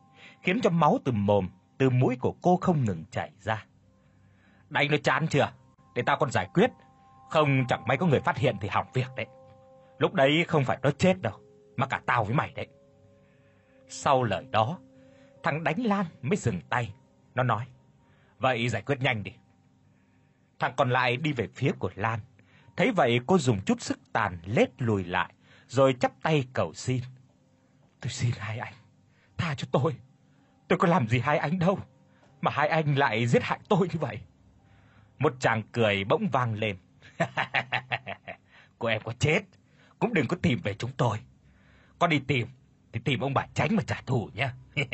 khiến 0.42 0.60
cho 0.60 0.70
máu 0.70 0.98
từ 1.04 1.12
mồm, 1.12 1.48
từ 1.78 1.90
mũi 1.90 2.16
của 2.20 2.34
cô 2.42 2.56
không 2.56 2.84
ngừng 2.84 3.04
chảy 3.10 3.30
ra. 3.40 3.66
Đánh 4.68 4.90
nó 4.90 4.96
chán 5.04 5.26
chưa? 5.26 5.52
Để 5.94 6.02
tao 6.06 6.16
còn 6.16 6.30
giải 6.30 6.48
quyết, 6.54 6.70
không 7.32 7.64
chẳng 7.68 7.82
may 7.86 7.96
có 7.96 8.06
người 8.06 8.20
phát 8.20 8.36
hiện 8.36 8.56
thì 8.60 8.68
hỏng 8.68 8.86
việc 8.94 9.06
đấy. 9.16 9.26
Lúc 9.98 10.14
đấy 10.14 10.44
không 10.48 10.64
phải 10.64 10.78
nó 10.82 10.90
chết 10.90 11.20
đâu, 11.20 11.34
mà 11.76 11.86
cả 11.86 12.02
tao 12.06 12.24
với 12.24 12.34
mày 12.34 12.52
đấy. 12.52 12.68
Sau 13.88 14.22
lời 14.22 14.46
đó, 14.50 14.78
thằng 15.42 15.64
đánh 15.64 15.80
Lan 15.84 16.06
mới 16.22 16.36
dừng 16.36 16.60
tay, 16.68 16.94
nó 17.34 17.42
nói: 17.42 17.66
"Vậy 18.38 18.68
giải 18.68 18.82
quyết 18.82 19.00
nhanh 19.00 19.22
đi." 19.22 19.32
Thằng 20.58 20.72
còn 20.76 20.90
lại 20.90 21.16
đi 21.16 21.32
về 21.32 21.48
phía 21.54 21.72
của 21.78 21.90
Lan. 21.94 22.20
Thấy 22.76 22.90
vậy 22.90 23.20
cô 23.26 23.38
dùng 23.38 23.60
chút 23.66 23.80
sức 23.80 23.98
tàn 24.12 24.38
lết 24.44 24.82
lùi 24.82 25.04
lại, 25.04 25.34
rồi 25.66 25.94
chắp 26.00 26.12
tay 26.22 26.44
cầu 26.52 26.74
xin. 26.74 27.02
"Tôi 28.00 28.10
xin 28.10 28.30
hai 28.38 28.58
anh, 28.58 28.74
tha 29.36 29.54
cho 29.54 29.68
tôi. 29.72 29.96
Tôi 30.68 30.78
có 30.78 30.88
làm 30.88 31.08
gì 31.08 31.18
hai 31.18 31.38
anh 31.38 31.58
đâu, 31.58 31.78
mà 32.40 32.50
hai 32.50 32.68
anh 32.68 32.94
lại 32.94 33.26
giết 33.26 33.42
hại 33.42 33.60
tôi 33.68 33.88
như 33.92 33.98
vậy." 33.98 34.20
Một 35.18 35.34
chàng 35.40 35.62
cười 35.72 36.04
bỗng 36.04 36.28
vang 36.32 36.54
lên. 36.54 36.76
"Cô 38.78 38.88
em 38.88 39.02
có 39.04 39.12
chết, 39.18 39.40
cũng 39.98 40.14
đừng 40.14 40.26
có 40.26 40.36
tìm 40.42 40.58
về 40.62 40.74
chúng 40.74 40.90
tôi. 40.96 41.18
Có 41.98 42.06
đi 42.06 42.18
tìm 42.18 42.46
thì 42.92 43.00
tìm 43.04 43.20
ông 43.20 43.34
bà 43.34 43.46
tránh 43.54 43.76
mà 43.76 43.82
trả 43.86 44.00
thù 44.06 44.30
nhé." 44.34 44.50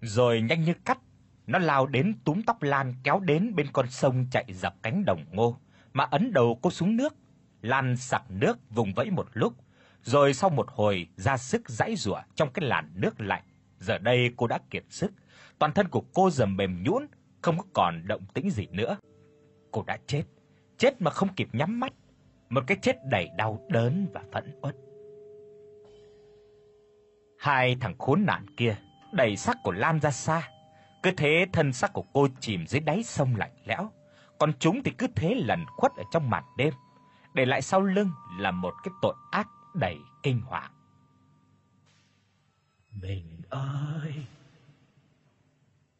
Rồi 0.00 0.40
nhanh 0.40 0.62
như 0.64 0.74
cắt, 0.84 0.98
nó 1.46 1.58
lao 1.58 1.86
đến 1.86 2.14
túm 2.24 2.42
tóc 2.42 2.62
Lan 2.62 2.94
kéo 3.02 3.20
đến 3.20 3.54
bên 3.54 3.66
con 3.72 3.90
sông 3.90 4.26
chạy 4.30 4.44
dọc 4.52 4.82
cánh 4.82 5.04
đồng 5.04 5.24
ngô, 5.30 5.58
mà 5.92 6.04
ấn 6.04 6.32
đầu 6.32 6.58
cô 6.62 6.70
xuống 6.70 6.96
nước. 6.96 7.14
Lan 7.62 7.96
sặc 7.96 8.22
nước 8.28 8.58
vùng 8.70 8.94
vẫy 8.94 9.10
một 9.10 9.26
lúc, 9.32 9.54
rồi 10.02 10.34
sau 10.34 10.50
một 10.50 10.66
hồi 10.70 11.08
ra 11.16 11.36
sức 11.36 11.68
giãy 11.68 11.96
giụa 11.96 12.20
trong 12.34 12.52
cái 12.52 12.68
làn 12.68 12.90
nước 12.94 13.20
lạnh. 13.20 13.42
Giờ 13.78 13.98
đây 13.98 14.30
cô 14.36 14.46
đã 14.46 14.58
kiệt 14.70 14.84
sức, 14.90 15.12
toàn 15.58 15.72
thân 15.72 15.88
của 15.88 16.00
cô 16.14 16.30
dầm 16.30 16.56
mềm 16.56 16.82
nhũn, 16.82 17.06
không 17.42 17.58
có 17.58 17.64
còn 17.72 18.06
động 18.06 18.22
tĩnh 18.34 18.50
gì 18.50 18.66
nữa. 18.70 18.96
Cô 19.70 19.84
đã 19.86 19.98
chết, 20.06 20.22
chết 20.78 21.02
mà 21.02 21.10
không 21.10 21.34
kịp 21.34 21.48
nhắm 21.52 21.80
mắt, 21.80 21.92
một 22.48 22.64
cái 22.66 22.76
chết 22.82 22.96
đầy 23.10 23.28
đau 23.36 23.66
đớn 23.68 24.06
và 24.12 24.22
phẫn 24.32 24.58
uất. 24.62 24.76
Hai 27.38 27.76
thằng 27.80 27.94
khốn 27.98 28.24
nạn 28.26 28.46
kia 28.56 28.76
đẩy 29.12 29.36
xác 29.36 29.56
của 29.62 29.72
Lan 29.72 30.00
ra 30.00 30.10
xa, 30.10 30.50
cứ 31.02 31.10
thế 31.16 31.46
thân 31.52 31.72
xác 31.72 31.92
của 31.92 32.04
cô 32.12 32.28
chìm 32.40 32.66
dưới 32.66 32.80
đáy 32.80 33.02
sông 33.02 33.36
lạnh 33.36 33.56
lẽo, 33.64 33.90
còn 34.38 34.52
chúng 34.58 34.82
thì 34.82 34.90
cứ 34.98 35.06
thế 35.16 35.34
lẩn 35.34 35.64
khuất 35.76 35.92
ở 35.96 36.04
trong 36.12 36.30
màn 36.30 36.44
đêm, 36.56 36.74
để 37.34 37.46
lại 37.46 37.62
sau 37.62 37.80
lưng 37.80 38.10
là 38.38 38.50
một 38.50 38.74
cái 38.84 38.94
tội 39.02 39.14
ác 39.30 39.48
đầy 39.74 39.96
kinh 40.22 40.40
hoàng. 40.40 40.72
Mình 43.02 43.42
ơi! 43.50 44.14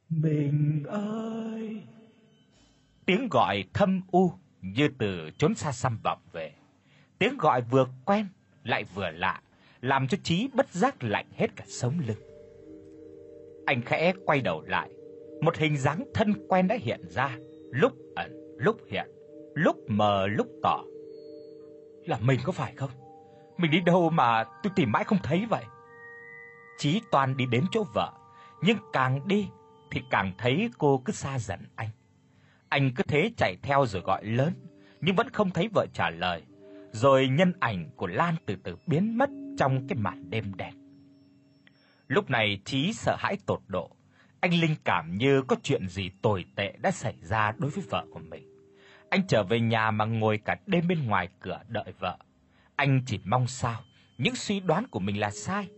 Mình 0.09 0.85
ơi! 0.89 1.83
Tiếng 3.07 3.29
gọi 3.29 3.65
thâm 3.73 4.01
u 4.13 4.33
như 4.73 4.89
từ 4.99 5.31
chốn 5.39 5.55
xa 5.55 5.73
xăm 5.73 5.99
vọng 6.05 6.19
về. 6.33 6.53
Tiếng 7.19 7.39
gọi 7.39 7.61
vừa 7.61 7.87
quen 8.05 8.27
lại 8.65 8.85
vừa 8.95 9.11
lạ, 9.11 9.41
làm 9.81 10.09
cho 10.09 10.19
Chí 10.23 10.49
bất 10.55 10.69
giác 10.73 11.03
lạnh 11.03 11.27
hết 11.37 11.57
cả 11.57 11.65
sống 11.69 12.01
lưng. 12.07 12.19
Anh 13.67 13.83
khẽ 13.83 14.13
quay 14.25 14.41
đầu 14.41 14.63
lại, 14.67 14.91
một 15.41 15.57
hình 15.57 15.77
dáng 15.77 16.05
thân 16.15 16.47
quen 16.49 16.69
đã 16.69 16.77
hiện 16.81 17.01
ra, 17.11 17.39
lúc 17.71 17.93
ẩn, 18.17 18.57
lúc 18.59 18.77
hiện, 18.91 19.11
lúc 19.55 19.77
mờ 19.89 20.27
lúc 20.27 20.47
tỏ. 20.63 20.85
Là 22.07 22.19
mình 22.21 22.41
có 22.45 22.53
phải 22.53 22.75
không? 22.77 22.91
Mình 23.57 23.71
đi 23.71 23.81
đâu 23.81 24.11
mà 24.11 24.45
tôi 24.63 24.73
tìm 24.77 24.93
mãi 24.93 25.05
không 25.05 25.19
thấy 25.23 25.47
vậy? 25.51 25.65
Chí 26.79 27.01
toàn 27.11 27.37
đi 27.37 27.47
đến 27.47 27.65
chỗ 27.73 27.85
vợ, 27.95 28.13
nhưng 28.63 28.79
càng 28.93 29.29
đi 29.29 29.49
thì 29.91 30.01
càng 30.11 30.33
thấy 30.39 30.71
cô 30.79 31.03
cứ 31.05 31.13
xa 31.13 31.39
dần 31.39 31.61
anh. 31.77 31.89
Anh 32.69 32.91
cứ 32.95 33.03
thế 33.03 33.31
chạy 33.37 33.57
theo 33.63 33.87
rồi 33.87 34.03
gọi 34.03 34.25
lớn, 34.25 34.53
nhưng 35.01 35.17
vẫn 35.17 35.31
không 35.31 35.51
thấy 35.51 35.69
vợ 35.75 35.87
trả 35.93 36.11
lời. 36.11 36.43
Rồi 36.93 37.29
nhân 37.29 37.53
ảnh 37.61 37.91
của 37.97 38.07
Lan 38.07 38.35
từ 38.47 38.57
từ 38.65 38.77
biến 38.87 39.19
mất 39.19 39.31
trong 39.59 39.89
cái 39.89 39.99
màn 39.99 40.31
đêm 40.31 40.55
đen. 40.57 40.75
Lúc 42.09 42.31
này 42.31 42.61
Chí 42.65 42.93
sợ 42.93 43.17
hãi 43.19 43.37
tột 43.47 43.61
độ, 43.67 43.91
anh 44.41 44.61
linh 44.61 44.75
cảm 44.85 45.19
như 45.19 45.43
có 45.43 45.57
chuyện 45.63 45.89
gì 45.89 46.11
tồi 46.23 46.45
tệ 46.57 46.75
đã 46.83 46.91
xảy 46.91 47.15
ra 47.21 47.53
đối 47.59 47.71
với 47.71 47.85
vợ 47.91 48.07
của 48.11 48.21
mình. 48.31 48.55
Anh 49.11 49.27
trở 49.29 49.43
về 49.43 49.61
nhà 49.61 49.91
mà 49.91 50.05
ngồi 50.05 50.39
cả 50.45 50.57
đêm 50.67 50.89
bên 50.89 51.07
ngoài 51.07 51.29
cửa 51.41 51.61
đợi 51.69 51.93
vợ. 51.99 52.19
Anh 52.77 53.03
chỉ 53.07 53.21
mong 53.25 53.47
sao 53.47 53.81
những 54.19 54.35
suy 54.35 54.61
đoán 54.61 54.87
của 54.91 55.01
mình 55.01 55.21
là 55.21 55.31
sai. 55.31 55.69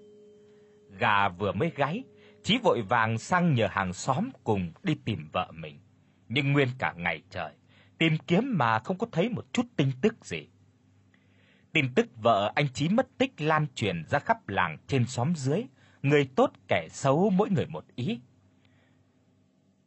Gà 0.98 1.28
vừa 1.28 1.52
mới 1.52 1.72
gáy, 1.76 2.04
Chí 2.42 2.58
vội 2.62 2.82
vàng 2.82 3.18
sang 3.18 3.54
nhờ 3.54 3.66
hàng 3.70 3.92
xóm 3.92 4.30
cùng 4.44 4.72
đi 4.82 4.94
tìm 5.04 5.28
vợ 5.32 5.50
mình. 5.54 5.78
Nhưng 6.28 6.52
nguyên 6.52 6.68
cả 6.78 6.94
ngày 6.96 7.22
trời, 7.30 7.52
tìm 7.98 8.18
kiếm 8.26 8.58
mà 8.58 8.78
không 8.78 8.98
có 8.98 9.06
thấy 9.12 9.28
một 9.28 9.46
chút 9.52 9.66
tin 9.76 9.90
tức 10.00 10.24
gì. 10.24 10.46
Tin 11.72 11.94
tức 11.94 12.08
vợ 12.16 12.52
anh 12.54 12.68
Chí 12.72 12.88
mất 12.88 13.18
tích 13.18 13.40
lan 13.40 13.66
truyền 13.74 14.04
ra 14.08 14.18
khắp 14.18 14.48
làng 14.48 14.78
trên 14.86 15.06
xóm 15.06 15.32
dưới, 15.36 15.64
người 16.02 16.28
tốt 16.36 16.52
kẻ 16.68 16.88
xấu 16.90 17.30
mỗi 17.30 17.50
người 17.50 17.66
một 17.66 17.84
ý. 17.94 18.20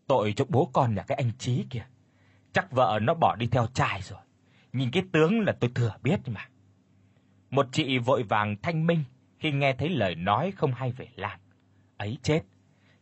Tội 0.08 0.34
cho 0.36 0.46
bố 0.50 0.70
con 0.74 0.96
nhà 0.96 1.04
cái 1.04 1.16
anh 1.16 1.32
Chí 1.38 1.66
kìa. 1.70 1.86
Chắc 2.54 2.72
vợ 2.72 3.00
nó 3.02 3.14
bỏ 3.14 3.36
đi 3.36 3.48
theo 3.48 3.68
trai 3.74 4.02
rồi. 4.02 4.20
Nhìn 4.74 4.92
cái 4.92 5.04
tướng 5.12 5.40
là 5.40 5.54
tôi 5.60 5.72
thừa 5.76 5.96
biết 6.04 6.20
mà. 6.28 6.50
Một 7.50 7.68
chị 7.72 7.98
vội 7.98 8.24
vàng 8.24 8.56
thanh 8.62 8.88
minh 8.88 9.04
khi 9.40 9.52
nghe 9.52 9.74
thấy 9.74 9.90
lời 9.90 10.16
nói 10.16 10.52
không 10.52 10.74
hay 10.74 10.92
về 10.92 11.08
Lan. 11.16 11.40
Ấy 11.98 12.18
chết, 12.24 12.42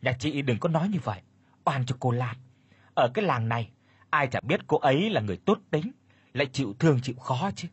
nhà 0.02 0.12
chị 0.18 0.42
đừng 0.42 0.58
có 0.58 0.68
nói 0.68 0.88
như 0.88 0.98
vậy, 1.04 1.20
oan 1.64 1.86
cho 1.86 1.96
cô 2.00 2.10
Lan. 2.10 2.36
Ở 2.98 3.08
cái 3.14 3.24
làng 3.24 3.48
này, 3.48 3.70
ai 4.10 4.26
chẳng 4.26 4.46
biết 4.46 4.60
cô 4.66 4.78
ấy 4.78 5.10
là 5.10 5.20
người 5.20 5.36
tốt 5.36 5.58
tính, 5.70 5.92
lại 6.32 6.46
chịu 6.52 6.74
thương 6.78 7.00
chịu 7.00 7.14
khó 7.16 7.50
chứ. 7.56 7.68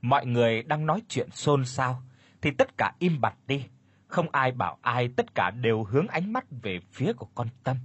Mọi 0.00 0.26
người 0.26 0.62
đang 0.62 0.86
nói 0.86 1.02
chuyện 1.08 1.30
xôn 1.30 1.64
xao 1.64 2.02
thì 2.42 2.50
tất 2.50 2.78
cả 2.78 2.92
im 2.98 3.20
bặt 3.20 3.34
đi, 3.46 3.64
không 4.06 4.30
ai 4.30 4.52
bảo 4.52 4.78
ai, 4.82 5.08
tất 5.16 5.34
cả 5.34 5.50
đều 5.50 5.84
hướng 5.84 6.08
ánh 6.08 6.32
mắt 6.32 6.44
về 6.62 6.80
phía 6.92 7.12
của 7.12 7.28
con 7.34 7.48
Tâm. 7.64 7.76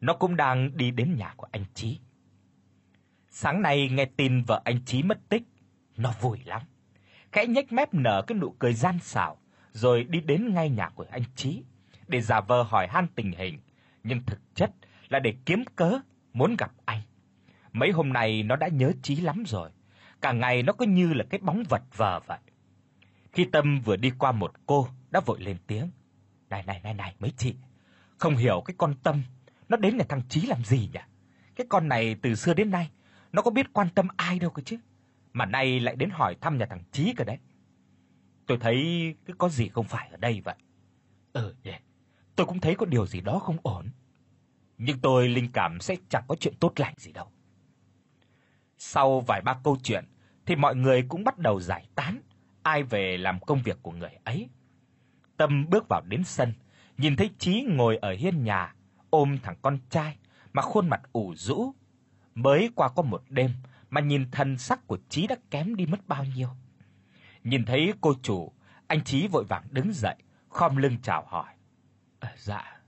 Nó 0.00 0.14
cũng 0.14 0.36
đang 0.36 0.76
đi 0.76 0.90
đến 0.90 1.16
nhà 1.16 1.34
của 1.36 1.46
anh 1.52 1.64
Chí. 1.74 2.00
Sáng 3.30 3.62
nay 3.62 3.88
nghe 3.88 4.04
tin 4.04 4.42
vợ 4.42 4.62
anh 4.64 4.84
Chí 4.84 5.02
mất 5.02 5.18
tích, 5.28 5.42
nó 5.96 6.14
vui 6.20 6.38
lắm. 6.44 6.62
Khẽ 7.32 7.46
nhếch 7.46 7.72
mép 7.72 7.94
nở 7.94 8.22
cái 8.26 8.38
nụ 8.38 8.54
cười 8.58 8.74
gian 8.74 8.98
xảo, 8.98 9.36
rồi 9.72 10.04
đi 10.04 10.20
đến 10.20 10.54
ngay 10.54 10.70
nhà 10.70 10.88
của 10.88 11.06
anh 11.10 11.24
Chí 11.34 11.62
để 12.08 12.20
giả 12.20 12.40
vờ 12.40 12.62
hỏi 12.62 12.86
han 12.90 13.06
tình 13.14 13.32
hình, 13.32 13.60
nhưng 14.04 14.22
thực 14.26 14.40
chất 14.54 14.70
là 15.10 15.18
để 15.18 15.34
kiếm 15.46 15.64
cớ 15.76 16.00
muốn 16.32 16.56
gặp 16.56 16.72
anh. 16.84 17.00
Mấy 17.72 17.90
hôm 17.90 18.12
nay 18.12 18.42
nó 18.42 18.56
đã 18.56 18.68
nhớ 18.68 18.92
Chí 19.02 19.16
lắm 19.16 19.44
rồi, 19.46 19.70
cả 20.20 20.32
ngày 20.32 20.62
nó 20.62 20.72
cứ 20.72 20.86
như 20.86 21.12
là 21.12 21.24
cái 21.30 21.40
bóng 21.42 21.62
vật 21.68 21.82
vờ 21.96 22.20
vậy. 22.26 22.38
Khi 23.32 23.44
Tâm 23.44 23.80
vừa 23.80 23.96
đi 23.96 24.12
qua 24.18 24.32
một 24.32 24.52
cô, 24.66 24.88
đã 25.10 25.20
vội 25.20 25.40
lên 25.40 25.56
tiếng. 25.66 25.90
"Này 26.50 26.62
này 26.62 26.80
này 26.82 26.94
này 26.94 27.14
mấy 27.18 27.32
chị, 27.36 27.54
không 28.18 28.36
hiểu 28.36 28.62
cái 28.64 28.74
con 28.78 28.94
Tâm 29.02 29.22
nó 29.68 29.76
đến 29.76 29.96
nhà 29.96 30.04
thằng 30.08 30.22
Chí 30.28 30.40
làm 30.40 30.64
gì 30.64 30.78
nhỉ? 30.78 31.00
Cái 31.56 31.66
con 31.70 31.88
này 31.88 32.16
từ 32.22 32.34
xưa 32.34 32.54
đến 32.54 32.70
nay 32.70 32.90
nó 33.32 33.42
có 33.42 33.50
biết 33.50 33.72
quan 33.72 33.88
tâm 33.94 34.08
ai 34.16 34.38
đâu 34.38 34.50
cơ 34.50 34.62
chứ, 34.62 34.76
mà 35.32 35.46
nay 35.46 35.80
lại 35.80 35.96
đến 35.96 36.10
hỏi 36.10 36.36
thăm 36.40 36.58
nhà 36.58 36.66
thằng 36.66 36.82
Chí 36.92 37.14
cơ 37.16 37.24
đấy." 37.24 37.38
Tôi 38.46 38.58
thấy 38.58 39.14
cứ 39.26 39.32
có 39.38 39.48
gì 39.48 39.68
không 39.68 39.84
phải 39.84 40.08
ở 40.08 40.16
đây 40.16 40.40
vậy. 40.40 40.54
Ừ 41.32 41.54
nhỉ. 41.64 41.74
Tôi 42.36 42.46
cũng 42.46 42.60
thấy 42.60 42.74
có 42.74 42.86
điều 42.86 43.06
gì 43.06 43.20
đó 43.20 43.38
không 43.38 43.56
ổn. 43.62 43.90
Nhưng 44.82 44.98
tôi 44.98 45.28
linh 45.28 45.52
cảm 45.52 45.80
sẽ 45.80 45.96
chẳng 46.08 46.24
có 46.28 46.34
chuyện 46.40 46.54
tốt 46.60 46.72
lành 46.76 46.94
gì 46.96 47.12
đâu. 47.12 47.26
Sau 48.78 49.20
vài 49.20 49.40
ba 49.40 49.60
câu 49.64 49.76
chuyện 49.82 50.04
thì 50.46 50.56
mọi 50.56 50.76
người 50.76 51.02
cũng 51.08 51.24
bắt 51.24 51.38
đầu 51.38 51.60
giải 51.60 51.86
tán, 51.94 52.20
ai 52.62 52.82
về 52.82 53.16
làm 53.16 53.40
công 53.40 53.62
việc 53.62 53.78
của 53.82 53.92
người 53.92 54.10
ấy. 54.24 54.48
Tâm 55.36 55.66
bước 55.70 55.88
vào 55.88 56.02
đến 56.08 56.24
sân, 56.24 56.52
nhìn 56.98 57.16
thấy 57.16 57.30
Chí 57.38 57.62
ngồi 57.68 57.96
ở 57.96 58.12
hiên 58.12 58.44
nhà, 58.44 58.74
ôm 59.10 59.38
thằng 59.42 59.56
con 59.62 59.78
trai 59.90 60.16
mà 60.52 60.62
khuôn 60.62 60.88
mặt 60.88 61.00
ủ 61.12 61.34
rũ. 61.36 61.74
Mới 62.34 62.70
qua 62.74 62.88
có 62.88 63.02
một 63.02 63.22
đêm 63.28 63.50
mà 63.90 64.00
nhìn 64.00 64.30
thân 64.30 64.58
sắc 64.58 64.86
của 64.86 64.98
Chí 65.08 65.26
đã 65.26 65.36
kém 65.50 65.76
đi 65.76 65.86
mất 65.86 66.08
bao 66.08 66.24
nhiêu. 66.24 66.48
Nhìn 67.44 67.64
thấy 67.64 67.92
cô 68.00 68.14
chủ, 68.22 68.52
anh 68.86 69.04
Chí 69.04 69.26
vội 69.26 69.44
vàng 69.44 69.64
đứng 69.70 69.92
dậy, 69.92 70.16
khom 70.48 70.76
lưng 70.76 70.96
chào 71.02 71.24
hỏi. 71.26 71.54
À, 72.20 72.34
dạ. 72.36 72.80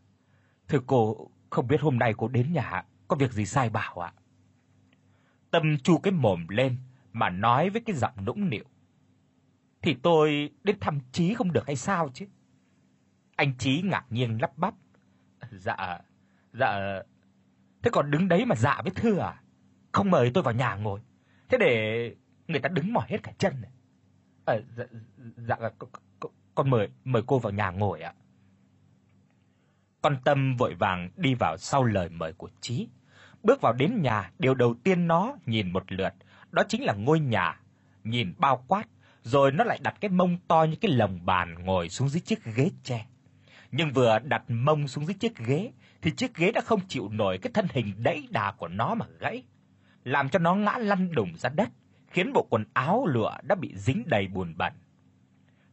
Thưa 0.69 0.81
cô, 0.87 1.31
không 1.53 1.69
biết 1.69 1.81
hôm 1.81 1.99
nay 1.99 2.15
cô 2.17 2.29
đến 2.29 2.53
nhà 2.53 2.85
có 3.09 3.17
việc 3.17 3.33
gì 3.33 3.47
sai 3.47 3.71
bảo 3.71 3.99
ạ? 3.99 4.13
Tâm 5.51 5.79
chu 5.79 5.99
cái 5.99 6.13
mồm 6.13 6.49
lên 6.49 6.77
mà 7.13 7.31
nói 7.31 7.71
với 7.71 7.81
cái 7.81 7.97
giọng 7.97 8.25
nũng 8.25 8.51
nịu. 8.51 8.65
Thì 9.83 9.95
tôi 9.95 10.51
đến 10.65 10.77
thăm 10.81 11.01
Chí 11.13 11.35
không 11.35 11.53
được 11.53 11.67
hay 11.67 11.77
sao 11.77 12.11
chứ? 12.15 12.27
Anh 13.37 13.55
Chí 13.59 13.83
ngạc 13.83 14.05
nhiên 14.11 14.39
lắp 14.41 14.59
bắp. 14.59 14.75
Dạ, 15.51 16.01
dạ. 16.53 17.03
Thế 17.83 17.91
còn 17.93 18.11
đứng 18.11 18.29
đấy 18.29 18.47
mà 18.47 18.55
dạ 18.57 18.81
với 18.83 18.93
thưa 18.95 19.19
à? 19.19 19.43
Không 19.93 20.11
mời 20.11 20.31
tôi 20.35 20.43
vào 20.43 20.55
nhà 20.55 20.75
ngồi. 20.75 21.01
Thế 21.49 21.59
để 21.59 22.15
người 22.49 22.61
ta 22.61 22.69
đứng 22.69 22.93
mỏi 22.93 23.07
hết 23.09 23.23
cả 23.23 23.33
chân 23.39 23.61
này. 23.63 23.71
À, 24.45 24.55
ờ, 24.55 24.63
dạ, 24.77 24.85
dạ, 25.37 25.57
dạ 25.61 25.71
con, 25.79 25.91
con 26.55 26.71
mời 26.71 26.89
mời 27.05 27.23
cô 27.27 27.39
vào 27.39 27.53
nhà 27.53 27.71
ngồi 27.71 28.01
ạ. 28.01 28.15
Con 30.03 30.17
Tâm 30.25 30.57
vội 30.57 30.75
vàng 30.75 31.11
đi 31.17 31.35
vào 31.35 31.57
sau 31.57 31.85
lời 31.85 32.09
mời 32.09 32.33
của 32.33 32.49
Chí. 32.61 32.89
Bước 33.43 33.61
vào 33.61 33.73
đến 33.73 34.03
nhà, 34.03 34.31
điều 34.39 34.55
đầu 34.55 34.75
tiên 34.85 35.07
nó 35.07 35.37
nhìn 35.47 35.73
một 35.73 35.93
lượt, 35.93 36.15
đó 36.51 36.63
chính 36.69 36.85
là 36.85 36.93
ngôi 36.93 37.21
nhà, 37.21 37.61
nhìn 38.05 38.35
bao 38.39 38.65
quát, 38.69 38.85
rồi 39.23 39.53
nó 39.53 39.65
lại 39.65 39.79
đặt 39.83 39.95
cái 40.01 40.09
mông 40.09 40.39
to 40.49 40.65
như 40.65 40.77
cái 40.81 40.91
lồng 40.91 41.27
bàn 41.27 41.55
ngồi 41.65 41.89
xuống 41.89 42.09
dưới 42.09 42.21
chiếc 42.21 42.45
ghế 42.45 42.71
tre. 42.83 43.07
Nhưng 43.71 43.93
vừa 43.93 44.19
đặt 44.19 44.43
mông 44.49 44.89
xuống 44.89 45.07
dưới 45.07 45.15
chiếc 45.15 45.37
ghế 45.37 45.73
thì 46.03 46.11
chiếc 46.11 46.35
ghế 46.35 46.53
đã 46.53 46.61
không 46.61 46.81
chịu 46.89 47.09
nổi 47.09 47.39
cái 47.39 47.51
thân 47.55 47.67
hình 47.71 47.95
đẫy 47.99 48.29
đà 48.31 48.53
của 48.53 48.69
nó 48.69 48.95
mà 48.95 49.07
gãy, 49.19 49.43
làm 50.05 50.29
cho 50.29 50.39
nó 50.39 50.55
ngã 50.55 50.79
lăn 50.79 51.13
đùng 51.13 51.37
ra 51.37 51.49
đất, 51.49 51.69
khiến 52.09 52.33
bộ 52.33 52.47
quần 52.51 52.65
áo 52.73 53.07
lụa 53.07 53.33
đã 53.43 53.55
bị 53.55 53.73
dính 53.77 54.03
đầy 54.07 54.27
bùn 54.27 54.55
bẩn. 54.57 54.73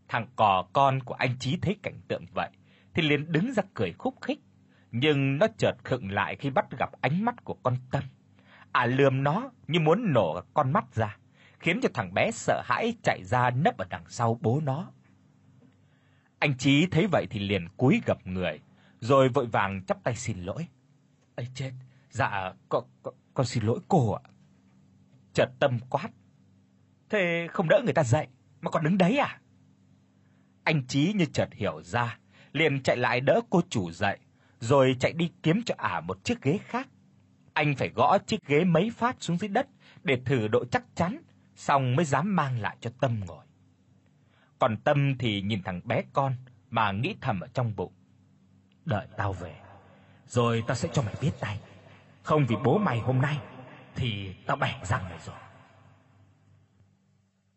Thằng 0.08 0.28
cò 0.36 0.68
con 0.74 1.00
của 1.00 1.14
anh 1.14 1.36
Chí 1.40 1.58
thấy 1.62 1.76
cảnh 1.84 2.02
tượng 2.08 2.26
vậy 2.34 2.50
thì 2.94 3.02
liền 3.02 3.32
đứng 3.32 3.54
ra 3.54 3.64
cười 3.74 3.94
khúc 3.94 4.22
khích, 4.22 4.40
nhưng 4.92 5.38
nó 5.38 5.48
chợt 5.58 5.74
khựng 5.84 6.12
lại 6.12 6.36
khi 6.36 6.50
bắt 6.50 6.66
gặp 6.80 6.90
ánh 7.02 7.26
mắt 7.26 7.44
của 7.44 7.54
con 7.64 7.78
Tâm. 7.92 8.04
À 8.72 8.86
lườm 8.86 9.24
nó 9.24 9.52
như 9.68 9.80
muốn 9.80 10.14
nổ 10.14 10.42
con 10.54 10.74
mắt 10.74 10.96
ra, 10.96 11.18
khiến 11.60 11.80
cho 11.82 11.90
thằng 11.94 12.14
bé 12.14 12.32
sợ 12.32 12.62
hãi 12.66 12.94
chạy 13.04 13.24
ra 13.24 13.50
nấp 13.50 13.78
ở 13.78 13.86
đằng 13.90 14.04
sau 14.10 14.40
bố 14.42 14.62
nó. 14.64 14.92
Anh 16.40 16.58
Chí 16.58 16.88
thấy 16.92 17.08
vậy 17.12 17.28
thì 17.30 17.40
liền 17.40 17.68
cúi 17.78 18.02
gập 18.06 18.28
người, 18.28 18.60
rồi 19.00 19.30
vội 19.30 19.46
vàng 19.46 19.86
chắp 19.86 20.04
tay 20.04 20.16
xin 20.16 20.44
lỗi. 20.44 20.68
"Ấy 21.36 21.48
chết, 21.54 21.72
dạ 22.10 22.54
con 22.70 22.84
con, 23.04 23.14
con 23.34 23.46
xin 23.46 23.64
lỗi 23.64 23.80
cô 23.88 24.14
ạ." 24.14 24.22
Chợt 25.34 25.50
Tâm 25.60 25.80
quát, 25.90 26.10
"Thế 27.10 27.48
không 27.52 27.70
đỡ 27.70 27.82
người 27.84 27.94
ta 27.94 28.04
dậy 28.04 28.28
mà 28.62 28.72
còn 28.72 28.84
đứng 28.84 28.98
đấy 28.98 29.18
à?" 29.18 29.42
Anh 30.64 30.88
Chí 30.88 31.14
như 31.14 31.26
chợt 31.26 31.50
hiểu 31.54 31.82
ra, 31.82 32.19
liền 32.54 32.84
chạy 32.84 32.98
lại 32.98 33.22
đỡ 33.22 33.42
cô 33.50 33.62
chủ 33.70 33.92
dậy, 33.92 34.18
rồi 34.60 34.96
chạy 35.00 35.14
đi 35.14 35.32
kiếm 35.44 35.62
cho 35.66 35.76
ả 35.78 36.02
một 36.02 36.24
chiếc 36.24 36.42
ghế 36.42 36.60
khác. 36.66 36.88
Anh 37.54 37.76
phải 37.76 37.90
gõ 37.90 38.18
chiếc 38.18 38.46
ghế 38.46 38.64
mấy 38.64 38.90
phát 38.90 39.16
xuống 39.20 39.38
dưới 39.38 39.48
đất 39.48 39.68
để 40.04 40.22
thử 40.26 40.48
độ 40.48 40.66
chắc 40.66 40.84
chắn, 40.96 41.22
xong 41.56 41.96
mới 41.96 42.06
dám 42.06 42.36
mang 42.36 42.62
lại 42.62 42.78
cho 42.82 42.90
Tâm 43.02 43.20
ngồi. 43.28 43.46
Còn 44.60 44.78
Tâm 44.78 45.18
thì 45.18 45.42
nhìn 45.42 45.64
thằng 45.64 45.82
bé 45.84 46.04
con 46.14 46.36
mà 46.70 46.92
nghĩ 46.92 47.16
thầm 47.22 47.40
ở 47.40 47.48
trong 47.54 47.76
bụng. 47.76 47.94
Đợi 48.86 49.08
tao 49.18 49.34
về, 49.34 49.56
rồi 50.28 50.64
tao 50.68 50.76
sẽ 50.76 50.90
cho 50.94 51.02
mày 51.02 51.16
biết 51.22 51.32
tay. 51.40 51.60
Không 52.24 52.46
vì 52.46 52.56
bố 52.64 52.78
mày 52.78 53.00
hôm 53.00 53.22
nay 53.22 53.38
thì 53.96 54.36
tao 54.46 54.58
bẻ 54.58 54.80
răng 54.84 55.04
mày 55.04 55.20
rồi. 55.26 55.36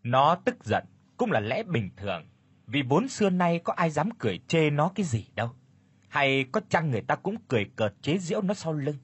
Nó 0.02 0.34
tức 0.44 0.64
giận 0.64 0.84
cũng 1.16 1.32
là 1.32 1.40
lẽ 1.40 1.62
bình 1.62 1.90
thường, 1.96 2.24
vì 2.72 2.82
vốn 2.82 3.08
xưa 3.08 3.30
nay 3.30 3.60
có 3.64 3.72
ai 3.72 3.90
dám 3.90 4.10
cười 4.18 4.40
chê 4.48 4.70
nó 4.70 4.92
cái 4.94 5.06
gì 5.06 5.26
đâu. 5.34 5.50
Hay 6.08 6.44
có 6.52 6.60
chăng 6.68 6.90
người 6.90 7.00
ta 7.00 7.14
cũng 7.14 7.36
cười 7.48 7.64
cợt 7.76 7.94
chế 8.02 8.18
giễu 8.18 8.42
nó 8.42 8.54
sau 8.54 8.72
lưng. 8.72 8.96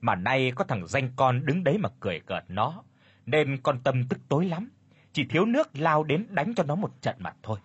Mà 0.00 0.14
nay 0.14 0.52
có 0.54 0.64
thằng 0.64 0.86
danh 0.86 1.10
con 1.16 1.46
đứng 1.46 1.64
đấy 1.64 1.78
mà 1.78 1.88
cười 2.00 2.20
cợt 2.20 2.44
nó, 2.48 2.82
nên 3.26 3.58
con 3.62 3.80
tâm 3.82 4.08
tức 4.08 4.20
tối 4.28 4.46
lắm, 4.46 4.70
chỉ 5.12 5.24
thiếu 5.24 5.44
nước 5.44 5.70
lao 5.78 6.04
đến 6.04 6.26
đánh 6.30 6.54
cho 6.54 6.62
nó 6.62 6.74
một 6.74 7.02
trận 7.02 7.16
mà 7.18 7.32
thôi. 7.42 7.58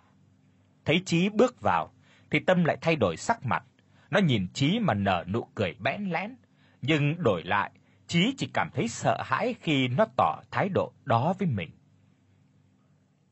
Thấy 0.84 1.02
Chí 1.06 1.28
bước 1.28 1.60
vào 1.60 1.92
thì 2.30 2.38
Tâm 2.40 2.64
lại 2.64 2.78
thay 2.80 2.96
đổi 2.96 3.16
sắc 3.16 3.46
mặt, 3.46 3.64
nó 4.10 4.20
nhìn 4.20 4.48
Chí 4.52 4.78
mà 4.80 4.94
nở 4.94 5.24
nụ 5.28 5.48
cười 5.54 5.74
bẽn 5.78 6.10
lẽn, 6.10 6.36
nhưng 6.82 7.22
đổi 7.22 7.42
lại, 7.44 7.70
Chí 8.06 8.34
chỉ 8.38 8.50
cảm 8.54 8.70
thấy 8.74 8.88
sợ 8.88 9.22
hãi 9.24 9.54
khi 9.60 9.88
nó 9.88 10.06
tỏ 10.16 10.40
thái 10.50 10.68
độ 10.68 10.92
đó 11.04 11.34
với 11.38 11.48
mình. 11.48 11.70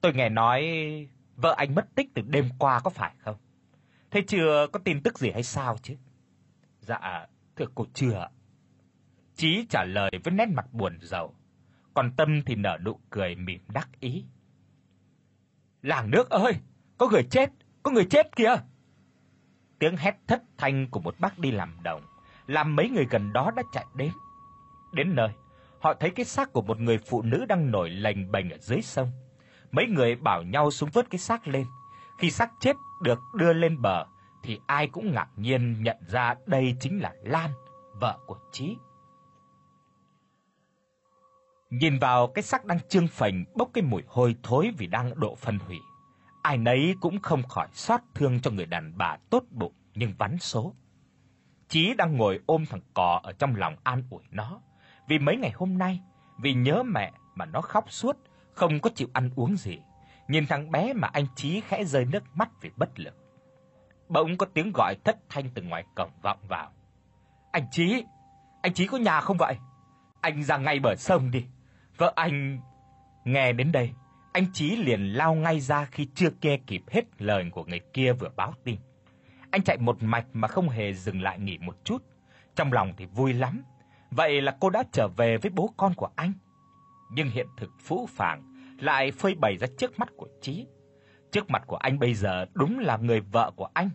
Tôi 0.01 0.15
nghe 0.15 0.29
nói 0.29 0.63
vợ 1.37 1.55
anh 1.57 1.75
mất 1.75 1.95
tích 1.95 2.15
từ 2.15 2.23
đêm 2.23 2.49
qua 2.59 2.81
có 2.81 2.91
phải 2.91 3.15
không? 3.19 3.37
Thế 4.11 4.23
chưa 4.29 4.67
có 4.73 4.79
tin 4.79 5.03
tức 5.03 5.19
gì 5.19 5.31
hay 5.31 5.43
sao 5.43 5.77
chứ? 5.83 5.95
Dạ, 6.81 7.27
thưa 7.57 7.67
cô 7.75 7.87
chưa. 7.95 8.29
Chí 9.35 9.67
trả 9.71 9.85
lời 9.85 10.11
với 10.25 10.35
nét 10.35 10.49
mặt 10.49 10.73
buồn 10.73 10.99
rầu, 11.03 11.35
còn 11.95 12.13
Tâm 12.17 12.43
thì 12.47 12.55
nở 12.55 12.79
nụ 12.85 13.01
cười 13.11 13.35
mỉm 13.35 13.61
đắc 13.69 13.89
ý. 14.01 14.25
Làng 15.83 16.11
nước 16.11 16.31
ơi, 16.31 16.53
có 16.99 17.09
người 17.09 17.23
chết, 17.31 17.51
có 17.83 17.91
người 17.91 18.07
chết 18.11 18.37
kìa. 18.37 18.57
Tiếng 19.79 19.97
hét 19.97 20.17
thất 20.27 20.43
thanh 20.59 20.91
của 20.91 21.01
một 21.01 21.15
bác 21.19 21.39
đi 21.39 21.51
làm 21.51 21.77
đồng, 21.83 22.03
làm 22.47 22.77
mấy 22.77 22.91
người 22.91 23.07
gần 23.11 23.33
đó 23.33 23.51
đã 23.57 23.63
chạy 23.73 23.87
đến. 23.95 24.13
Đến 24.93 25.15
nơi, 25.15 25.29
họ 25.81 25.95
thấy 25.95 26.11
cái 26.11 26.25
xác 26.25 26.53
của 26.53 26.63
một 26.63 26.81
người 26.81 26.99
phụ 26.99 27.23
nữ 27.23 27.45
đang 27.49 27.71
nổi 27.71 27.91
lềnh 27.91 28.33
bềnh 28.33 28.51
ở 28.51 28.59
dưới 28.59 28.83
sông. 28.83 29.11
Mấy 29.73 29.87
người 29.87 30.17
bảo 30.17 30.43
nhau 30.43 30.71
xuống 30.71 30.91
vớt 30.93 31.11
cái 31.11 31.19
xác 31.19 31.49
lên. 31.49 31.67
Khi 32.19 32.31
xác 32.31 32.51
chết 32.61 32.77
được 33.03 33.19
đưa 33.35 33.53
lên 33.53 33.83
bờ 33.83 34.07
thì 34.43 34.61
ai 34.67 34.89
cũng 34.89 35.13
ngạc 35.13 35.29
nhiên 35.37 35.83
nhận 35.83 35.97
ra 36.09 36.35
đây 36.47 36.77
chính 36.81 36.99
là 36.99 37.15
Lan, 37.23 37.51
vợ 38.01 38.19
của 38.27 38.39
Chí. 38.53 38.77
Nhìn 41.71 41.99
vào 41.99 42.27
cái 42.27 42.43
xác 42.43 42.65
đang 42.65 42.79
trương 42.89 43.09
phình 43.09 43.45
bốc 43.55 43.71
cái 43.75 43.85
mùi 43.85 44.03
hôi 44.07 44.37
thối 44.43 44.71
vì 44.79 44.87
đang 44.87 45.21
độ 45.21 45.35
phân 45.35 45.59
hủy, 45.59 45.79
ai 46.43 46.59
nấy 46.59 46.95
cũng 47.01 47.23
không 47.23 47.43
khỏi 47.43 47.69
xót 47.73 48.01
thương 48.15 48.41
cho 48.41 48.51
người 48.51 48.67
đàn 48.67 48.99
bà 48.99 49.17
tốt 49.31 49.45
bụng 49.51 49.73
nhưng 49.95 50.15
vắn 50.19 50.39
số. 50.39 50.75
Chí 51.69 51.95
đang 51.95 52.17
ngồi 52.17 52.41
ôm 52.47 52.67
thằng 52.67 52.81
cò 52.95 53.21
ở 53.23 53.33
trong 53.33 53.57
lòng 53.57 53.77
an 53.83 54.03
ủi 54.11 54.23
nó, 54.31 54.61
vì 55.09 55.19
mấy 55.19 55.37
ngày 55.37 55.53
hôm 55.55 55.79
nay 55.79 56.01
vì 56.39 56.55
nhớ 56.55 56.83
mẹ 56.83 57.13
mà 57.35 57.45
nó 57.45 57.61
khóc 57.61 57.85
suốt, 57.93 58.17
không 58.57 58.81
có 58.81 58.91
chịu 58.95 59.09
ăn 59.13 59.31
uống 59.37 59.57
gì. 59.57 59.79
Nhìn 60.29 60.47
thằng 60.47 60.71
bé 60.71 60.93
mà 60.93 61.09
anh 61.13 61.27
Chí 61.37 61.61
khẽ 61.61 61.85
rơi 61.85 62.05
nước 62.05 62.23
mắt 62.35 62.49
vì 62.61 62.71
bất 62.77 62.99
lực. 63.01 63.15
Bỗng 64.09 64.37
có 64.37 64.47
tiếng 64.55 64.73
gọi 64.75 64.97
thất 65.05 65.17
thanh 65.29 65.51
từ 65.55 65.63
ngoài 65.63 65.85
cổng 65.95 66.11
vọng 66.23 66.39
vào. 66.49 66.73
"Anh 67.53 67.67
Chí, 67.71 68.05
anh 68.63 68.75
Chí 68.75 68.87
có 68.87 68.99
nhà 68.99 69.21
không 69.21 69.37
vậy? 69.37 69.57
Anh 70.21 70.45
ra 70.45 70.57
ngay 70.57 70.79
bờ 70.79 70.97
sông 70.97 71.31
đi. 71.31 71.45
Vợ 71.97 72.13
anh..." 72.17 72.61
Nghe 73.25 73.53
đến 73.53 73.73
đây, 73.73 73.91
anh 74.33 74.53
Chí 74.53 74.77
liền 74.77 75.01
lao 75.01 75.35
ngay 75.35 75.61
ra 75.61 75.85
khi 75.85 76.09
chưa 76.15 76.29
nghe 76.43 76.59
kịp 76.67 76.83
hết 76.91 77.05
lời 77.19 77.51
của 77.53 77.65
người 77.65 77.81
kia 77.93 78.13
vừa 78.13 78.31
báo 78.37 78.55
tin. 78.65 78.77
Anh 79.51 79.63
chạy 79.63 79.79
một 79.79 80.03
mạch 80.03 80.27
mà 80.33 80.49
không 80.49 80.69
hề 80.69 80.93
dừng 80.93 81.23
lại 81.23 81.39
nghỉ 81.39 81.59
một 81.59 81.85
chút, 81.85 82.03
trong 82.57 82.73
lòng 82.73 82.93
thì 82.97 83.07
vui 83.07 83.33
lắm. 83.33 83.63
Vậy 84.11 84.41
là 84.43 84.57
cô 84.61 84.71
đã 84.71 84.83
trở 84.93 85.09
về 85.09 85.37
với 85.37 85.51
bố 85.51 85.71
con 85.77 85.95
của 85.95 86.09
anh. 86.17 86.33
Nhưng 87.11 87.31
hiện 87.31 87.47
thực 87.57 87.71
phũ 87.81 88.07
phàng 88.11 88.43
lại 88.81 89.11
phơi 89.11 89.35
bày 89.35 89.57
ra 89.57 89.67
trước 89.79 89.99
mắt 89.99 90.09
của 90.17 90.29
Chí. 90.41 90.67
Trước 91.33 91.51
mặt 91.51 91.63
của 91.67 91.77
anh 91.77 91.99
bây 91.99 92.15
giờ 92.15 92.47
đúng 92.55 92.79
là 92.79 92.97
người 92.97 93.21
vợ 93.21 93.51
của 93.57 93.69
anh, 93.75 93.91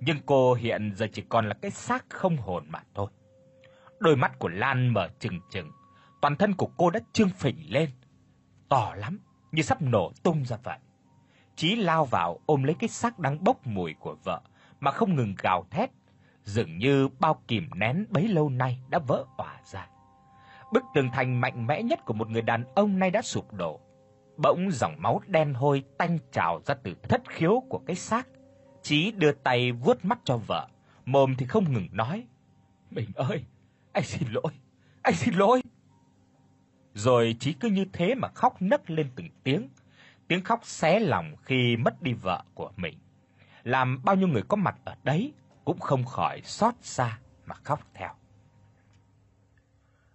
nhưng 0.00 0.16
cô 0.26 0.54
hiện 0.54 0.92
giờ 0.96 1.06
chỉ 1.12 1.22
còn 1.28 1.48
là 1.48 1.54
cái 1.62 1.70
xác 1.70 2.10
không 2.10 2.36
hồn 2.36 2.64
mà 2.68 2.82
thôi. 2.94 3.10
Đôi 3.98 4.16
mắt 4.16 4.38
của 4.38 4.48
Lan 4.48 4.88
mở 4.88 5.08
trừng 5.18 5.40
trừng, 5.50 5.70
toàn 6.20 6.36
thân 6.36 6.54
của 6.54 6.66
cô 6.76 6.90
đã 6.90 7.00
trương 7.12 7.28
phình 7.28 7.56
lên, 7.68 7.90
to 8.68 8.94
lắm, 8.96 9.18
như 9.52 9.62
sắp 9.62 9.82
nổ 9.82 10.12
tung 10.22 10.44
ra 10.44 10.56
vậy. 10.64 10.78
Chí 11.56 11.76
lao 11.76 12.04
vào 12.04 12.38
ôm 12.46 12.62
lấy 12.62 12.74
cái 12.78 12.88
xác 12.88 13.18
đang 13.18 13.44
bốc 13.44 13.66
mùi 13.66 13.94
của 13.94 14.16
vợ 14.24 14.40
mà 14.80 14.90
không 14.90 15.16
ngừng 15.16 15.34
gào 15.38 15.66
thét, 15.70 15.90
dường 16.44 16.78
như 16.78 17.08
bao 17.08 17.42
kìm 17.48 17.68
nén 17.74 18.06
bấy 18.10 18.28
lâu 18.28 18.48
nay 18.48 18.82
đã 18.88 18.98
vỡ 18.98 19.24
òa 19.36 19.60
ra. 19.64 19.88
Bức 20.72 20.84
tường 20.94 21.08
thành 21.12 21.40
mạnh 21.40 21.66
mẽ 21.66 21.82
nhất 21.82 22.04
của 22.04 22.14
một 22.14 22.30
người 22.30 22.42
đàn 22.42 22.64
ông 22.74 22.98
nay 22.98 23.10
đã 23.10 23.22
sụp 23.22 23.52
đổ. 23.52 23.80
Bỗng 24.36 24.70
dòng 24.70 24.94
máu 24.98 25.20
đen 25.26 25.54
hôi 25.54 25.84
tanh 25.98 26.18
trào 26.32 26.60
ra 26.66 26.74
từ 26.74 26.94
thất 27.02 27.22
khiếu 27.28 27.62
của 27.68 27.78
cái 27.86 27.96
xác. 27.96 28.28
Chí 28.82 29.12
đưa 29.12 29.32
tay 29.32 29.72
vuốt 29.72 30.04
mắt 30.04 30.18
cho 30.24 30.36
vợ, 30.36 30.68
mồm 31.04 31.34
thì 31.38 31.46
không 31.46 31.72
ngừng 31.72 31.88
nói: 31.92 32.26
"Mình 32.90 33.08
ơi, 33.14 33.44
anh 33.92 34.04
xin 34.04 34.28
lỗi, 34.32 34.52
anh 35.02 35.14
xin 35.14 35.34
lỗi." 35.34 35.62
Rồi 36.94 37.36
Chí 37.40 37.52
cứ 37.52 37.68
như 37.68 37.84
thế 37.92 38.14
mà 38.14 38.28
khóc 38.28 38.62
nấc 38.62 38.90
lên 38.90 39.10
từng 39.16 39.28
tiếng, 39.44 39.68
tiếng 40.28 40.44
khóc 40.44 40.60
xé 40.64 41.00
lòng 41.00 41.36
khi 41.42 41.76
mất 41.76 42.02
đi 42.02 42.12
vợ 42.12 42.44
của 42.54 42.72
mình, 42.76 42.98
làm 43.62 44.02
bao 44.04 44.14
nhiêu 44.14 44.28
người 44.28 44.42
có 44.48 44.56
mặt 44.56 44.76
ở 44.84 44.94
đấy 45.04 45.32
cũng 45.64 45.78
không 45.78 46.04
khỏi 46.04 46.40
xót 46.44 46.74
xa 46.80 47.18
mà 47.46 47.54
khóc 47.54 47.80
theo. 47.94 48.10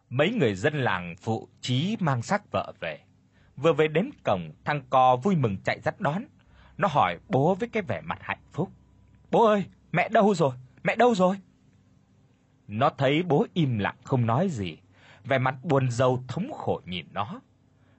Mấy 0.10 0.32
người 0.32 0.56
dân 0.56 0.74
làng 0.74 1.16
phụ 1.22 1.48
trí 1.62 1.98
mang 2.00 2.22
xác 2.22 2.52
vợ 2.52 2.74
về. 2.80 3.00
Vừa 3.56 3.74
về 3.74 3.88
đến 3.88 4.10
cổng, 4.24 4.52
thằng 4.66 4.82
cò 4.90 5.16
vui 5.16 5.36
mừng 5.36 5.58
chạy 5.64 5.80
dắt 5.80 6.00
đón. 6.00 6.24
Nó 6.78 6.88
hỏi 6.92 7.18
bố 7.30 7.56
với 7.56 7.70
cái 7.70 7.84
vẻ 7.84 8.02
mặt 8.02 8.18
hạnh 8.22 8.42
phúc. 8.52 8.72
"Bố 9.32 9.46
ơi, 9.46 9.66
mẹ 9.92 10.10
đâu 10.10 10.36
rồi? 10.36 10.52
Mẹ 10.84 10.96
đâu 10.96 11.16
rồi?" 11.16 11.36
Nó 12.68 12.90
thấy 12.90 13.24
bố 13.24 13.46
im 13.54 13.78
lặng 13.78 13.98
không 14.04 14.26
nói 14.26 14.50
gì, 14.50 14.78
vẻ 15.24 15.38
mặt 15.38 15.56
buồn 15.64 15.92
rầu 15.92 16.24
thống 16.28 16.52
khổ 16.54 16.82
nhìn 16.86 17.06
nó. 17.12 17.42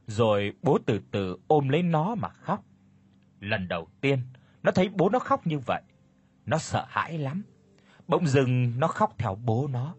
Rồi 0.07 0.53
bố 0.63 0.79
từ 0.87 1.01
từ 1.11 1.39
ôm 1.47 1.69
lấy 1.69 1.83
nó 1.83 2.15
mà 2.15 2.29
khóc. 2.29 2.65
Lần 3.41 3.69
đầu 3.69 3.89
tiên 4.01 4.19
nó 4.63 4.73
thấy 4.73 4.89
bố 4.89 5.09
nó 5.09 5.19
khóc 5.19 5.47
như 5.47 5.59
vậy, 5.59 5.83
nó 6.47 6.59
sợ 6.59 6.85
hãi 6.89 7.19
lắm. 7.19 7.43
Bỗng 8.07 8.27
dưng 8.27 8.73
nó 8.79 8.89
khóc 8.89 9.15
theo 9.19 9.35
bố 9.45 9.69
nó. 9.73 9.95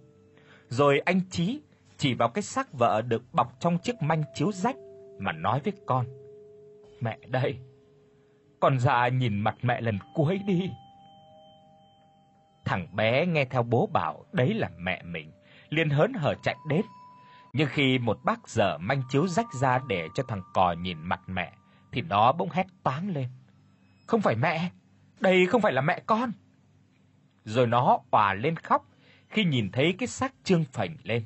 Rồi 0.69 0.99
anh 0.99 1.21
Chí 1.29 1.61
chỉ 1.99 2.13
vào 2.13 2.29
cái 2.29 2.41
xác 2.41 2.73
vợ 2.73 3.01
được 3.01 3.23
bọc 3.33 3.59
trong 3.59 3.77
chiếc 3.77 4.01
manh 4.01 4.23
chiếu 4.33 4.51
rách 4.51 4.75
mà 5.19 5.31
nói 5.31 5.61
với 5.63 5.73
con: 5.85 6.05
"Mẹ 7.01 7.17
đây, 7.27 7.59
con 8.59 8.79
ra 8.79 9.07
nhìn 9.07 9.39
mặt 9.39 9.55
mẹ 9.61 9.81
lần 9.81 9.99
cuối 10.13 10.39
đi." 10.47 10.71
Thằng 12.65 12.95
bé 12.95 13.25
nghe 13.25 13.45
theo 13.45 13.63
bố 13.63 13.89
bảo 13.93 14.25
đấy 14.31 14.53
là 14.53 14.69
mẹ 14.77 15.01
mình, 15.03 15.31
liền 15.69 15.89
hớn 15.89 16.13
hở 16.13 16.35
chạy 16.43 16.55
đến. 16.67 16.81
Nhưng 17.53 17.67
khi 17.71 17.99
một 17.99 18.19
bác 18.23 18.47
dở 18.47 18.77
manh 18.77 19.01
chiếu 19.09 19.27
rách 19.27 19.53
ra 19.61 19.79
để 19.87 20.07
cho 20.15 20.23
thằng 20.27 20.41
cò 20.53 20.71
nhìn 20.71 20.97
mặt 20.97 21.21
mẹ 21.27 21.53
thì 21.91 22.01
nó 22.01 22.31
bỗng 22.31 22.49
hét 22.49 22.67
toáng 22.83 23.09
lên. 23.09 23.27
"Không 24.07 24.21
phải 24.21 24.35
mẹ, 24.35 24.71
đây 25.19 25.45
không 25.45 25.61
phải 25.61 25.73
là 25.73 25.81
mẹ 25.81 25.99
con." 26.05 26.31
Rồi 27.43 27.67
nó 27.67 27.99
òa 28.11 28.33
lên 28.33 28.55
khóc 28.55 28.85
khi 29.29 29.43
nhìn 29.43 29.71
thấy 29.71 29.95
cái 29.97 30.07
xác 30.07 30.33
trương 30.43 30.63
phình 30.63 30.97
lên. 31.03 31.23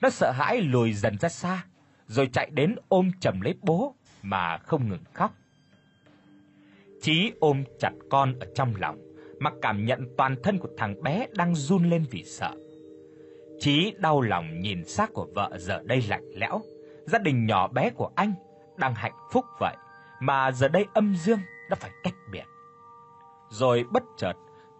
Nó 0.00 0.10
sợ 0.10 0.30
hãi 0.30 0.60
lùi 0.60 0.92
dần 0.92 1.18
ra 1.18 1.28
xa, 1.28 1.64
rồi 2.06 2.28
chạy 2.32 2.50
đến 2.50 2.76
ôm 2.88 3.10
chầm 3.20 3.40
lấy 3.40 3.54
bố 3.62 3.94
mà 4.22 4.58
không 4.58 4.88
ngừng 4.88 5.04
khóc. 5.12 5.34
Chí 7.02 7.32
ôm 7.40 7.64
chặt 7.78 7.92
con 8.10 8.38
ở 8.38 8.46
trong 8.54 8.74
lòng, 8.76 8.98
mà 9.38 9.50
cảm 9.62 9.84
nhận 9.84 10.06
toàn 10.16 10.36
thân 10.42 10.58
của 10.58 10.68
thằng 10.78 11.02
bé 11.02 11.26
đang 11.32 11.54
run 11.54 11.90
lên 11.90 12.04
vì 12.10 12.24
sợ. 12.24 12.54
Chí 13.60 13.94
đau 13.98 14.20
lòng 14.20 14.60
nhìn 14.60 14.84
xác 14.84 15.10
của 15.12 15.26
vợ 15.34 15.50
giờ 15.58 15.82
đây 15.84 16.04
lạnh 16.08 16.24
lẽo, 16.36 16.60
gia 17.06 17.18
đình 17.18 17.46
nhỏ 17.46 17.68
bé 17.68 17.90
của 17.90 18.10
anh 18.14 18.32
đang 18.76 18.94
hạnh 18.94 19.16
phúc 19.32 19.44
vậy 19.60 19.76
mà 20.20 20.52
giờ 20.52 20.68
đây 20.68 20.86
âm 20.94 21.16
dương 21.16 21.40
đã 21.70 21.76
phải 21.76 21.90
cách 22.02 22.14
biệt. 22.32 22.44
Rồi 23.50 23.84
bất 23.92 24.02
chợt, 24.18 24.32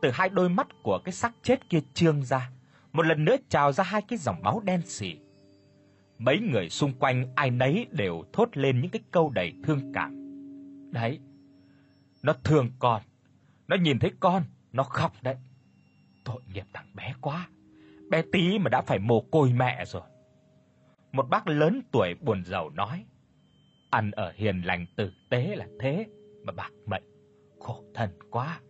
từ 0.03 0.11
hai 0.11 0.29
đôi 0.29 0.49
mắt 0.49 0.66
của 0.83 0.99
cái 1.05 1.12
xác 1.12 1.33
chết 1.43 1.68
kia 1.68 1.81
trương 1.95 2.25
ra, 2.25 2.51
một 2.93 3.03
lần 3.03 3.24
nữa 3.24 3.36
trào 3.49 3.72
ra 3.72 3.84
hai 3.84 4.03
cái 4.03 4.18
dòng 4.18 4.43
máu 4.43 4.61
đen 4.64 4.82
sì. 4.84 5.18
Mấy 6.18 6.41
người 6.41 6.68
xung 6.68 6.93
quanh 6.99 7.32
ai 7.34 7.51
nấy 7.51 7.86
đều 7.91 8.24
thốt 8.32 8.49
lên 8.57 8.80
những 8.80 8.91
cái 8.91 9.03
câu 9.11 9.30
đầy 9.34 9.53
thương 9.64 9.93
cảm. 9.95 10.16
Đấy, 10.93 11.20
nó 12.22 12.32
thương 12.45 12.70
con, 12.78 13.03
nó 13.68 13.76
nhìn 13.76 13.99
thấy 13.99 14.12
con, 14.20 14.43
nó 14.72 14.82
khóc 14.82 15.12
đấy. 15.22 15.36
Tội 16.24 16.43
nghiệp 16.55 16.66
thằng 16.72 16.91
bé 16.95 17.14
quá. 17.20 17.49
Bé 18.11 18.22
tí 18.32 18.59
mà 18.59 18.68
đã 18.68 18.82
phải 18.82 18.99
mồ 18.99 19.20
côi 19.20 19.53
mẹ 19.53 19.84
rồi. 19.84 20.03
Một 21.12 21.28
bác 21.30 21.49
lớn 21.49 21.82
tuổi 21.93 22.14
buồn 22.20 22.45
rầu 22.45 22.70
nói: 22.70 23.05
"Ăn 23.91 24.11
ở 24.11 24.32
hiền 24.36 24.62
lành 24.62 24.86
tử 24.97 25.12
tế 25.30 25.57
là 25.57 25.66
thế 25.80 26.07
mà 26.45 26.53
bạc 26.53 26.72
mệnh, 26.86 27.05
khổ 27.59 27.84
thân 27.95 28.11
quá." 28.30 28.61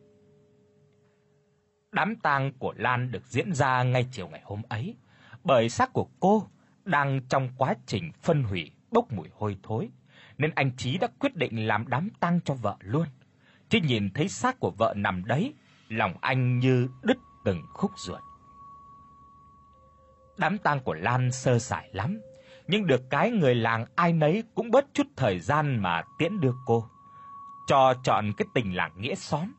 Đám 1.93 2.17
tang 2.17 2.53
của 2.59 2.75
Lan 2.77 3.11
được 3.13 3.27
diễn 3.27 3.53
ra 3.53 3.83
ngay 3.83 4.07
chiều 4.13 4.29
ngày 4.29 4.41
hôm 4.45 4.63
ấy, 4.69 4.97
bởi 5.45 5.69
xác 5.69 5.93
của 5.93 6.09
cô 6.21 6.47
đang 6.85 7.21
trong 7.29 7.49
quá 7.59 7.75
trình 7.87 8.13
phân 8.23 8.43
hủy 8.43 8.71
bốc 8.91 9.13
mùi 9.13 9.29
hôi 9.39 9.57
thối, 9.63 9.89
nên 10.39 10.51
anh 10.55 10.77
Chí 10.77 10.99
đã 10.99 11.09
quyết 11.19 11.37
định 11.37 11.67
làm 11.67 11.85
đám 11.89 12.09
tang 12.21 12.41
cho 12.45 12.55
vợ 12.55 12.77
luôn. 12.81 13.07
Chứ 13.69 13.79
nhìn 13.83 14.11
thấy 14.11 14.29
xác 14.29 14.61
của 14.61 14.71
vợ 14.71 14.95
nằm 14.97 15.25
đấy, 15.25 15.55
lòng 15.89 16.15
anh 16.21 16.59
như 16.59 16.89
đứt 17.03 17.19
từng 17.45 17.63
khúc 17.73 17.91
ruột. 17.97 18.21
Đám 20.39 20.59
tang 20.59 20.81
của 20.81 20.95
Lan 20.95 21.33
sơ 21.33 21.59
sài 21.59 21.89
lắm, 21.93 22.21
nhưng 22.67 22.87
được 22.87 23.11
cái 23.11 23.31
người 23.31 23.55
làng 23.55 23.87
ai 23.95 24.13
nấy 24.13 24.45
cũng 24.55 24.71
bớt 24.71 24.85
chút 24.95 25.07
thời 25.17 25.39
gian 25.39 25.83
mà 25.83 26.03
tiễn 26.19 26.41
đưa 26.41 26.55
cô. 26.67 26.89
Cho 27.67 27.95
chọn 28.05 28.33
cái 28.37 28.47
tình 28.55 28.77
làng 28.77 28.93
nghĩa 28.97 29.15
xóm. 29.15 29.53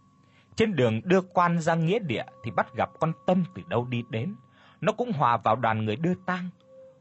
Trên 0.56 0.76
đường 0.76 1.02
đưa 1.04 1.22
quan 1.22 1.60
ra 1.60 1.76
nghĩa 1.76 2.00
địa 2.00 2.26
thì 2.44 2.52
bắt 2.52 2.76
gặp 2.76 2.90
con 3.00 3.14
Tâm 3.28 3.44
từ 3.56 3.62
đâu 3.68 3.86
đi 3.86 4.04
đến, 4.10 4.36
nó 4.82 4.92
cũng 4.92 5.12
hòa 5.12 5.38
vào 5.38 5.56
đoàn 5.56 5.86
người 5.86 5.96
đưa 5.96 6.14
tang. 6.26 6.50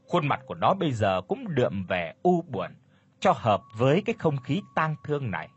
Khuôn 0.07 0.27
mặt 0.27 0.41
của 0.45 0.55
nó 0.55 0.73
bây 0.73 0.91
giờ 0.91 1.21
cũng 1.21 1.55
đượm 1.55 1.85
vẻ 1.85 2.13
u 2.23 2.41
buồn, 2.41 2.71
cho 3.19 3.33
hợp 3.35 3.61
với 3.77 4.01
cái 4.05 4.15
không 4.19 4.37
khí 4.37 4.61
tang 4.75 4.95
thương 5.03 5.31
này. 5.31 5.49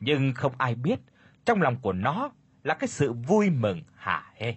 Nhưng 0.00 0.34
không 0.34 0.52
ai 0.58 0.74
biết, 0.74 1.00
trong 1.44 1.62
lòng 1.62 1.76
của 1.82 1.92
nó 1.92 2.30
là 2.62 2.74
cái 2.74 2.88
sự 2.88 3.12
vui 3.12 3.50
mừng 3.50 3.82
hả 3.94 4.32
hê. 4.34 4.54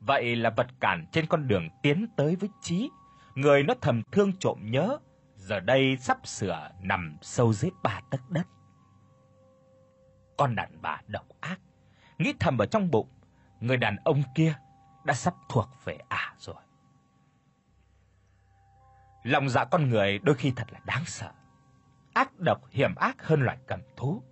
Vậy 0.00 0.36
là 0.36 0.50
vật 0.50 0.66
cản 0.80 1.06
trên 1.12 1.26
con 1.26 1.48
đường 1.48 1.68
tiến 1.82 2.06
tới 2.16 2.36
với 2.36 2.48
Chí, 2.60 2.90
người 3.34 3.62
nó 3.62 3.74
thầm 3.80 4.02
thương 4.12 4.32
trộm 4.38 4.58
nhớ, 4.62 4.98
giờ 5.36 5.60
đây 5.60 5.96
sắp 5.96 6.26
sửa 6.26 6.70
nằm 6.80 7.16
sâu 7.22 7.52
dưới 7.52 7.70
ba 7.82 8.00
tấc 8.10 8.30
đất. 8.30 8.46
Con 10.36 10.54
đàn 10.54 10.82
bà 10.82 11.00
độc 11.06 11.26
ác, 11.40 11.60
nghĩ 12.18 12.34
thầm 12.40 12.58
ở 12.58 12.66
trong 12.66 12.90
bụng, 12.90 13.08
người 13.60 13.76
đàn 13.76 13.96
ông 14.04 14.22
kia 14.34 14.54
đã 15.04 15.14
sắp 15.14 15.34
thuộc 15.48 15.68
về 15.84 15.98
ả 16.08 16.34
rồi. 16.38 16.56
Lòng 19.22 19.48
dạ 19.48 19.64
con 19.64 19.90
người 19.90 20.18
đôi 20.18 20.34
khi 20.34 20.52
thật 20.56 20.72
là 20.72 20.80
đáng 20.84 21.04
sợ. 21.06 21.30
Ác 22.14 22.38
độc 22.38 22.60
hiểm 22.70 22.94
ác 22.94 23.26
hơn 23.26 23.40
loài 23.42 23.58
cầm 23.66 23.80
thú, 23.96 24.22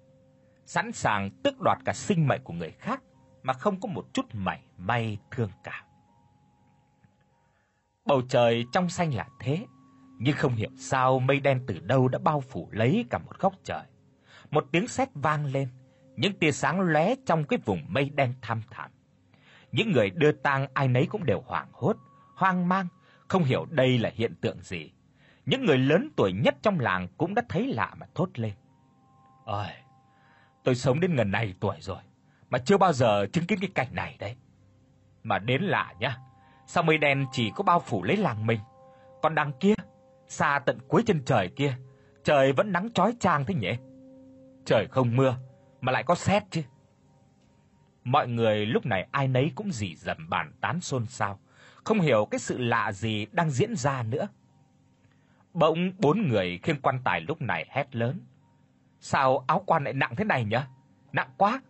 sẵn 0.67 0.93
sàng 0.93 1.31
tước 1.43 1.61
đoạt 1.61 1.79
cả 1.85 1.93
sinh 1.93 2.29
mệnh 2.29 2.43
của 2.45 2.53
người 2.53 2.71
khác 2.71 3.03
mà 3.43 3.53
không 3.53 3.81
có 3.81 3.89
một 3.89 4.05
chút 4.13 4.27
mảy 4.33 4.61
may 4.77 5.19
thương 5.31 5.51
cảm. 5.65 5.85
Bầu 8.05 8.23
trời 8.29 8.65
trong 8.73 8.89
xanh 8.89 9.15
là 9.15 9.29
thế, 9.41 9.67
nhưng 10.19 10.37
không 10.37 10.55
hiểu 10.55 10.71
sao 10.77 11.19
mây 11.19 11.41
đen 11.41 11.65
từ 11.67 11.79
đâu 11.79 12.09
đã 12.09 12.19
bao 12.19 12.41
phủ 12.41 12.69
lấy 12.73 13.05
cả 13.11 13.19
một 13.19 13.39
góc 13.39 13.55
trời. 13.65 13.85
Một 14.51 14.65
tiếng 14.73 14.89
sét 14.89 15.09
vang 15.15 15.45
lên, 15.47 15.69
những 16.17 16.33
tia 16.39 16.53
sáng 16.53 16.81
lóe 16.81 17.15
trong 17.27 17.45
cái 17.45 17.59
vùng 17.65 17.81
mây 17.89 18.11
đen 18.15 18.35
thăm 18.43 18.63
thẳm. 18.71 18.91
Những 19.73 19.93
người 19.93 20.11
đưa 20.11 20.33
tang 20.33 20.67
ai 20.75 20.89
nấy 20.89 21.07
cũng 21.07 21.25
đều 21.25 21.43
hoảng 21.47 21.69
hốt, 21.73 21.97
hoang 22.37 22.69
mang, 22.69 22.87
không 23.29 23.45
hiểu 23.45 23.67
đây 23.71 23.99
là 23.99 24.11
hiện 24.15 24.35
tượng 24.35 24.63
gì. 24.63 24.91
Những 25.47 25.65
người 25.65 25.79
lớn 25.79 26.09
tuổi 26.17 26.33
nhất 26.33 26.57
trong 26.63 26.81
làng 26.81 27.09
cũng 27.19 27.35
đã 27.35 27.43
thấy 27.49 27.67
lạ 27.67 27.95
mà 27.97 28.07
thốt 28.15 28.29
lên. 28.35 28.53
"Ôi, 29.45 29.67
tôi 30.65 30.75
sống 30.75 31.01
đến 31.01 31.15
gần 31.17 31.31
này 31.31 31.55
tuổi 31.61 31.77
rồi 31.81 31.99
mà 32.51 32.59
chưa 32.59 32.77
bao 32.77 32.93
giờ 32.93 33.27
chứng 33.33 33.47
kiến 33.47 33.59
cái 33.61 33.71
cảnh 33.75 33.95
này 33.95 34.17
đấy. 34.19 34.37
Mà 35.23 35.39
đến 35.39 35.63
lạ 35.63 35.95
nhá. 35.99 36.17
Sao 36.67 36.83
mây 36.83 36.99
đen 36.99 37.27
chỉ 37.33 37.51
có 37.55 37.65
bao 37.65 37.81
phủ 37.81 38.03
lấy 38.03 38.17
làng 38.17 38.47
mình, 38.47 38.61
còn 39.23 39.35
đằng 39.35 39.53
kia, 39.61 39.75
xa 40.29 40.61
tận 40.67 40.79
cuối 40.89 41.03
chân 41.07 41.23
trời 41.27 41.49
kia, 41.57 41.77
trời 42.25 42.53
vẫn 42.53 42.73
nắng 42.73 42.93
chói 42.93 43.15
chang 43.21 43.45
thế 43.45 43.55
nhỉ? 43.55 43.73
Trời 44.65 44.87
không 44.91 45.17
mưa 45.17 45.37
mà 45.85 45.93
lại 45.93 46.03
có 46.03 46.15
sét 46.15 46.43
chứ. 46.51 46.63
Mọi 48.05 48.29
người 48.29 48.67
lúc 48.67 48.87
này 48.87 49.09
ai 49.11 49.29
nấy 49.29 49.53
cũng 49.55 49.73
rỉ 49.73 49.95
rầm 49.95 50.29
bàn 50.29 50.53
tán 50.61 50.81
xôn 50.81 51.07
xao, 51.07 51.39
không 51.85 52.01
hiểu 52.01 52.29
cái 52.31 52.39
sự 52.39 52.59
lạ 52.59 52.93
gì 52.93 53.27
đang 53.33 53.51
diễn 53.51 53.77
ra 53.77 54.03
nữa. 54.03 54.29
Bỗng 55.53 55.93
bốn 55.99 56.29
người 56.29 56.59
khiêng 56.63 56.81
quan 56.81 57.01
tài 57.05 57.21
lúc 57.21 57.43
này 57.43 57.67
hét 57.71 57.97
lớn: 57.97 58.21
"Sao 59.01 59.45
áo 59.47 59.63
quan 59.67 59.85
lại 59.85 59.93
nặng 59.93 60.17
thế 60.17 60.25
này 60.25 60.45
nhỉ? 60.45 60.57
Nặng 61.13 61.31
quá!" 61.37 61.63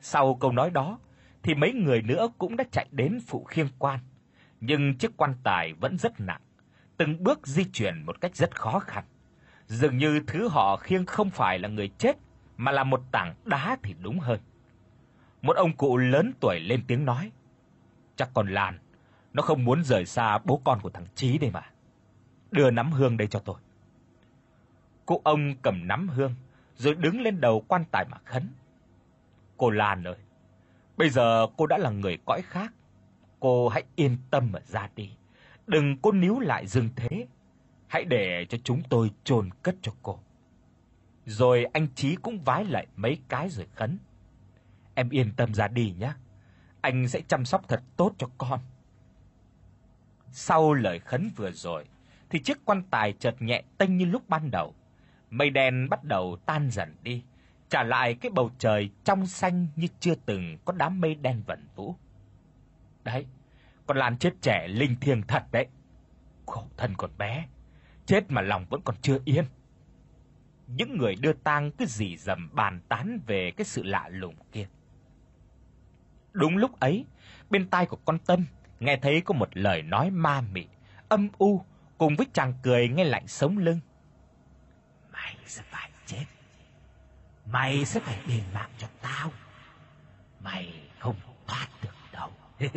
Sau 0.00 0.34
câu 0.34 0.52
nói 0.52 0.70
đó 0.70 0.98
thì 1.42 1.54
mấy 1.54 1.72
người 1.72 2.02
nữa 2.02 2.28
cũng 2.38 2.56
đã 2.56 2.64
chạy 2.72 2.86
đến 2.90 3.20
phụ 3.26 3.44
khiêng 3.44 3.68
quan, 3.78 4.00
nhưng 4.60 4.98
chiếc 4.98 5.16
quan 5.16 5.34
tài 5.44 5.72
vẫn 5.72 5.98
rất 5.98 6.20
nặng, 6.20 6.40
từng 6.96 7.24
bước 7.24 7.46
di 7.46 7.64
chuyển 7.64 8.06
một 8.06 8.20
cách 8.20 8.36
rất 8.36 8.60
khó 8.60 8.78
khăn. 8.78 9.04
Dường 9.66 9.98
như 9.98 10.20
thứ 10.26 10.48
họ 10.48 10.76
khiêng 10.76 11.06
không 11.06 11.30
phải 11.30 11.58
là 11.58 11.68
người 11.68 11.88
chết 11.98 12.16
mà 12.56 12.72
là 12.72 12.84
một 12.84 13.02
tảng 13.12 13.34
đá 13.44 13.76
thì 13.82 13.94
đúng 14.00 14.18
hơn. 14.18 14.40
Một 15.42 15.56
ông 15.56 15.76
cụ 15.76 15.96
lớn 15.96 16.32
tuổi 16.40 16.60
lên 16.60 16.84
tiếng 16.86 17.04
nói: 17.04 17.32
"Chắc 18.16 18.30
con 18.34 18.48
Lan 18.48 18.78
nó 19.32 19.42
không 19.42 19.64
muốn 19.64 19.84
rời 19.84 20.06
xa 20.06 20.38
bố 20.38 20.60
con 20.64 20.80
của 20.80 20.90
thằng 20.90 21.06
Chí 21.14 21.38
đây 21.38 21.50
mà. 21.50 21.70
Đưa 22.50 22.70
nắm 22.70 22.92
hương 22.92 23.16
đây 23.16 23.28
cho 23.28 23.38
tôi." 23.38 23.56
Cụ 25.06 25.20
ông 25.24 25.54
cầm 25.62 25.88
nắm 25.88 26.08
hương 26.08 26.34
rồi 26.76 26.94
đứng 26.94 27.20
lên 27.20 27.40
đầu 27.40 27.64
quan 27.68 27.84
tài 27.90 28.04
mà 28.10 28.16
khấn. 28.24 28.48
"Cô 29.56 29.70
Lan 29.70 30.04
ơi, 30.04 30.16
bây 30.96 31.10
giờ 31.10 31.46
cô 31.56 31.66
đã 31.66 31.78
là 31.78 31.90
người 31.90 32.18
cõi 32.26 32.42
khác, 32.42 32.72
cô 33.40 33.68
hãy 33.68 33.84
yên 33.96 34.16
tâm 34.30 34.52
mà 34.52 34.60
ra 34.66 34.88
đi, 34.96 35.10
đừng 35.66 35.96
có 36.02 36.12
níu 36.12 36.40
lại 36.40 36.66
dương 36.66 36.88
thế, 36.96 37.26
hãy 37.88 38.04
để 38.04 38.46
cho 38.48 38.58
chúng 38.64 38.82
tôi 38.88 39.10
chôn 39.24 39.50
cất 39.62 39.74
cho 39.82 39.92
cô." 40.02 40.18
Rồi 41.26 41.64
anh 41.64 41.88
Chí 41.94 42.16
cũng 42.16 42.44
vái 42.44 42.64
lại 42.64 42.86
mấy 42.96 43.18
cái 43.28 43.48
rồi 43.48 43.66
khấn. 43.74 43.98
Em 44.94 45.10
yên 45.10 45.32
tâm 45.36 45.54
ra 45.54 45.68
đi 45.68 45.94
nhé. 45.98 46.12
Anh 46.80 47.08
sẽ 47.08 47.20
chăm 47.28 47.44
sóc 47.44 47.68
thật 47.68 47.82
tốt 47.96 48.12
cho 48.18 48.26
con. 48.38 48.60
Sau 50.30 50.74
lời 50.74 50.98
khấn 50.98 51.30
vừa 51.36 51.50
rồi 51.50 51.84
thì 52.30 52.38
chiếc 52.38 52.64
quan 52.64 52.82
tài 52.90 53.12
chợt 53.12 53.42
nhẹ 53.42 53.62
tênh 53.78 53.96
như 53.96 54.04
lúc 54.04 54.28
ban 54.28 54.50
đầu. 54.50 54.74
Mây 55.30 55.50
đen 55.50 55.88
bắt 55.90 56.04
đầu 56.04 56.36
tan 56.46 56.70
dần 56.70 56.96
đi, 57.02 57.22
trả 57.68 57.82
lại 57.82 58.14
cái 58.14 58.30
bầu 58.30 58.50
trời 58.58 58.90
trong 59.04 59.26
xanh 59.26 59.66
như 59.76 59.88
chưa 60.00 60.14
từng 60.14 60.58
có 60.64 60.72
đám 60.72 61.00
mây 61.00 61.14
đen 61.14 61.42
vẩn 61.46 61.66
vũ. 61.74 61.94
Đấy, 63.04 63.26
con 63.86 63.96
Lan 63.96 64.18
chết 64.18 64.34
trẻ 64.42 64.68
linh 64.68 64.96
thiêng 65.00 65.22
thật 65.22 65.44
đấy. 65.52 65.66
Khổ 66.46 66.64
thân 66.76 66.94
còn 66.96 67.10
bé, 67.18 67.46
chết 68.06 68.24
mà 68.28 68.42
lòng 68.42 68.66
vẫn 68.70 68.80
còn 68.84 68.96
chưa 69.02 69.18
yên. 69.24 69.44
Những 70.76 70.98
người 70.98 71.14
đưa 71.14 71.32
tang 71.32 71.70
cứ 71.70 71.86
rỉ 71.86 72.16
rầm 72.16 72.50
bàn 72.52 72.80
tán 72.88 73.20
về 73.26 73.50
cái 73.56 73.64
sự 73.64 73.82
lạ 73.82 74.08
lùng 74.08 74.34
kia. 74.52 74.66
Đúng 76.32 76.56
lúc 76.56 76.80
ấy, 76.80 77.06
bên 77.50 77.68
tai 77.70 77.86
của 77.86 77.96
con 78.04 78.18
Tâm 78.18 78.44
nghe 78.80 78.96
thấy 78.96 79.20
có 79.20 79.34
một 79.34 79.48
lời 79.52 79.82
nói 79.82 80.10
ma 80.10 80.40
mị, 80.40 80.66
âm 81.08 81.28
u 81.38 81.64
cùng 81.98 82.16
với 82.16 82.26
chàng 82.32 82.54
cười 82.62 82.88
nghe 82.88 83.04
lạnh 83.04 83.26
sống 83.26 83.58
lưng. 83.58 83.80
Mày 85.12 85.36
sẽ 85.46 85.62
phải 85.70 85.90
chết. 86.06 86.24
Mày 87.46 87.84
sẽ 87.84 88.00
phải 88.00 88.18
đền 88.28 88.42
mạng 88.54 88.70
cho 88.78 88.86
tao. 89.02 89.30
Mày 90.40 90.74
không 90.98 91.16
thoát 91.46 91.68
được 91.82 91.94
đâu. 92.12 92.30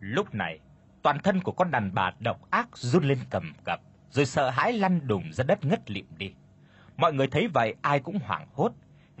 Lúc 0.00 0.34
này, 0.34 0.60
toàn 1.02 1.18
thân 1.22 1.40
của 1.40 1.52
con 1.52 1.70
đàn 1.70 1.94
bà 1.94 2.12
độc 2.20 2.50
ác 2.50 2.76
run 2.76 3.04
lên 3.04 3.18
cầm 3.30 3.52
cập, 3.64 3.80
rồi 4.10 4.26
sợ 4.26 4.50
hãi 4.50 4.72
lăn 4.72 5.06
đùng 5.06 5.32
ra 5.32 5.44
đất 5.44 5.64
ngất 5.64 5.90
lịm 5.90 6.06
đi. 6.18 6.32
Mọi 6.96 7.12
người 7.12 7.26
thấy 7.26 7.48
vậy 7.54 7.74
ai 7.82 8.00
cũng 8.00 8.18
hoảng 8.18 8.46
hốt, 8.52 8.72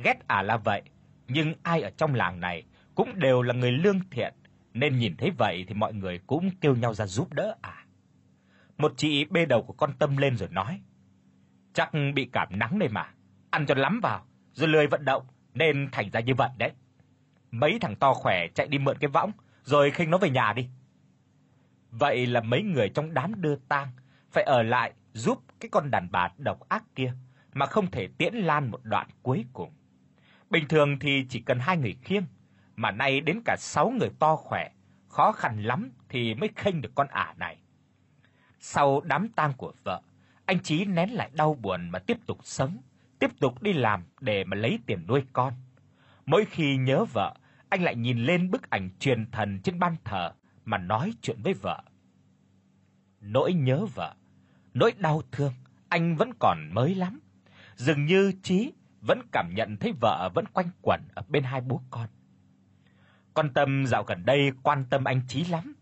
ghét 0.04 0.14
à 0.26 0.42
là 0.42 0.56
vậy, 0.56 0.82
nhưng 1.28 1.54
ai 1.62 1.82
ở 1.82 1.90
trong 1.90 2.14
làng 2.14 2.40
này 2.40 2.64
cũng 2.94 3.18
đều 3.18 3.42
là 3.42 3.54
người 3.54 3.72
lương 3.72 4.00
thiện, 4.10 4.34
nên 4.74 4.98
nhìn 4.98 5.16
thấy 5.16 5.30
vậy 5.38 5.64
thì 5.68 5.74
mọi 5.74 5.94
người 5.94 6.18
cũng 6.26 6.50
kêu 6.60 6.76
nhau 6.76 6.94
ra 6.94 7.06
giúp 7.06 7.32
đỡ 7.32 7.56
à. 7.62 7.84
Một 8.78 8.92
chị 8.96 9.24
bê 9.24 9.46
đầu 9.46 9.62
của 9.62 9.72
con 9.72 9.92
Tâm 9.98 10.16
lên 10.16 10.36
rồi 10.36 10.48
nói: 10.48 10.80
"Chắc 11.72 11.90
bị 12.14 12.28
cảm 12.32 12.58
nắng 12.58 12.78
đây 12.78 12.88
mà, 12.88 13.14
ăn 13.50 13.66
cho 13.66 13.74
lắm 13.74 14.00
vào, 14.02 14.26
rồi 14.52 14.68
lười 14.68 14.86
vận 14.86 15.04
động 15.04 15.26
nên 15.54 15.88
thành 15.92 16.10
ra 16.10 16.20
như 16.20 16.34
vậy 16.34 16.50
đấy. 16.58 16.72
Mấy 17.50 17.78
thằng 17.80 17.96
to 17.96 18.14
khỏe 18.14 18.46
chạy 18.54 18.68
đi 18.68 18.78
mượn 18.78 18.98
cái 18.98 19.08
võng, 19.08 19.32
rồi 19.62 19.90
khinh 19.90 20.10
nó 20.10 20.18
về 20.18 20.30
nhà 20.30 20.52
đi." 20.52 20.68
Vậy 21.90 22.26
là 22.26 22.40
mấy 22.40 22.62
người 22.62 22.88
trong 22.88 23.14
đám 23.14 23.42
đưa 23.42 23.56
tang 23.56 23.88
phải 24.30 24.44
ở 24.44 24.62
lại 24.62 24.92
giúp 25.12 25.38
cái 25.60 25.68
con 25.68 25.90
đàn 25.90 26.08
bà 26.10 26.28
độc 26.38 26.68
ác 26.68 26.84
kia 26.94 27.12
mà 27.52 27.66
không 27.66 27.90
thể 27.90 28.08
tiễn 28.18 28.34
Lan 28.34 28.70
một 28.70 28.80
đoạn 28.82 29.08
cuối 29.22 29.44
cùng. 29.52 29.72
Bình 30.50 30.68
thường 30.68 30.98
thì 30.98 31.26
chỉ 31.28 31.40
cần 31.40 31.58
hai 31.58 31.76
người 31.76 31.96
khiêng, 32.02 32.24
mà 32.76 32.90
nay 32.90 33.20
đến 33.20 33.40
cả 33.44 33.56
sáu 33.58 33.90
người 33.90 34.10
to 34.18 34.36
khỏe, 34.36 34.70
khó 35.08 35.32
khăn 35.32 35.62
lắm 35.62 35.90
thì 36.08 36.34
mới 36.34 36.50
khênh 36.56 36.80
được 36.80 36.92
con 36.94 37.06
ả 37.08 37.34
này. 37.36 37.56
Sau 38.60 39.00
đám 39.04 39.28
tang 39.28 39.52
của 39.56 39.72
vợ, 39.84 40.02
anh 40.46 40.60
Chí 40.62 40.84
nén 40.84 41.10
lại 41.10 41.30
đau 41.34 41.54
buồn 41.54 41.90
mà 41.90 41.98
tiếp 41.98 42.16
tục 42.26 42.38
sống, 42.42 42.76
tiếp 43.18 43.30
tục 43.40 43.62
đi 43.62 43.72
làm 43.72 44.04
để 44.20 44.44
mà 44.44 44.56
lấy 44.56 44.78
tiền 44.86 45.06
nuôi 45.06 45.22
con. 45.32 45.54
Mỗi 46.26 46.44
khi 46.44 46.76
nhớ 46.76 47.04
vợ, 47.12 47.34
anh 47.68 47.82
lại 47.82 47.96
nhìn 47.96 48.18
lên 48.18 48.50
bức 48.50 48.70
ảnh 48.70 48.90
truyền 49.00 49.30
thần 49.30 49.60
trên 49.62 49.78
ban 49.78 49.96
thờ 50.04 50.32
mà 50.64 50.78
nói 50.78 51.12
chuyện 51.22 51.42
với 51.42 51.54
vợ. 51.54 51.82
Nỗi 53.20 53.52
nhớ 53.52 53.86
vợ, 53.94 54.14
nỗi 54.74 54.92
đau 54.98 55.22
thương 55.32 55.52
anh 55.90 56.16
vẫn 56.16 56.30
còn 56.38 56.58
mới 56.72 56.94
lắm. 56.94 57.20
Dường 57.76 58.06
như 58.06 58.32
trí 58.42 58.72
vẫn 59.00 59.22
cảm 59.32 59.50
nhận 59.54 59.76
thấy 59.76 59.92
vợ 60.00 60.30
vẫn 60.34 60.44
quanh 60.52 60.70
quẩn 60.82 61.00
ở 61.14 61.22
bên 61.28 61.44
hai 61.44 61.60
bố 61.60 61.80
con. 61.90 62.06
Con 63.34 63.52
Tâm 63.52 63.86
dạo 63.86 64.04
gần 64.04 64.24
đây 64.24 64.50
quan 64.62 64.84
tâm 64.90 65.04
anh 65.04 65.20
Chí 65.28 65.44
lắm, 65.44 65.74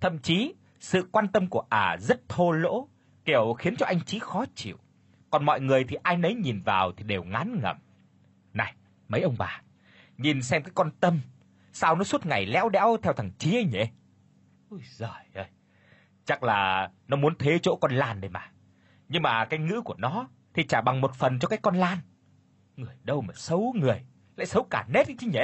thậm 0.00 0.18
chí 0.18 0.54
sự 0.80 1.08
quan 1.12 1.28
tâm 1.28 1.46
của 1.46 1.64
ả 1.68 1.96
rất 2.00 2.28
thô 2.28 2.50
lỗ, 2.52 2.88
kiểu 3.24 3.54
khiến 3.58 3.76
cho 3.76 3.86
anh 3.86 4.00
Chí 4.00 4.18
khó 4.18 4.44
chịu. 4.54 4.76
Còn 5.30 5.44
mọi 5.44 5.60
người 5.60 5.84
thì 5.84 5.96
ai 6.02 6.16
nấy 6.16 6.34
nhìn 6.34 6.62
vào 6.62 6.92
thì 6.92 7.04
đều 7.04 7.24
ngán 7.24 7.60
ngẩm. 7.62 7.76
Này, 8.52 8.74
mấy 9.08 9.20
ông 9.20 9.34
bà, 9.38 9.62
nhìn 10.18 10.42
xem 10.42 10.62
cái 10.62 10.72
con 10.74 10.90
Tâm, 11.00 11.20
sao 11.72 11.96
nó 11.96 12.04
suốt 12.04 12.26
ngày 12.26 12.46
léo 12.46 12.68
đẽo 12.68 12.96
theo 13.02 13.12
thằng 13.12 13.30
Chí 13.38 13.56
ấy 13.56 13.64
nhỉ? 13.64 13.84
Ôi 14.70 14.80
giời 14.84 15.10
ơi. 15.34 15.46
Chắc 16.24 16.42
là 16.42 16.90
nó 17.08 17.16
muốn 17.16 17.34
thế 17.38 17.58
chỗ 17.62 17.76
con 17.80 17.92
Lan 17.92 18.20
đây 18.20 18.30
mà. 18.30 18.50
Nhưng 19.08 19.22
mà 19.22 19.44
cái 19.44 19.58
ngữ 19.58 19.80
của 19.80 19.94
nó 19.98 20.28
thì 20.54 20.62
chả 20.62 20.80
bằng 20.80 21.00
một 21.00 21.14
phần 21.14 21.38
cho 21.38 21.48
cái 21.48 21.58
con 21.62 21.76
Lan. 21.76 21.98
Người 22.76 22.94
đâu 23.02 23.20
mà 23.20 23.34
xấu 23.34 23.74
người, 23.80 24.04
lại 24.36 24.46
xấu 24.46 24.66
cả 24.70 24.86
nét 24.88 25.06
ấy 25.06 25.16
chứ 25.18 25.26
nhỉ? 25.26 25.40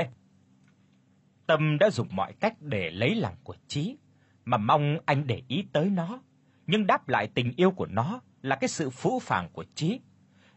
Tâm 1.47 1.79
đã 1.79 1.91
dùng 1.91 2.09
mọi 2.11 2.33
cách 2.41 2.55
để 2.61 2.91
lấy 2.91 3.15
lòng 3.15 3.35
của 3.45 3.57
Chí, 3.67 3.99
mà 4.45 4.57
mong 4.57 4.99
anh 5.07 5.27
để 5.27 5.43
ý 5.49 5.65
tới 5.73 5.91
nó, 5.91 6.23
nhưng 6.67 6.87
đáp 6.87 7.09
lại 7.09 7.29
tình 7.35 7.53
yêu 7.57 7.71
của 7.71 7.87
nó 7.87 8.21
là 8.43 8.57
cái 8.57 8.69
sự 8.69 8.91
phũ 8.91 9.19
phàng 9.19 9.49
của 9.53 9.65
Chí. 9.75 10.01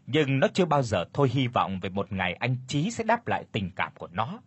Nhưng 0.05 0.39
nó 0.39 0.47
chưa 0.53 0.65
bao 0.65 0.83
giờ 0.83 1.05
thôi 1.13 1.29
hy 1.31 1.47
vọng 1.47 1.79
về 1.79 1.89
một 1.89 2.11
ngày 2.11 2.33
anh 2.33 2.57
Chí 2.67 2.91
sẽ 2.91 3.03
đáp 3.03 3.27
lại 3.27 3.45
tình 3.51 3.71
cảm 3.75 3.93
của 3.97 4.07
nó. 4.07 4.41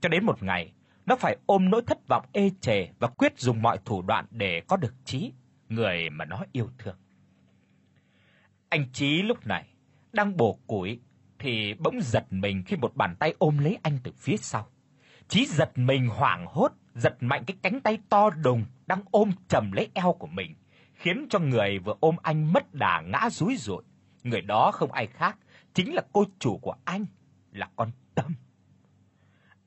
Cho 0.00 0.08
đến 0.08 0.24
một 0.24 0.42
ngày, 0.42 0.72
nó 1.06 1.16
phải 1.16 1.36
ôm 1.46 1.70
nỗi 1.70 1.82
thất 1.86 2.08
vọng 2.08 2.26
ê 2.32 2.50
chề 2.60 2.88
và 2.98 3.08
quyết 3.08 3.38
dùng 3.38 3.62
mọi 3.62 3.78
thủ 3.84 4.02
đoạn 4.02 4.26
để 4.30 4.62
có 4.68 4.76
được 4.76 4.94
Chí, 5.04 5.32
người 5.68 6.10
mà 6.10 6.24
nó 6.24 6.44
yêu 6.52 6.70
thương. 6.78 6.96
Anh 8.68 8.86
Chí 8.92 9.22
lúc 9.22 9.46
này 9.46 9.68
đang 10.12 10.36
bổ 10.36 10.58
củi 10.66 11.00
thì 11.38 11.74
bỗng 11.74 12.00
giật 12.00 12.26
mình 12.30 12.62
khi 12.66 12.76
một 12.76 12.96
bàn 12.96 13.16
tay 13.18 13.34
ôm 13.38 13.58
lấy 13.58 13.78
anh 13.82 13.98
từ 14.02 14.12
phía 14.16 14.36
sau. 14.36 14.68
Chí 15.28 15.46
giật 15.46 15.78
mình 15.78 16.08
hoảng 16.08 16.46
hốt, 16.46 16.72
giật 16.94 17.16
mạnh 17.20 17.44
cái 17.46 17.56
cánh 17.62 17.80
tay 17.80 17.98
to 18.08 18.30
đùng 18.30 18.64
đang 18.86 19.02
ôm 19.10 19.32
chầm 19.48 19.72
lấy 19.72 19.88
eo 19.94 20.12
của 20.12 20.26
mình, 20.26 20.54
khiến 20.94 21.26
cho 21.30 21.38
người 21.38 21.78
vừa 21.78 21.94
ôm 22.00 22.16
anh 22.22 22.52
mất 22.52 22.74
đà 22.74 23.00
ngã 23.00 23.30
rúi 23.30 23.56
rụi. 23.56 23.82
Người 24.22 24.40
đó 24.40 24.70
không 24.72 24.92
ai 24.92 25.06
khác, 25.06 25.38
chính 25.74 25.94
là 25.94 26.02
cô 26.12 26.24
chủ 26.38 26.58
của 26.58 26.74
anh, 26.84 27.06
là 27.52 27.68
con 27.76 27.90
Tâm. 28.14 28.34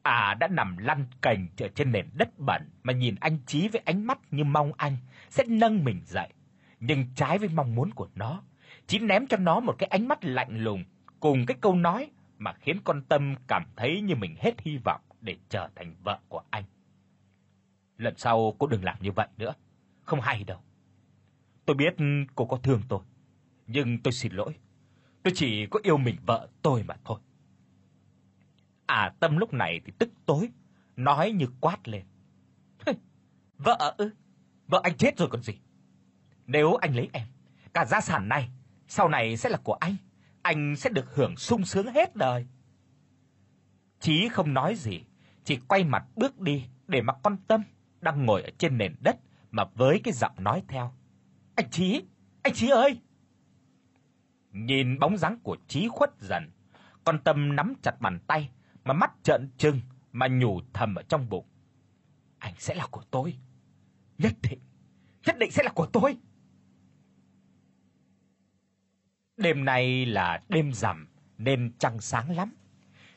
À 0.06 0.34
đã 0.34 0.48
nằm 0.48 0.78
lăn 0.78 1.06
cành 1.22 1.48
ở 1.60 1.68
trên 1.76 1.92
nền 1.92 2.10
đất 2.14 2.40
bẩn 2.40 2.70
mà 2.84 2.94
nhìn 2.94 3.16
anh 3.20 3.38
Chí 3.46 3.68
với 3.68 3.82
ánh 3.86 4.06
mắt 4.06 4.20
như 4.32 4.44
mong 4.44 4.72
anh 4.78 4.98
sẽ 5.30 5.44
nâng 5.48 5.84
mình 5.84 6.02
dậy, 6.06 6.30
nhưng 6.80 7.06
trái 7.16 7.38
với 7.38 7.50
mong 7.50 7.76
muốn 7.76 7.92
của 7.92 8.10
nó, 8.16 8.42
Chí 8.88 9.00
ném 9.00 9.28
cho 9.28 9.38
nó 9.38 9.60
một 9.60 9.76
cái 9.78 9.88
ánh 9.88 10.08
mắt 10.08 10.26
lạnh 10.26 10.64
lùng 10.64 10.84
cùng 11.20 11.46
cái 11.46 11.58
câu 11.62 11.76
nói 11.76 12.12
mà 12.38 12.54
khiến 12.54 12.78
con 12.84 13.02
Tâm 13.02 13.36
cảm 13.48 13.64
thấy 13.76 14.02
như 14.02 14.16
mình 14.16 14.36
hết 14.40 14.62
hy 14.62 14.78
vọng 14.78 15.02
để 15.22 15.38
trở 15.50 15.70
thành 15.76 15.96
vợ 16.04 16.20
của 16.30 16.42
anh. 16.50 16.64
Lần 17.98 18.18
sau 18.18 18.56
cô 18.60 18.68
đừng 18.68 18.84
làm 18.84 18.98
như 19.02 19.12
vậy 19.12 19.28
nữa, 19.38 19.54
không 20.04 20.22
hay 20.22 20.44
đâu. 20.44 20.60
Tôi 21.66 21.76
biết 21.76 21.96
cô 22.36 22.46
có 22.46 22.58
thương 22.58 22.82
tôi, 22.90 23.00
nhưng 23.68 23.98
tôi 24.02 24.12
xin 24.12 24.34
lỗi. 24.34 24.56
Tôi 25.24 25.34
chỉ 25.36 25.66
có 25.66 25.80
yêu 25.84 25.98
mình 25.98 26.16
vợ 26.26 26.48
tôi 26.62 26.84
mà 26.84 26.96
thôi. 27.06 27.20
À 28.86 29.14
Tâm 29.20 29.38
lúc 29.38 29.54
này 29.54 29.82
thì 29.86 29.94
tức 30.00 30.10
tối, 30.26 30.50
nói 30.96 31.32
như 31.32 31.46
quát 31.60 31.88
lên. 31.88 32.06
Vợ 33.58 33.96
ư? 33.98 34.12
Vợ 34.68 34.82
anh 34.84 34.98
chết 34.98 35.18
rồi 35.18 35.30
còn 35.32 35.42
gì. 35.42 35.60
Nếu 36.48 36.76
anh 36.76 36.96
lấy 36.96 37.10
em, 37.14 37.28
cả 37.74 37.86
gia 37.86 38.02
sản 38.02 38.30
này 38.30 38.50
sau 38.88 39.10
này 39.10 39.38
sẽ 39.38 39.50
là 39.50 39.58
của 39.64 39.74
anh, 39.74 39.96
anh 40.42 40.76
sẽ 40.76 40.90
được 40.90 41.16
hưởng 41.16 41.38
sung 41.38 41.66
sướng 41.66 41.88
hết 41.88 42.16
đời. 42.16 42.48
Chí 44.00 44.30
không 44.30 44.54
nói 44.54 44.76
gì, 44.76 45.04
chỉ 45.44 45.60
quay 45.68 45.84
mặt 45.84 46.06
bước 46.16 46.40
đi 46.40 46.66
để 46.88 47.02
mặc 47.02 47.18
con 47.24 47.38
Tâm 47.48 47.64
đang 48.02 48.26
ngồi 48.26 48.42
ở 48.42 48.50
trên 48.58 48.78
nền 48.78 48.96
đất 49.00 49.18
mà 49.52 49.64
với 49.76 50.02
cái 50.04 50.14
giọng 50.14 50.36
nói 50.38 50.64
theo. 50.68 50.94
"Anh 51.56 51.70
Chí, 51.70 52.04
anh 52.44 52.54
Chí 52.54 52.70
ơi!" 52.70 53.02
Nhìn 54.52 55.00
bóng 55.00 55.18
dáng 55.18 55.40
của 55.44 55.58
Chí 55.68 55.88
khuất 55.88 56.10
dần, 56.20 56.52
con 57.04 57.20
Tâm 57.24 57.56
nắm 57.56 57.74
chặt 57.82 58.02
bàn 58.02 58.20
tay 58.28 58.50
mà 58.86 58.94
mắt 58.94 59.12
trợn 59.24 59.50
trừng 59.58 59.80
mà 60.12 60.28
nhủ 60.28 60.62
thầm 60.74 60.96
ở 60.96 61.04
trong 61.04 61.30
bụng. 61.30 61.46
Anh 62.40 62.54
sẽ 62.58 62.76
là 62.76 62.88
của 62.92 63.04
tôi. 63.12 63.38
Nhất 64.18 64.34
định, 64.42 64.60
nhất 65.26 65.36
định 65.40 65.52
sẽ 65.52 65.64
là 65.64 65.72
của 65.72 65.86
tôi. 65.86 66.18
Đêm 69.38 69.66
nay 69.66 70.06
là 70.06 70.42
đêm 70.50 70.74
rằm 70.74 71.08
nên 71.38 71.74
trăng 71.80 72.02
sáng 72.02 72.36
lắm. 72.36 72.56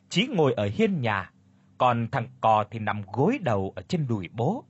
Chí 0.08 0.26
ngồi 0.26 0.52
ở 0.52 0.70
hiên 0.74 1.00
nhà, 1.00 1.32
còn 1.78 2.08
thằng 2.12 2.28
cò 2.40 2.64
thì 2.70 2.78
nằm 2.78 3.02
gối 3.12 3.38
đầu 3.42 3.72
ở 3.76 3.82
trên 3.82 4.06
đùi 4.06 4.28
bố. 4.32 4.64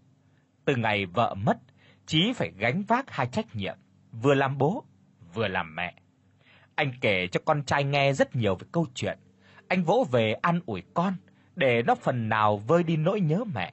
Từ 0.64 0.76
ngày 0.76 1.06
vợ 1.06 1.34
mất, 1.34 1.58
Chí 2.06 2.32
phải 2.32 2.52
gánh 2.56 2.82
vác 2.82 3.10
hai 3.10 3.26
trách 3.26 3.56
nhiệm, 3.56 3.78
vừa 4.12 4.34
làm 4.34 4.58
bố, 4.58 4.84
vừa 5.34 5.48
làm 5.48 5.74
mẹ. 5.74 5.94
Anh 6.74 6.92
kể 7.00 7.26
cho 7.26 7.40
con 7.44 7.64
trai 7.64 7.84
nghe 7.84 8.12
rất 8.12 8.36
nhiều 8.36 8.54
về 8.54 8.66
câu 8.72 8.86
chuyện. 8.94 9.18
Anh 9.68 9.82
vỗ 9.82 10.06
về 10.10 10.32
an 10.32 10.60
ủi 10.66 10.82
con 10.94 11.14
để 11.56 11.82
nó 11.82 11.94
phần 11.94 12.28
nào 12.28 12.56
vơi 12.56 12.82
đi 12.82 12.96
nỗi 12.96 13.20
nhớ 13.20 13.44
mẹ. 13.54 13.72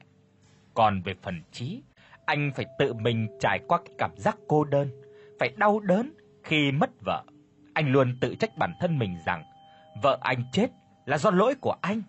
Còn 0.74 1.02
về 1.02 1.16
phần 1.22 1.42
trí 1.52 1.82
anh 2.26 2.52
phải 2.56 2.66
tự 2.80 2.94
mình 2.94 3.28
trải 3.40 3.60
qua 3.68 3.78
cái 3.86 3.96
cảm 3.98 4.12
giác 4.18 4.38
cô 4.48 4.64
đơn, 4.64 4.90
phải 5.40 5.50
đau 5.58 5.80
đớn 5.80 6.12
khi 6.44 6.72
mất 6.72 6.90
vợ. 7.06 7.24
Anh 7.74 7.92
luôn 7.92 8.18
tự 8.22 8.36
trách 8.36 8.58
bản 8.58 8.74
thân 8.80 9.00
mình 9.00 9.18
rằng 9.26 9.44
vợ 10.02 10.18
anh 10.22 10.44
chết 10.52 10.68
là 11.06 11.18
do 11.18 11.32
lỗi 11.32 11.56
của 11.56 11.76
anh. 11.82 12.02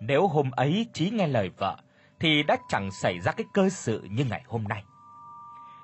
Nếu 0.00 0.26
hôm 0.26 0.50
ấy 0.50 0.86
Chí 0.92 1.10
nghe 1.10 1.26
lời 1.26 1.50
vợ 1.58 1.76
thì 2.20 2.42
đã 2.42 2.56
chẳng 2.68 2.90
xảy 2.90 3.20
ra 3.20 3.32
cái 3.32 3.46
cơ 3.54 3.68
sự 3.68 4.02
như 4.10 4.24
ngày 4.24 4.42
hôm 4.46 4.64
nay. 4.64 4.84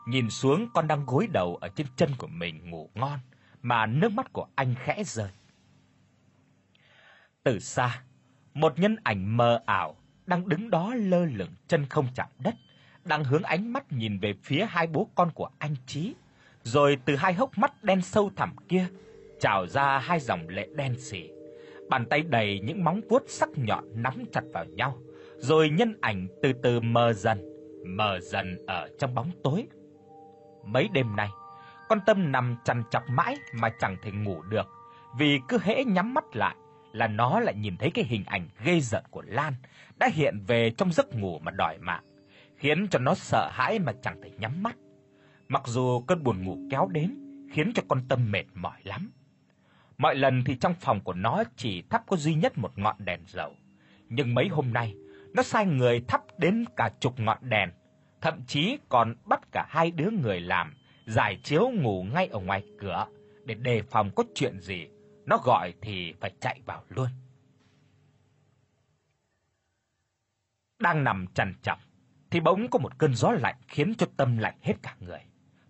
Nhìn 0.09 0.31
xuống 0.31 0.69
con 0.75 0.89
đang 0.89 1.07
gối 1.07 1.27
đầu 1.33 1.57
ở 1.57 1.69
trên 1.69 1.87
chân 1.97 2.11
của 2.19 2.27
mình 2.27 2.71
ngủ 2.71 2.91
ngon 2.95 3.19
mà 3.63 3.87
nước 3.87 4.13
mắt 4.13 4.33
của 4.33 4.47
anh 4.55 4.75
khẽ 4.85 5.05
rơi. 5.05 5.31
Từ 7.45 7.59
xa, 7.59 8.03
một 8.55 8.79
nhân 8.79 8.97
ảnh 9.03 9.37
mờ 9.37 9.61
ảo 9.67 9.97
đang 10.27 10.49
đứng 10.49 10.71
đó 10.71 10.95
lơ 10.95 11.25
lửng 11.25 11.55
chân 11.69 11.87
không 11.87 12.07
chạm 12.15 12.27
đất, 12.39 12.55
đang 13.05 13.25
hướng 13.25 13.43
ánh 13.43 13.73
mắt 13.73 13.93
nhìn 13.93 14.19
về 14.19 14.35
phía 14.43 14.67
hai 14.69 14.87
bố 14.87 15.09
con 15.15 15.31
của 15.35 15.51
anh 15.59 15.75
Chí, 15.87 16.15
rồi 16.63 16.99
từ 17.05 17.17
hai 17.17 17.35
hốc 17.35 17.59
mắt 17.59 17.85
đen 17.85 18.03
sâu 18.03 18.31
thẳm 18.37 18.57
kia 18.69 18.87
trào 19.41 19.67
ra 19.67 19.99
hai 19.99 20.21
dòng 20.21 20.49
lệ 20.49 20.69
đen 20.75 20.95
sì. 20.99 21.31
Bàn 21.89 22.07
tay 22.11 22.23
đầy 22.23 22.61
những 22.65 22.85
móng 22.85 23.01
vuốt 23.09 23.23
sắc 23.29 23.49
nhọn 23.57 23.85
nắm 23.95 24.25
chặt 24.33 24.43
vào 24.53 24.65
nhau, 24.65 24.99
rồi 25.37 25.71
nhân 25.71 25.95
ảnh 26.01 26.29
từ 26.43 26.53
từ 26.63 26.81
mờ 26.81 27.13
dần, 27.13 27.43
mờ 27.87 28.21
dần 28.21 28.67
ở 28.67 28.89
trong 28.99 29.15
bóng 29.15 29.31
tối. 29.45 29.67
Mấy 30.65 30.89
đêm 30.93 31.17
nay, 31.17 31.29
con 31.89 31.99
Tâm 32.07 32.33
nằm 32.33 32.57
chằn 32.65 32.83
chọc 32.91 33.03
mãi 33.09 33.37
mà 33.55 33.71
chẳng 33.81 33.97
thể 34.03 34.11
ngủ 34.11 34.43
được, 34.43 34.67
vì 35.19 35.41
cứ 35.49 35.59
hễ 35.63 35.85
nhắm 35.85 36.15
mắt 36.15 36.25
lại 36.37 36.57
là 36.99 37.07
nó 37.07 37.41
lại 37.41 37.55
nhìn 37.55 37.77
thấy 37.77 37.91
cái 37.91 38.05
hình 38.05 38.25
ảnh 38.27 38.49
ghê 38.65 38.81
rợn 38.81 39.05
của 39.11 39.23
Lan 39.27 39.53
đã 39.99 40.09
hiện 40.15 40.41
về 40.47 40.71
trong 40.71 40.93
giấc 40.93 41.15
ngủ 41.15 41.39
mà 41.39 41.51
đòi 41.51 41.79
mạng, 41.79 42.05
khiến 42.57 42.89
cho 42.89 42.99
nó 42.99 43.15
sợ 43.15 43.51
hãi 43.53 43.79
mà 43.79 43.93
chẳng 44.03 44.21
thể 44.23 44.31
nhắm 44.39 44.63
mắt. 44.63 44.77
Mặc 45.49 45.63
dù 45.67 46.01
cơn 46.01 46.23
buồn 46.23 46.45
ngủ 46.45 46.59
kéo 46.71 46.89
đến 46.93 47.15
khiến 47.53 47.73
cho 47.75 47.83
con 47.89 48.03
Tâm 48.09 48.31
mệt 48.31 48.45
mỏi 48.55 48.81
lắm. 48.85 49.11
Mọi 49.99 50.15
lần 50.15 50.45
thì 50.45 50.57
trong 50.57 50.75
phòng 50.75 51.01
của 51.01 51.13
nó 51.13 51.45
chỉ 51.57 51.83
thắp 51.91 52.03
có 52.07 52.17
duy 52.17 52.35
nhất 52.35 52.59
một 52.59 52.79
ngọn 52.79 52.97
đèn 52.99 53.21
dầu, 53.27 53.55
nhưng 54.09 54.35
mấy 54.35 54.49
hôm 54.49 54.73
nay 54.73 54.95
nó 55.35 55.43
sai 55.43 55.67
người 55.67 56.01
thắp 56.09 56.21
đến 56.39 56.65
cả 56.77 56.91
chục 57.01 57.21
ngọn 57.21 57.39
đèn, 57.41 57.71
thậm 58.21 58.43
chí 58.47 58.79
còn 58.89 59.15
bắt 59.25 59.41
cả 59.53 59.67
hai 59.69 59.91
đứa 59.91 60.11
người 60.11 60.41
làm 60.41 60.75
giải 61.07 61.39
chiếu 61.43 61.71
ngủ 61.71 62.07
ngay 62.13 62.27
ở 62.27 62.41
ngoài 62.41 62.63
cửa 62.81 63.07
để 63.45 63.55
đề 63.55 63.83
phòng 63.83 64.11
có 64.17 64.25
chuyện 64.35 64.61
gì, 64.61 64.89
nó 65.29 65.39
gọi 65.39 65.75
thì 65.83 66.15
phải 66.21 66.31
chạy 66.41 66.61
vào 66.67 66.83
luôn. 66.89 67.09
Đang 70.79 71.05
nằm 71.05 71.27
chằn 71.35 71.55
chọc 71.63 71.79
thì 72.31 72.41
bỗng 72.41 72.69
có 72.71 72.79
một 72.79 72.99
cơn 72.99 73.15
gió 73.15 73.31
lạnh 73.31 73.57
khiến 73.69 73.95
cho 73.99 74.07
tâm 74.17 74.39
lạnh 74.39 74.59
hết 74.63 74.75
cả 74.83 74.97
người. 75.01 75.21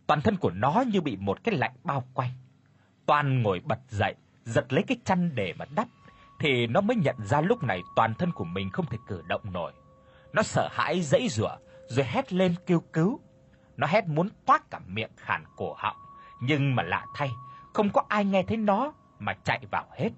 Toàn 0.07 0.21
thân 0.21 0.37
của 0.37 0.51
nó 0.51 0.85
như 0.93 1.01
bị 1.01 1.17
một 1.17 1.45
cái 1.45 1.55
lạnh 1.55 1.75
bao 1.85 2.05
quanh. 2.15 2.31
Toàn 3.07 3.43
ngồi 3.43 3.61
bật 3.65 3.79
dậy, 3.89 4.15
giật 4.45 4.73
lấy 4.73 4.85
cái 4.87 4.99
chăn 5.05 5.35
để 5.35 5.55
mà 5.59 5.65
đắp 5.75 5.89
thì 6.41 6.67
nó 6.67 6.81
mới 6.81 6.97
nhận 6.97 7.17
ra 7.25 7.41
lúc 7.41 7.63
này 7.63 7.83
toàn 7.97 8.15
thân 8.15 8.33
của 8.33 8.45
mình 8.45 8.71
không 8.71 8.87
thể 8.87 8.99
cử 9.07 9.23
động 9.29 9.53
nổi. 9.53 9.73
Nó 10.33 10.43
sợ 10.43 10.69
hãi 10.73 11.03
giãy 11.03 11.29
giụa 11.29 11.57
rồi 11.89 12.07
hét 12.07 12.33
lên 12.33 12.55
kêu 12.67 12.81
cứu. 12.93 13.21
Nó 13.77 13.87
hét 13.87 14.07
muốn 14.07 14.29
toát 14.47 14.71
cả 14.71 14.81
miệng 14.87 15.11
khản 15.17 15.45
cổ 15.57 15.75
họng, 15.79 15.97
nhưng 16.41 16.75
mà 16.75 16.83
lạ 16.83 17.07
thay, 17.15 17.31
không 17.75 17.91
có 17.91 18.05
ai 18.09 18.25
nghe 18.25 18.43
thấy 18.43 18.57
nó 18.57 18.93
mà 19.19 19.35
chạy 19.45 19.61
vào 19.71 19.87
hết. 19.97 20.11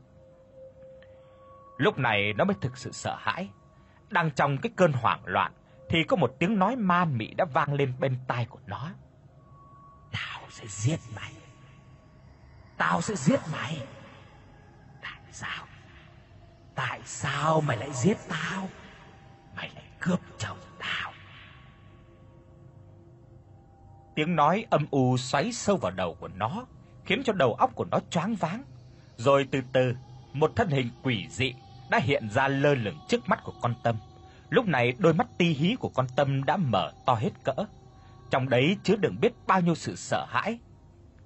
Lúc 1.76 1.98
này 1.98 2.32
nó 2.32 2.44
mới 2.44 2.56
thực 2.60 2.78
sự 2.78 2.92
sợ 2.92 3.16
hãi. 3.20 3.50
Đang 4.08 4.30
trong 4.30 4.58
cái 4.58 4.72
cơn 4.76 4.92
hoảng 4.92 5.22
loạn 5.24 5.52
thì 5.88 6.04
có 6.04 6.16
một 6.16 6.36
tiếng 6.38 6.58
nói 6.58 6.76
ma 6.76 7.04
mị 7.04 7.34
đã 7.34 7.44
vang 7.44 7.72
lên 7.74 7.94
bên 7.98 8.16
tai 8.26 8.46
của 8.46 8.60
nó. 8.66 8.90
Tao 10.12 10.40
sẽ 10.50 10.64
giết 10.66 11.00
mày. 11.16 11.32
Tao 12.76 13.00
sẽ 13.00 13.14
giết 13.14 13.40
mày. 13.52 13.86
Tại 15.02 15.20
sao? 15.32 15.66
Tại 16.74 17.00
sao 17.04 17.60
mày 17.60 17.76
lại 17.76 17.90
giết 17.92 18.16
tao? 18.28 18.68
Mày 19.56 19.70
lại 19.74 19.84
cướp 20.00 20.20
chồng 20.38 20.58
tao. 20.78 21.12
Tiếng 24.14 24.36
nói 24.36 24.66
âm 24.70 24.86
u 24.90 25.16
xoáy 25.16 25.52
sâu 25.52 25.76
vào 25.76 25.92
đầu 25.92 26.16
của 26.20 26.28
nó, 26.28 26.66
khiến 27.04 27.22
cho 27.24 27.32
đầu 27.32 27.54
óc 27.54 27.70
của 27.74 27.84
nó 27.84 27.98
choáng 28.10 28.34
váng. 28.34 28.62
Rồi 29.20 29.46
từ 29.50 29.60
từ, 29.72 29.94
một 30.32 30.52
thân 30.56 30.68
hình 30.68 30.88
quỷ 31.02 31.26
dị 31.30 31.54
đã 31.90 31.98
hiện 31.98 32.28
ra 32.30 32.48
lơ 32.48 32.74
lửng 32.74 32.98
trước 33.08 33.28
mắt 33.28 33.40
của 33.44 33.52
con 33.60 33.74
Tâm. 33.82 33.96
Lúc 34.50 34.66
này 34.66 34.94
đôi 34.98 35.14
mắt 35.14 35.26
ti 35.38 35.46
hí 35.46 35.76
của 35.80 35.88
con 35.88 36.06
Tâm 36.16 36.44
đã 36.44 36.56
mở 36.56 36.92
to 37.06 37.14
hết 37.14 37.30
cỡ. 37.44 37.54
Trong 38.30 38.48
đấy 38.48 38.76
chứa 38.82 38.96
đựng 38.96 39.16
biết 39.20 39.32
bao 39.46 39.60
nhiêu 39.60 39.74
sự 39.74 39.96
sợ 39.96 40.26
hãi. 40.28 40.58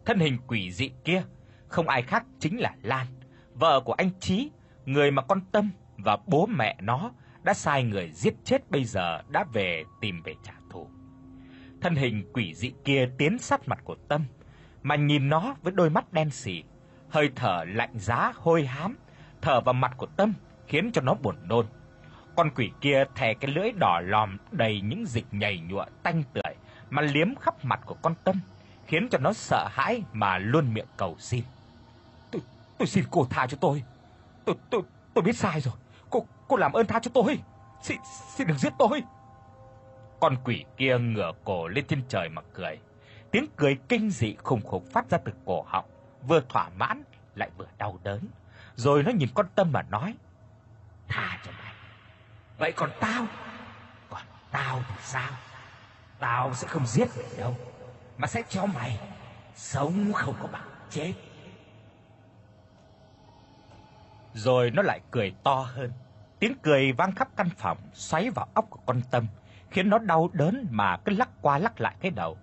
Thân 0.04 0.18
hình 0.18 0.38
quỷ 0.46 0.72
dị 0.72 0.90
kia 1.04 1.22
không 1.68 1.88
ai 1.88 2.02
khác 2.02 2.24
chính 2.40 2.60
là 2.60 2.74
Lan, 2.82 3.06
vợ 3.54 3.80
của 3.80 3.92
anh 3.92 4.10
Chí, 4.20 4.50
người 4.84 5.10
mà 5.10 5.22
con 5.22 5.40
Tâm 5.52 5.70
và 5.96 6.18
bố 6.26 6.46
mẹ 6.46 6.76
nó 6.80 7.10
đã 7.42 7.54
sai 7.54 7.84
người 7.84 8.10
giết 8.12 8.34
chết 8.44 8.70
bây 8.70 8.84
giờ 8.84 9.22
đã 9.28 9.44
về 9.52 9.84
tìm 10.00 10.22
về 10.22 10.34
trả 10.44 10.54
thù. 10.70 10.88
Thân 11.80 11.94
hình 11.94 12.30
quỷ 12.32 12.54
dị 12.54 12.72
kia 12.84 13.08
tiến 13.18 13.38
sát 13.38 13.68
mặt 13.68 13.78
của 13.84 13.96
Tâm, 14.08 14.24
mà 14.82 14.96
nhìn 14.96 15.28
nó 15.28 15.56
với 15.62 15.72
đôi 15.72 15.90
mắt 15.90 16.12
đen 16.12 16.30
sì, 16.30 16.62
hơi 17.14 17.30
thở 17.36 17.64
lạnh 17.66 17.90
giá 17.94 18.32
hôi 18.36 18.66
hám 18.66 18.96
thở 19.42 19.60
vào 19.60 19.72
mặt 19.72 19.94
của 19.96 20.06
Tâm 20.16 20.34
khiến 20.66 20.90
cho 20.92 21.00
nó 21.00 21.14
buồn 21.14 21.36
nôn. 21.48 21.66
Con 22.36 22.50
quỷ 22.54 22.70
kia 22.80 23.04
thè 23.14 23.34
cái 23.34 23.50
lưỡi 23.50 23.72
đỏ 23.80 24.00
lòm 24.04 24.36
đầy 24.50 24.80
những 24.80 25.06
dịch 25.06 25.24
nhầy 25.32 25.60
nhụa 25.60 25.84
tanh 26.02 26.22
tưởi 26.32 26.54
mà 26.90 27.02
liếm 27.02 27.34
khắp 27.34 27.64
mặt 27.64 27.80
của 27.86 27.96
con 28.02 28.14
Tâm, 28.24 28.40
khiến 28.86 29.08
cho 29.10 29.18
nó 29.18 29.32
sợ 29.32 29.68
hãi 29.70 30.02
mà 30.12 30.38
luôn 30.38 30.74
miệng 30.74 30.86
cầu 30.96 31.16
xin. 31.18 31.44
"Tôi 32.30 32.42
tôi 32.78 32.86
xin 32.88 33.04
cô 33.10 33.26
tha 33.30 33.46
cho 33.46 33.56
tôi. 33.60 33.82
Tôi 34.44 34.54
tôi 34.70 34.82
tôi 35.14 35.24
biết 35.24 35.36
sai 35.36 35.60
rồi. 35.60 35.74
Cô 36.10 36.26
cô 36.48 36.56
làm 36.56 36.72
ơn 36.72 36.86
tha 36.86 36.98
cho 36.98 37.10
tôi. 37.14 37.38
Xin 37.82 37.98
xin 38.36 38.46
đừng 38.46 38.58
giết 38.58 38.72
tôi." 38.78 39.02
Con 40.20 40.36
quỷ 40.44 40.64
kia 40.76 40.98
ngửa 40.98 41.32
cổ 41.44 41.68
lên 41.68 41.84
trên 41.86 42.02
trời 42.08 42.28
mà 42.28 42.42
cười. 42.54 42.78
Tiếng 43.30 43.46
cười 43.56 43.78
kinh 43.88 44.10
dị 44.10 44.34
khủng 44.34 44.62
khủng 44.62 44.86
phát 44.86 45.10
ra 45.10 45.18
từ 45.18 45.32
cổ 45.44 45.64
họng, 45.68 45.84
vừa 46.26 46.40
thỏa 46.48 46.68
mãn 46.68 47.02
lại 47.34 47.50
vừa 47.56 47.66
đau 47.78 47.98
đớn. 48.02 48.20
Rồi 48.76 49.02
nó 49.02 49.10
nhìn 49.10 49.28
con 49.34 49.46
Tâm 49.54 49.72
mà 49.72 49.82
nói: 49.82 50.14
"Tha 51.08 51.38
cho 51.44 51.52
mày. 51.58 51.72
Vậy 52.58 52.72
còn 52.72 52.90
tao? 53.00 53.26
Còn 54.10 54.22
tao 54.50 54.82
thì 54.88 54.94
sao? 55.02 55.30
Tao 56.18 56.54
sẽ 56.54 56.68
không 56.68 56.86
giết 56.86 57.08
mày 57.16 57.26
đâu, 57.38 57.56
mà 58.18 58.26
sẽ 58.26 58.42
cho 58.48 58.66
mày 58.66 58.98
sống 59.54 60.12
không 60.12 60.34
có 60.42 60.48
bằng 60.52 60.68
chết." 60.90 61.14
Rồi 64.34 64.70
nó 64.70 64.82
lại 64.82 65.00
cười 65.10 65.34
to 65.44 65.54
hơn. 65.54 65.92
Tiếng 66.38 66.54
cười 66.62 66.92
vang 66.92 67.14
khắp 67.14 67.28
căn 67.36 67.48
phòng, 67.50 67.78
xoáy 67.92 68.30
vào 68.30 68.48
óc 68.54 68.66
của 68.70 68.80
con 68.86 69.00
Tâm, 69.10 69.26
khiến 69.70 69.90
nó 69.90 69.98
đau 69.98 70.30
đớn 70.32 70.66
mà 70.70 70.96
cứ 70.96 71.12
lắc 71.12 71.28
qua 71.40 71.58
lắc 71.58 71.80
lại 71.80 71.96
cái 72.00 72.10
đầu. 72.10 72.38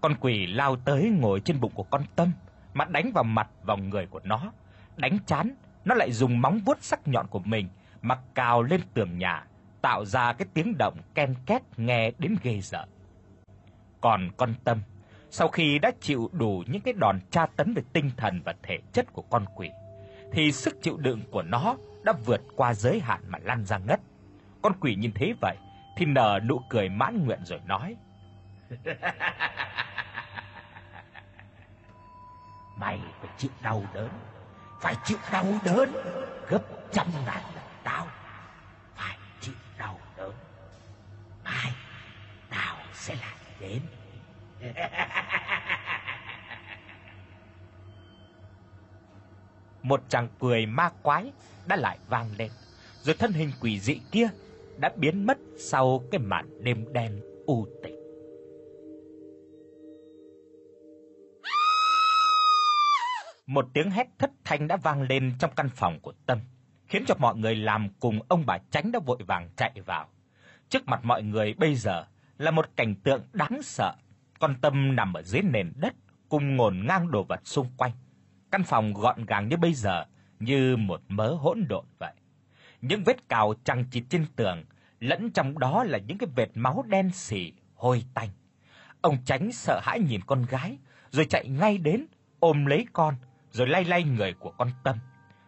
Con 0.00 0.14
quỷ 0.20 0.46
lao 0.46 0.76
tới 0.76 1.10
ngồi 1.10 1.40
trên 1.40 1.60
bụng 1.60 1.72
của 1.74 1.82
con 1.82 2.02
Tâm, 2.16 2.32
mà 2.74 2.84
đánh 2.84 3.12
vào 3.12 3.24
mặt 3.24 3.48
vào 3.62 3.76
người 3.76 4.06
của 4.06 4.20
nó. 4.24 4.52
Đánh 4.96 5.18
chán, 5.26 5.54
nó 5.84 5.94
lại 5.94 6.12
dùng 6.12 6.40
móng 6.40 6.58
vuốt 6.64 6.82
sắc 6.82 7.08
nhọn 7.08 7.26
của 7.26 7.38
mình 7.38 7.68
mà 8.02 8.18
cào 8.34 8.62
lên 8.62 8.80
tường 8.94 9.18
nhà, 9.18 9.44
tạo 9.82 10.04
ra 10.04 10.32
cái 10.32 10.48
tiếng 10.54 10.78
động 10.78 10.98
ken 11.14 11.34
két 11.46 11.62
nghe 11.76 12.10
đến 12.18 12.36
ghê 12.42 12.60
rợn. 12.60 12.88
Còn 14.00 14.30
con 14.36 14.54
Tâm, 14.64 14.82
sau 15.30 15.48
khi 15.48 15.78
đã 15.78 15.90
chịu 16.00 16.30
đủ 16.32 16.62
những 16.66 16.82
cái 16.82 16.94
đòn 17.00 17.20
tra 17.30 17.46
tấn 17.46 17.74
về 17.74 17.82
tinh 17.92 18.10
thần 18.16 18.40
và 18.44 18.54
thể 18.62 18.78
chất 18.92 19.12
của 19.12 19.22
con 19.22 19.44
quỷ, 19.56 19.70
thì 20.32 20.52
sức 20.52 20.82
chịu 20.82 20.96
đựng 20.96 21.20
của 21.30 21.42
nó 21.42 21.76
đã 22.02 22.12
vượt 22.24 22.40
qua 22.56 22.74
giới 22.74 23.00
hạn 23.00 23.20
mà 23.28 23.38
lăn 23.42 23.64
ra 23.64 23.78
ngất. 23.78 24.00
Con 24.62 24.72
quỷ 24.80 24.94
nhìn 24.94 25.12
thấy 25.12 25.34
vậy 25.40 25.56
thì 25.96 26.06
nở 26.06 26.40
nụ 26.48 26.60
cười 26.70 26.88
mãn 26.88 27.24
nguyện 27.24 27.40
rồi 27.44 27.60
nói: 27.66 27.96
"Mày 32.76 33.00
phải 33.20 33.30
chịu 33.38 33.50
đau 33.62 33.82
đớn, 33.94 34.08
phải 34.80 34.96
chịu 35.04 35.18
đau 35.32 35.46
đớn 35.64 35.92
gấp 36.48 36.62
trăm 36.92 37.06
ngàn 37.26 37.42
lần 37.54 37.64
tao. 37.84 38.06
Phải 38.94 39.18
chịu 39.40 39.54
đau 39.78 40.00
đớn. 40.16 40.32
Mai 41.44 41.72
tao 42.50 42.76
sẽ 42.94 43.14
lại 43.14 43.36
đến." 43.60 43.82
Một 49.82 50.02
chàng 50.08 50.28
cười 50.40 50.66
ma 50.66 50.90
quái 51.02 51.32
đã 51.66 51.76
lại 51.76 51.98
vang 52.08 52.30
lên, 52.38 52.50
rồi 53.02 53.16
thân 53.18 53.32
hình 53.32 53.52
quỷ 53.60 53.80
dị 53.80 54.00
kia 54.12 54.28
đã 54.76 54.92
biến 54.96 55.26
mất 55.26 55.38
sau 55.58 56.02
cái 56.10 56.18
màn 56.18 56.64
đêm 56.64 56.92
đen 56.92 57.20
u 57.46 57.66
tịch. 57.82 57.93
Một 63.46 63.68
tiếng 63.72 63.90
hét 63.90 64.08
thất 64.18 64.30
thanh 64.44 64.68
đã 64.68 64.76
vang 64.76 65.02
lên 65.02 65.32
trong 65.38 65.50
căn 65.56 65.68
phòng 65.68 66.00
của 66.00 66.12
Tâm, 66.26 66.38
khiến 66.86 67.04
cho 67.06 67.14
mọi 67.18 67.36
người 67.36 67.56
làm 67.56 67.88
cùng 68.00 68.18
ông 68.28 68.46
bà 68.46 68.58
Tránh 68.70 68.92
đã 68.92 68.98
vội 68.98 69.18
vàng 69.26 69.48
chạy 69.56 69.80
vào. 69.86 70.08
Trước 70.68 70.86
mặt 70.86 71.00
mọi 71.04 71.22
người 71.22 71.54
bây 71.54 71.74
giờ 71.74 72.04
là 72.38 72.50
một 72.50 72.70
cảnh 72.76 72.94
tượng 72.94 73.22
đáng 73.32 73.62
sợ. 73.62 73.94
Con 74.38 74.54
Tâm 74.60 74.96
nằm 74.96 75.12
ở 75.12 75.22
dưới 75.22 75.42
nền 75.42 75.72
đất 75.76 75.94
cùng 76.28 76.56
ngổn 76.56 76.86
ngang 76.86 77.10
đồ 77.10 77.22
vật 77.22 77.40
xung 77.44 77.66
quanh. 77.76 77.90
Căn 78.50 78.62
phòng 78.64 78.94
gọn 78.94 79.26
gàng 79.26 79.48
như 79.48 79.56
bây 79.56 79.74
giờ 79.74 80.04
như 80.38 80.76
một 80.76 81.00
mớ 81.08 81.34
hỗn 81.34 81.64
độn 81.68 81.84
vậy. 81.98 82.12
Những 82.80 83.04
vết 83.04 83.28
cào 83.28 83.54
chằng 83.64 83.84
chịt 83.84 84.04
trên 84.08 84.26
tường, 84.36 84.64
lẫn 85.00 85.30
trong 85.30 85.58
đó 85.58 85.84
là 85.84 85.98
những 85.98 86.18
cái 86.18 86.28
vệt 86.36 86.48
máu 86.54 86.84
đen 86.88 87.10
sì 87.10 87.52
hôi 87.74 88.04
tanh. 88.14 88.28
Ông 89.00 89.18
Tránh 89.24 89.52
sợ 89.52 89.80
hãi 89.82 90.00
nhìn 90.00 90.20
con 90.26 90.46
gái, 90.48 90.78
rồi 91.10 91.26
chạy 91.30 91.48
ngay 91.48 91.78
đến 91.78 92.06
ôm 92.40 92.66
lấy 92.66 92.86
con, 92.92 93.14
rồi 93.54 93.68
lay 93.68 93.84
lay 93.84 94.04
người 94.04 94.34
của 94.34 94.50
con 94.50 94.68
Tâm. 94.84 94.96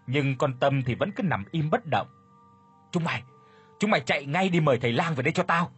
Nhưng 0.06 0.36
con 0.38 0.58
Tâm 0.60 0.82
thì 0.82 0.94
vẫn 0.94 1.10
cứ 1.16 1.22
nằm 1.22 1.44
im 1.50 1.70
bất 1.70 1.86
động. 1.90 2.08
"Chúng 2.92 3.04
mày, 3.04 3.22
chúng 3.78 3.90
mày 3.90 4.00
chạy 4.00 4.26
ngay 4.26 4.48
đi 4.48 4.60
mời 4.60 4.78
thầy 4.78 4.92
lang 4.92 5.14
về 5.14 5.22
đây 5.22 5.32
cho 5.32 5.42
tao. 5.42 5.70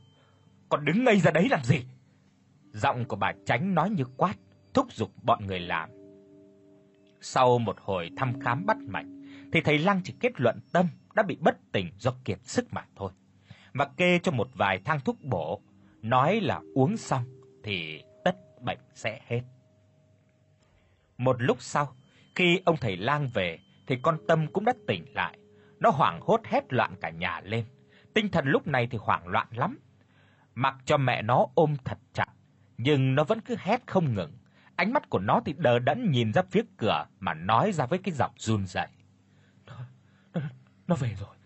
Còn 0.68 0.84
đứng 0.84 1.04
ngây 1.04 1.20
ra 1.20 1.30
đấy 1.30 1.48
làm 1.50 1.62
gì?" 1.62 1.84
Giọng 2.72 3.04
của 3.04 3.16
bà 3.16 3.32
Tránh 3.46 3.74
nói 3.74 3.90
như 3.90 4.04
quát, 4.16 4.34
thúc 4.74 4.92
giục 4.92 5.10
bọn 5.22 5.46
người 5.46 5.60
làm. 5.60 5.90
Sau 7.20 7.58
một 7.58 7.76
hồi 7.80 8.10
thăm 8.16 8.40
khám 8.40 8.66
bắt 8.66 8.76
mạch, 8.76 9.06
thì 9.52 9.60
thầy 9.60 9.78
lang 9.78 10.00
chỉ 10.04 10.14
kết 10.20 10.40
luận 10.40 10.60
Tâm 10.72 10.86
đã 11.14 11.22
bị 11.22 11.36
bất 11.40 11.56
tỉnh 11.72 11.90
do 11.98 12.12
kiệt 12.24 12.38
sức 12.42 12.66
mà 12.70 12.84
thôi. 12.96 13.12
và 13.74 13.84
kê 13.96 14.18
cho 14.22 14.32
một 14.32 14.48
vài 14.54 14.80
thang 14.84 15.00
thuốc 15.04 15.22
bổ, 15.22 15.62
nói 16.02 16.40
là 16.40 16.60
uống 16.74 16.96
xong 16.96 17.24
thì 17.64 18.02
tất 18.24 18.36
bệnh 18.62 18.78
sẽ 18.94 19.20
hết. 19.26 19.40
Một 21.18 21.42
lúc 21.42 21.62
sau, 21.62 21.94
khi 22.38 22.60
ông 22.64 22.76
thầy 22.76 22.96
lang 22.96 23.28
về 23.34 23.58
thì 23.86 23.96
con 24.02 24.18
Tâm 24.28 24.46
cũng 24.52 24.64
đã 24.64 24.72
tỉnh 24.86 25.04
lại. 25.14 25.38
Nó 25.80 25.90
hoảng 25.90 26.20
hốt 26.20 26.40
hét 26.44 26.72
loạn 26.72 26.94
cả 27.00 27.10
nhà 27.10 27.40
lên. 27.44 27.64
Tinh 28.14 28.28
thần 28.28 28.46
lúc 28.46 28.66
này 28.66 28.86
thì 28.90 28.98
hoảng 29.00 29.28
loạn 29.28 29.46
lắm. 29.50 29.78
Mặc 30.54 30.74
cho 30.84 30.96
mẹ 30.96 31.22
nó 31.22 31.46
ôm 31.54 31.76
thật 31.84 31.98
chặt, 32.12 32.28
nhưng 32.78 33.14
nó 33.14 33.24
vẫn 33.24 33.40
cứ 33.40 33.56
hét 33.58 33.86
không 33.86 34.14
ngừng. 34.14 34.32
Ánh 34.76 34.92
mắt 34.92 35.10
của 35.10 35.18
nó 35.18 35.40
thì 35.44 35.54
đờ 35.58 35.78
đẫn 35.78 36.10
nhìn 36.10 36.32
ra 36.32 36.42
phía 36.50 36.62
cửa 36.76 37.06
mà 37.20 37.34
nói 37.34 37.72
ra 37.72 37.86
với 37.86 37.98
cái 37.98 38.14
giọng 38.14 38.32
run 38.36 38.66
rẩy. 38.66 38.88
Nó, 39.66 39.74
nó, 40.34 40.40
nó 40.86 40.96
về 40.96 41.14
rồi. 41.20 41.36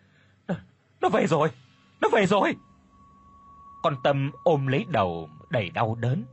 Nó, 0.46 0.54
nó 1.00 1.08
về 1.08 1.26
rồi. 1.26 1.48
Nó 2.00 2.08
về 2.12 2.26
rồi. 2.26 2.56
Con 3.82 3.94
Tâm 4.04 4.30
ôm 4.44 4.66
lấy 4.66 4.84
đầu 4.88 5.28
đầy 5.50 5.70
đau 5.70 5.94
đớn. 5.94 6.24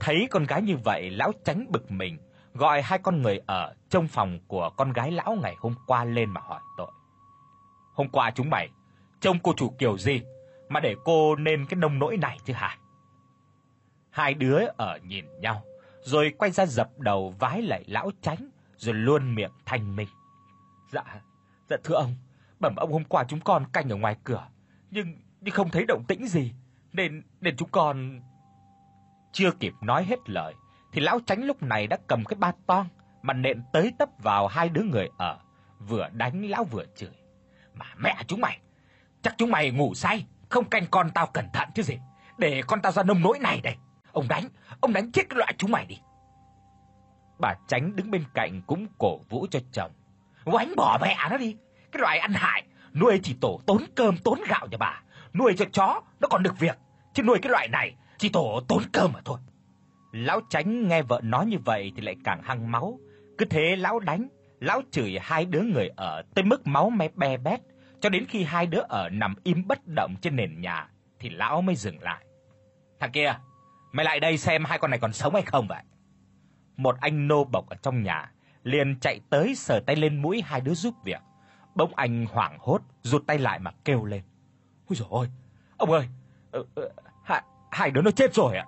Thấy 0.00 0.26
con 0.30 0.44
gái 0.44 0.62
như 0.62 0.76
vậy, 0.84 1.10
lão 1.10 1.32
tránh 1.44 1.66
bực 1.70 1.90
mình, 1.90 2.18
gọi 2.54 2.82
hai 2.82 2.98
con 2.98 3.22
người 3.22 3.40
ở 3.46 3.74
trong 3.88 4.08
phòng 4.08 4.38
của 4.46 4.70
con 4.76 4.92
gái 4.92 5.10
lão 5.10 5.36
ngày 5.42 5.56
hôm 5.58 5.74
qua 5.86 6.04
lên 6.04 6.30
mà 6.30 6.40
hỏi 6.40 6.60
tội. 6.76 6.92
Hôm 7.94 8.08
qua 8.08 8.30
chúng 8.30 8.50
mày 8.50 8.68
trông 9.20 9.38
cô 9.42 9.52
chủ 9.56 9.74
kiểu 9.78 9.98
gì 9.98 10.22
mà 10.68 10.80
để 10.80 10.96
cô 11.04 11.36
nên 11.36 11.66
cái 11.66 11.76
nông 11.76 11.98
nỗi 11.98 12.16
này 12.16 12.38
chứ 12.44 12.52
hả? 12.52 12.78
Hai 14.10 14.34
đứa 14.34 14.58
ở 14.76 14.98
nhìn 15.02 15.24
nhau, 15.40 15.62
rồi 16.00 16.34
quay 16.38 16.50
ra 16.50 16.66
dập 16.66 16.90
đầu 16.98 17.34
vái 17.38 17.62
lạy 17.62 17.84
lão 17.86 18.10
tránh, 18.20 18.50
rồi 18.76 18.94
luôn 18.94 19.34
miệng 19.34 19.52
thanh 19.64 19.96
minh. 19.96 20.08
Dạ, 20.90 21.04
dạ 21.70 21.76
thưa 21.84 21.94
ông, 21.94 22.14
bẩm 22.60 22.76
ông 22.76 22.92
hôm 22.92 23.04
qua 23.04 23.24
chúng 23.28 23.40
con 23.40 23.64
canh 23.72 23.88
ở 23.88 23.96
ngoài 23.96 24.16
cửa, 24.24 24.48
nhưng 24.90 25.16
nhưng 25.40 25.54
không 25.54 25.70
thấy 25.70 25.84
động 25.86 26.04
tĩnh 26.08 26.26
gì, 26.26 26.52
nên 26.92 27.22
nên 27.40 27.56
chúng 27.56 27.68
con 27.68 28.20
chưa 29.32 29.50
kịp 29.50 29.72
nói 29.82 30.04
hết 30.04 30.30
lời 30.30 30.54
thì 30.92 31.00
lão 31.00 31.20
tránh 31.26 31.44
lúc 31.44 31.62
này 31.62 31.86
đã 31.86 31.96
cầm 32.06 32.24
cái 32.24 32.36
ba 32.36 32.52
toang 32.66 32.86
mà 33.22 33.34
nện 33.34 33.62
tới 33.72 33.92
tấp 33.98 34.08
vào 34.18 34.46
hai 34.46 34.68
đứa 34.68 34.82
người 34.82 35.08
ở, 35.18 35.38
vừa 35.78 36.08
đánh 36.12 36.50
lão 36.50 36.64
vừa 36.64 36.84
chửi. 36.96 37.10
Mà 37.74 37.86
mẹ 37.96 38.16
chúng 38.26 38.40
mày, 38.40 38.60
chắc 39.22 39.34
chúng 39.38 39.50
mày 39.50 39.70
ngủ 39.70 39.94
say, 39.94 40.26
không 40.48 40.64
canh 40.64 40.86
con 40.90 41.10
tao 41.10 41.26
cẩn 41.26 41.46
thận 41.52 41.68
chứ 41.74 41.82
gì. 41.82 41.98
Để 42.38 42.62
con 42.66 42.82
tao 42.82 42.92
ra 42.92 43.02
nông 43.02 43.20
nỗi 43.20 43.38
này 43.38 43.60
đây. 43.60 43.76
Ông 44.12 44.28
đánh, 44.28 44.48
ông 44.80 44.92
đánh 44.92 45.12
chết 45.12 45.22
cái 45.30 45.36
loại 45.36 45.54
chúng 45.58 45.70
mày 45.70 45.86
đi. 45.86 46.00
Bà 47.38 47.54
Tránh 47.68 47.96
đứng 47.96 48.10
bên 48.10 48.24
cạnh 48.34 48.62
cũng 48.66 48.86
cổ 48.98 49.18
vũ 49.28 49.46
cho 49.50 49.60
chồng. 49.72 49.92
Oánh 50.44 50.72
bỏ 50.76 50.98
mẹ 51.02 51.16
nó 51.30 51.36
đi, 51.36 51.56
cái 51.92 52.00
loại 52.00 52.18
ăn 52.18 52.32
hại, 52.32 52.62
nuôi 52.94 53.20
chỉ 53.22 53.36
tổ 53.40 53.60
tốn 53.66 53.82
cơm 53.94 54.16
tốn 54.16 54.40
gạo 54.48 54.68
cho 54.70 54.78
bà. 54.78 55.02
nuôi 55.34 55.54
cho 55.58 55.64
chó 55.72 56.00
nó 56.20 56.28
còn 56.30 56.42
được 56.42 56.58
việc, 56.58 56.78
chứ 57.14 57.22
nuôi 57.22 57.38
cái 57.42 57.50
loại 57.50 57.68
này 57.68 57.94
chỉ 58.18 58.28
tổ 58.28 58.60
tốn 58.68 58.82
cơm 58.92 59.12
mà 59.12 59.20
thôi. 59.24 59.38
Lão 60.12 60.40
Tránh 60.50 60.88
nghe 60.88 61.02
vợ 61.02 61.20
nói 61.22 61.46
như 61.46 61.56
vậy 61.64 61.92
thì 61.96 62.02
lại 62.02 62.16
càng 62.24 62.42
hăng 62.42 62.70
máu, 62.70 62.98
cứ 63.38 63.44
thế 63.44 63.76
lão 63.76 64.00
đánh, 64.00 64.28
lão 64.60 64.82
chửi 64.90 65.18
hai 65.20 65.44
đứa 65.44 65.60
người 65.60 65.88
ở 65.96 66.22
tới 66.34 66.44
mức 66.44 66.66
máu 66.66 66.90
me 66.90 67.08
be 67.14 67.36
bét, 67.36 67.60
cho 68.00 68.08
đến 68.08 68.26
khi 68.28 68.42
hai 68.42 68.66
đứa 68.66 68.80
ở 68.88 69.08
nằm 69.08 69.34
im 69.44 69.66
bất 69.66 69.86
động 69.86 70.14
trên 70.20 70.36
nền 70.36 70.60
nhà 70.60 70.88
thì 71.18 71.30
lão 71.30 71.62
mới 71.62 71.74
dừng 71.74 72.02
lại. 72.02 72.24
"Thằng 73.00 73.12
kia, 73.12 73.34
mày 73.92 74.04
lại 74.04 74.20
đây 74.20 74.38
xem 74.38 74.64
hai 74.64 74.78
con 74.78 74.90
này 74.90 75.00
còn 75.00 75.12
sống 75.12 75.34
hay 75.34 75.42
không 75.42 75.66
vậy?" 75.68 75.82
Một 76.76 76.96
anh 77.00 77.28
nô 77.28 77.44
bộc 77.44 77.68
ở 77.68 77.76
trong 77.82 78.02
nhà 78.02 78.30
liền 78.62 79.00
chạy 79.00 79.20
tới 79.30 79.54
sờ 79.54 79.80
tay 79.80 79.96
lên 79.96 80.22
mũi 80.22 80.42
hai 80.42 80.60
đứa 80.60 80.74
giúp 80.74 80.94
việc. 81.04 81.20
Bỗng 81.74 81.94
anh 81.94 82.26
hoảng 82.26 82.56
hốt, 82.60 82.82
rụt 83.02 83.26
tay 83.26 83.38
lại 83.38 83.58
mà 83.58 83.70
kêu 83.84 84.04
lên. 84.04 84.22
"Ôi 84.88 84.96
giời 84.96 85.08
ơi, 85.10 85.28
ông 85.76 85.90
ơi, 85.90 86.08
ờ, 86.50 86.64
ờ, 86.74 86.90
hai, 87.24 87.42
hai 87.70 87.90
đứa 87.90 88.02
nó 88.02 88.10
chết 88.10 88.34
rồi 88.34 88.56
ạ." 88.56 88.66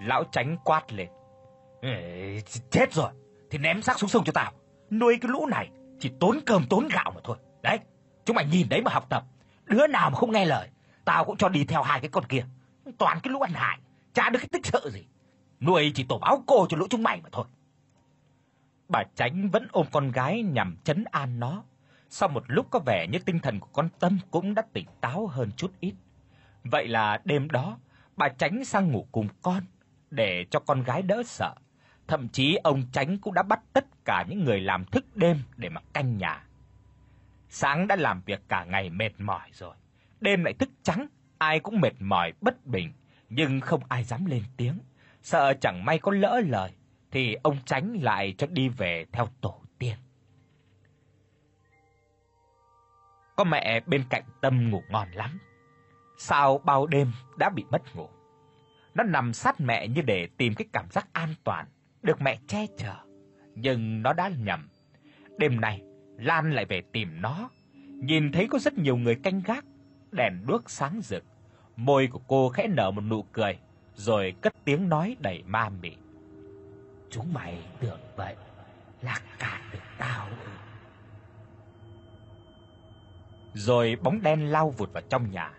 Lão 0.00 0.24
Tránh 0.24 0.56
quát 0.64 0.92
lên. 0.92 1.08
Ê, 1.82 2.40
chết 2.70 2.92
rồi 2.92 3.10
thì 3.50 3.58
ném 3.58 3.82
xác 3.82 3.98
xuống 3.98 4.10
sông 4.10 4.24
cho 4.24 4.32
tao. 4.32 4.52
Nuôi 4.90 5.18
cái 5.20 5.30
lũ 5.30 5.46
này 5.46 5.70
chỉ 6.00 6.12
tốn 6.20 6.40
cơm 6.46 6.66
tốn 6.70 6.88
gạo 6.88 7.12
mà 7.14 7.20
thôi. 7.24 7.36
Đấy, 7.62 7.78
chúng 8.24 8.36
mày 8.36 8.46
nhìn 8.46 8.68
đấy 8.68 8.82
mà 8.82 8.90
học 8.92 9.06
tập. 9.08 9.24
Đứa 9.64 9.86
nào 9.86 10.10
mà 10.10 10.16
không 10.16 10.32
nghe 10.32 10.44
lời, 10.44 10.68
tao 11.04 11.24
cũng 11.24 11.36
cho 11.36 11.48
đi 11.48 11.64
theo 11.64 11.82
hai 11.82 12.00
cái 12.00 12.08
con 12.08 12.24
kia. 12.24 12.44
Toàn 12.98 13.18
cái 13.22 13.32
lũ 13.32 13.40
ăn 13.40 13.52
hại, 13.52 13.78
chả 14.12 14.30
được 14.30 14.38
cái 14.38 14.48
tích 14.52 14.66
sợ 14.66 14.90
gì. 14.90 15.06
Nuôi 15.60 15.92
chỉ 15.94 16.04
tổ 16.08 16.18
báo 16.18 16.42
cô 16.46 16.66
cho 16.68 16.76
lũ 16.76 16.86
chúng 16.90 17.02
mày 17.02 17.20
mà 17.22 17.28
thôi. 17.32 17.44
Bà 18.88 19.02
Tránh 19.14 19.48
vẫn 19.48 19.68
ôm 19.72 19.86
con 19.92 20.10
gái 20.10 20.42
nhằm 20.42 20.76
chấn 20.84 21.04
an 21.10 21.40
nó. 21.40 21.64
Sau 22.08 22.28
một 22.28 22.44
lúc 22.46 22.66
có 22.70 22.78
vẻ 22.78 23.06
như 23.06 23.18
tinh 23.18 23.38
thần 23.38 23.60
của 23.60 23.68
con 23.72 23.88
Tâm 23.98 24.18
cũng 24.30 24.54
đã 24.54 24.62
tỉnh 24.72 24.86
táo 25.00 25.26
hơn 25.26 25.50
chút 25.56 25.72
ít. 25.80 25.94
Vậy 26.64 26.88
là 26.88 27.20
đêm 27.24 27.50
đó, 27.50 27.78
bà 28.16 28.28
Tránh 28.28 28.64
sang 28.64 28.92
ngủ 28.92 29.06
cùng 29.12 29.28
con 29.42 29.62
để 30.16 30.46
cho 30.50 30.60
con 30.60 30.82
gái 30.82 31.02
đỡ 31.02 31.22
sợ. 31.26 31.54
Thậm 32.08 32.28
chí 32.28 32.56
ông 32.56 32.82
Tránh 32.92 33.18
cũng 33.18 33.34
đã 33.34 33.42
bắt 33.42 33.60
tất 33.72 33.86
cả 34.04 34.24
những 34.28 34.44
người 34.44 34.60
làm 34.60 34.84
thức 34.84 35.16
đêm 35.16 35.42
để 35.56 35.68
mà 35.68 35.80
canh 35.92 36.18
nhà. 36.18 36.44
Sáng 37.48 37.86
đã 37.86 37.96
làm 37.96 38.22
việc 38.26 38.42
cả 38.48 38.64
ngày 38.64 38.90
mệt 38.90 39.20
mỏi 39.20 39.48
rồi, 39.52 39.74
đêm 40.20 40.44
lại 40.44 40.54
thức 40.54 40.68
trắng, 40.82 41.06
ai 41.38 41.60
cũng 41.60 41.80
mệt 41.80 41.92
mỏi 42.00 42.32
bất 42.40 42.66
bình, 42.66 42.92
nhưng 43.28 43.60
không 43.60 43.80
ai 43.88 44.04
dám 44.04 44.24
lên 44.24 44.42
tiếng, 44.56 44.78
sợ 45.22 45.54
chẳng 45.60 45.84
may 45.84 45.98
có 45.98 46.12
lỡ 46.12 46.40
lời 46.46 46.72
thì 47.10 47.34
ông 47.42 47.56
Tránh 47.66 47.92
lại 48.02 48.34
cho 48.38 48.46
đi 48.46 48.68
về 48.68 49.06
theo 49.12 49.28
tổ 49.40 49.60
tiên. 49.78 49.96
Có 53.36 53.44
mẹ 53.44 53.80
bên 53.86 54.04
cạnh 54.10 54.22
Tâm 54.40 54.70
ngủ 54.70 54.82
ngon 54.90 55.08
lắm. 55.10 55.38
Sao 56.18 56.58
bao 56.58 56.86
đêm 56.86 57.12
đã 57.38 57.50
bị 57.50 57.64
mất 57.70 57.96
ngủ. 57.96 58.08
Nó 58.96 59.02
nằm 59.04 59.32
sát 59.32 59.60
mẹ 59.60 59.88
như 59.88 60.02
để 60.02 60.28
tìm 60.36 60.54
cái 60.54 60.66
cảm 60.72 60.90
giác 60.90 61.08
an 61.12 61.34
toàn, 61.44 61.66
được 62.02 62.20
mẹ 62.20 62.38
che 62.48 62.66
chở. 62.78 62.94
Nhưng 63.54 64.02
nó 64.02 64.12
đã 64.12 64.28
nhầm. 64.28 64.68
Đêm 65.38 65.60
nay, 65.60 65.82
Lan 66.16 66.52
lại 66.52 66.64
về 66.64 66.82
tìm 66.92 67.20
nó, 67.20 67.50
nhìn 68.02 68.32
thấy 68.32 68.48
có 68.50 68.58
rất 68.58 68.78
nhiều 68.78 68.96
người 68.96 69.14
canh 69.14 69.42
gác, 69.44 69.64
đèn 70.12 70.46
đuốc 70.46 70.70
sáng 70.70 71.00
rực. 71.02 71.24
Môi 71.76 72.06
của 72.06 72.20
cô 72.28 72.48
khẽ 72.48 72.66
nở 72.68 72.90
một 72.90 73.00
nụ 73.00 73.22
cười, 73.22 73.58
rồi 73.94 74.34
cất 74.40 74.54
tiếng 74.64 74.88
nói 74.88 75.16
đầy 75.20 75.42
ma 75.46 75.68
mị. 75.68 75.96
Chúng 77.10 77.32
mày 77.32 77.58
tưởng 77.80 78.00
vậy 78.16 78.36
là 79.02 79.20
cản 79.38 79.60
được 79.72 79.78
tao 79.98 80.28
ư? 80.28 80.50
Rồi 83.54 83.96
bóng 84.02 84.22
đen 84.22 84.52
lao 84.52 84.70
vụt 84.70 84.92
vào 84.92 85.02
trong 85.08 85.30
nhà. 85.30 85.52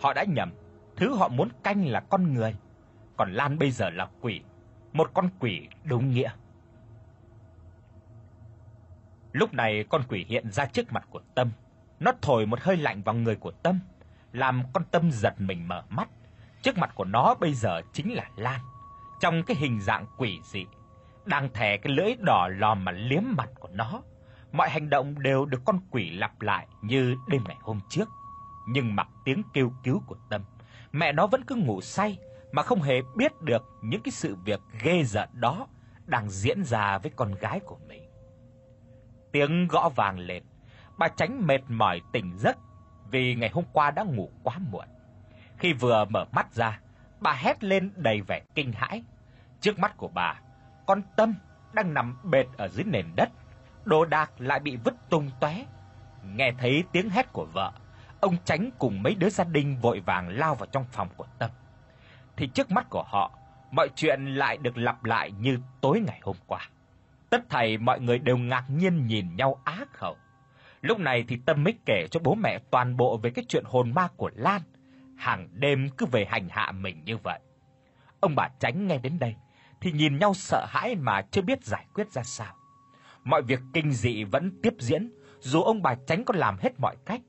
Họ 0.00 0.12
đã 0.14 0.24
nhầm, 0.24 0.52
thứ 0.96 1.14
họ 1.14 1.28
muốn 1.28 1.48
canh 1.62 1.86
là 1.86 2.00
con 2.00 2.34
người, 2.34 2.54
còn 3.18 3.32
Lan 3.32 3.58
bây 3.58 3.70
giờ 3.70 3.90
là 3.90 4.08
quỷ, 4.20 4.40
một 4.92 5.10
con 5.14 5.28
quỷ 5.38 5.68
đúng 5.84 6.10
nghĩa. 6.10 6.30
Lúc 9.32 9.54
này 9.54 9.84
con 9.88 10.02
quỷ 10.08 10.26
hiện 10.28 10.50
ra 10.50 10.66
trước 10.66 10.92
mặt 10.92 11.06
của 11.10 11.20
Tâm, 11.34 11.50
nó 12.00 12.12
thổi 12.22 12.46
một 12.46 12.60
hơi 12.60 12.76
lạnh 12.76 13.02
vào 13.02 13.14
người 13.14 13.36
của 13.36 13.50
Tâm, 13.50 13.80
làm 14.32 14.62
con 14.72 14.84
Tâm 14.90 15.10
giật 15.10 15.34
mình 15.38 15.68
mở 15.68 15.82
mắt. 15.88 16.08
Trước 16.62 16.78
mặt 16.78 16.90
của 16.94 17.04
nó 17.04 17.34
bây 17.34 17.54
giờ 17.54 17.82
chính 17.92 18.14
là 18.14 18.30
Lan, 18.36 18.60
trong 19.20 19.42
cái 19.42 19.56
hình 19.56 19.80
dạng 19.80 20.06
quỷ 20.18 20.40
dị, 20.44 20.66
đang 21.24 21.52
thè 21.52 21.76
cái 21.76 21.92
lưỡi 21.92 22.14
đỏ 22.26 22.48
lòm 22.56 22.84
mà 22.84 22.92
liếm 22.92 23.22
mặt 23.24 23.48
của 23.60 23.68
nó. 23.72 24.02
Mọi 24.52 24.70
hành 24.70 24.90
động 24.90 25.22
đều 25.22 25.44
được 25.44 25.62
con 25.64 25.80
quỷ 25.90 26.10
lặp 26.10 26.42
lại 26.42 26.66
như 26.82 27.16
đêm 27.28 27.42
ngày 27.46 27.56
hôm 27.60 27.80
trước, 27.88 28.08
nhưng 28.68 28.96
mặc 28.96 29.08
tiếng 29.24 29.42
kêu 29.52 29.72
cứu 29.84 30.02
của 30.06 30.16
Tâm, 30.30 30.42
mẹ 30.92 31.12
nó 31.12 31.26
vẫn 31.26 31.44
cứ 31.44 31.54
ngủ 31.54 31.80
say 31.80 32.18
mà 32.52 32.62
không 32.62 32.82
hề 32.82 33.02
biết 33.16 33.42
được 33.42 33.62
những 33.82 34.02
cái 34.02 34.12
sự 34.12 34.36
việc 34.44 34.60
ghê 34.82 35.04
rợn 35.04 35.28
đó 35.32 35.66
đang 36.06 36.30
diễn 36.30 36.64
ra 36.64 36.98
với 36.98 37.12
con 37.16 37.34
gái 37.34 37.60
của 37.60 37.78
mình. 37.88 38.10
Tiếng 39.32 39.68
gõ 39.68 39.88
vàng 39.88 40.18
lên, 40.18 40.42
bà 40.98 41.08
Tránh 41.08 41.46
mệt 41.46 41.60
mỏi 41.68 42.00
tỉnh 42.12 42.38
giấc 42.38 42.56
vì 43.10 43.34
ngày 43.34 43.50
hôm 43.52 43.64
qua 43.72 43.90
đã 43.90 44.02
ngủ 44.02 44.30
quá 44.42 44.58
muộn. 44.70 44.86
Khi 45.58 45.72
vừa 45.72 46.04
mở 46.04 46.24
mắt 46.32 46.54
ra, 46.54 46.80
bà 47.20 47.32
hét 47.32 47.64
lên 47.64 47.92
đầy 47.96 48.20
vẻ 48.20 48.42
kinh 48.54 48.72
hãi. 48.72 49.04
Trước 49.60 49.78
mắt 49.78 49.96
của 49.96 50.08
bà, 50.08 50.40
con 50.86 51.02
Tâm 51.16 51.34
đang 51.72 51.94
nằm 51.94 52.18
bệt 52.22 52.46
ở 52.56 52.68
dưới 52.68 52.84
nền 52.84 53.06
đất, 53.16 53.28
đồ 53.84 54.04
đạc 54.04 54.30
lại 54.38 54.60
bị 54.60 54.76
vứt 54.76 54.94
tung 55.10 55.30
tóe. 55.40 55.64
Nghe 56.24 56.52
thấy 56.58 56.84
tiếng 56.92 57.10
hét 57.10 57.32
của 57.32 57.46
vợ, 57.52 57.72
ông 58.20 58.36
Tránh 58.44 58.70
cùng 58.78 59.02
mấy 59.02 59.14
đứa 59.14 59.30
gia 59.30 59.44
đình 59.44 59.76
vội 59.80 60.00
vàng 60.00 60.28
lao 60.28 60.54
vào 60.54 60.66
trong 60.66 60.84
phòng 60.92 61.08
của 61.16 61.26
Tâm. 61.38 61.50
Thì 62.38 62.46
trước 62.46 62.70
mắt 62.70 62.86
của 62.90 63.02
họ, 63.02 63.38
mọi 63.70 63.88
chuyện 63.94 64.26
lại 64.26 64.56
được 64.56 64.76
lặp 64.78 65.04
lại 65.04 65.32
như 65.40 65.58
tối 65.80 66.00
ngày 66.06 66.20
hôm 66.22 66.36
qua. 66.46 66.68
Tất 67.30 67.48
thảy 67.48 67.78
mọi 67.78 68.00
người 68.00 68.18
đều 68.18 68.38
ngạc 68.38 68.64
nhiên 68.70 69.06
nhìn 69.06 69.36
nhau 69.36 69.60
á 69.64 69.84
khẩu. 69.92 70.16
Lúc 70.80 70.98
này 70.98 71.24
thì 71.28 71.38
Tâm 71.46 71.64
mới 71.64 71.74
kể 71.86 72.06
cho 72.10 72.20
bố 72.24 72.34
mẹ 72.34 72.58
toàn 72.70 72.96
bộ 72.96 73.16
về 73.16 73.30
cái 73.30 73.44
chuyện 73.48 73.64
hồn 73.66 73.92
ma 73.94 74.08
của 74.16 74.30
Lan, 74.34 74.62
hàng 75.16 75.48
đêm 75.52 75.88
cứ 75.96 76.06
về 76.06 76.24
hành 76.24 76.48
hạ 76.50 76.72
mình 76.72 77.04
như 77.04 77.16
vậy. 77.16 77.40
Ông 78.20 78.34
bà 78.34 78.48
Tránh 78.60 78.86
nghe 78.86 78.98
đến 78.98 79.18
đây 79.18 79.34
thì 79.80 79.92
nhìn 79.92 80.18
nhau 80.18 80.34
sợ 80.34 80.66
hãi 80.68 80.94
mà 80.94 81.22
chưa 81.30 81.42
biết 81.42 81.64
giải 81.64 81.86
quyết 81.94 82.12
ra 82.12 82.22
sao. 82.22 82.54
Mọi 83.24 83.42
việc 83.42 83.60
kinh 83.74 83.92
dị 83.92 84.24
vẫn 84.24 84.60
tiếp 84.62 84.74
diễn, 84.78 85.10
dù 85.40 85.62
ông 85.62 85.82
bà 85.82 85.94
Tránh 86.06 86.24
có 86.24 86.34
làm 86.36 86.58
hết 86.58 86.80
mọi 86.80 86.96
cách. 87.06 87.20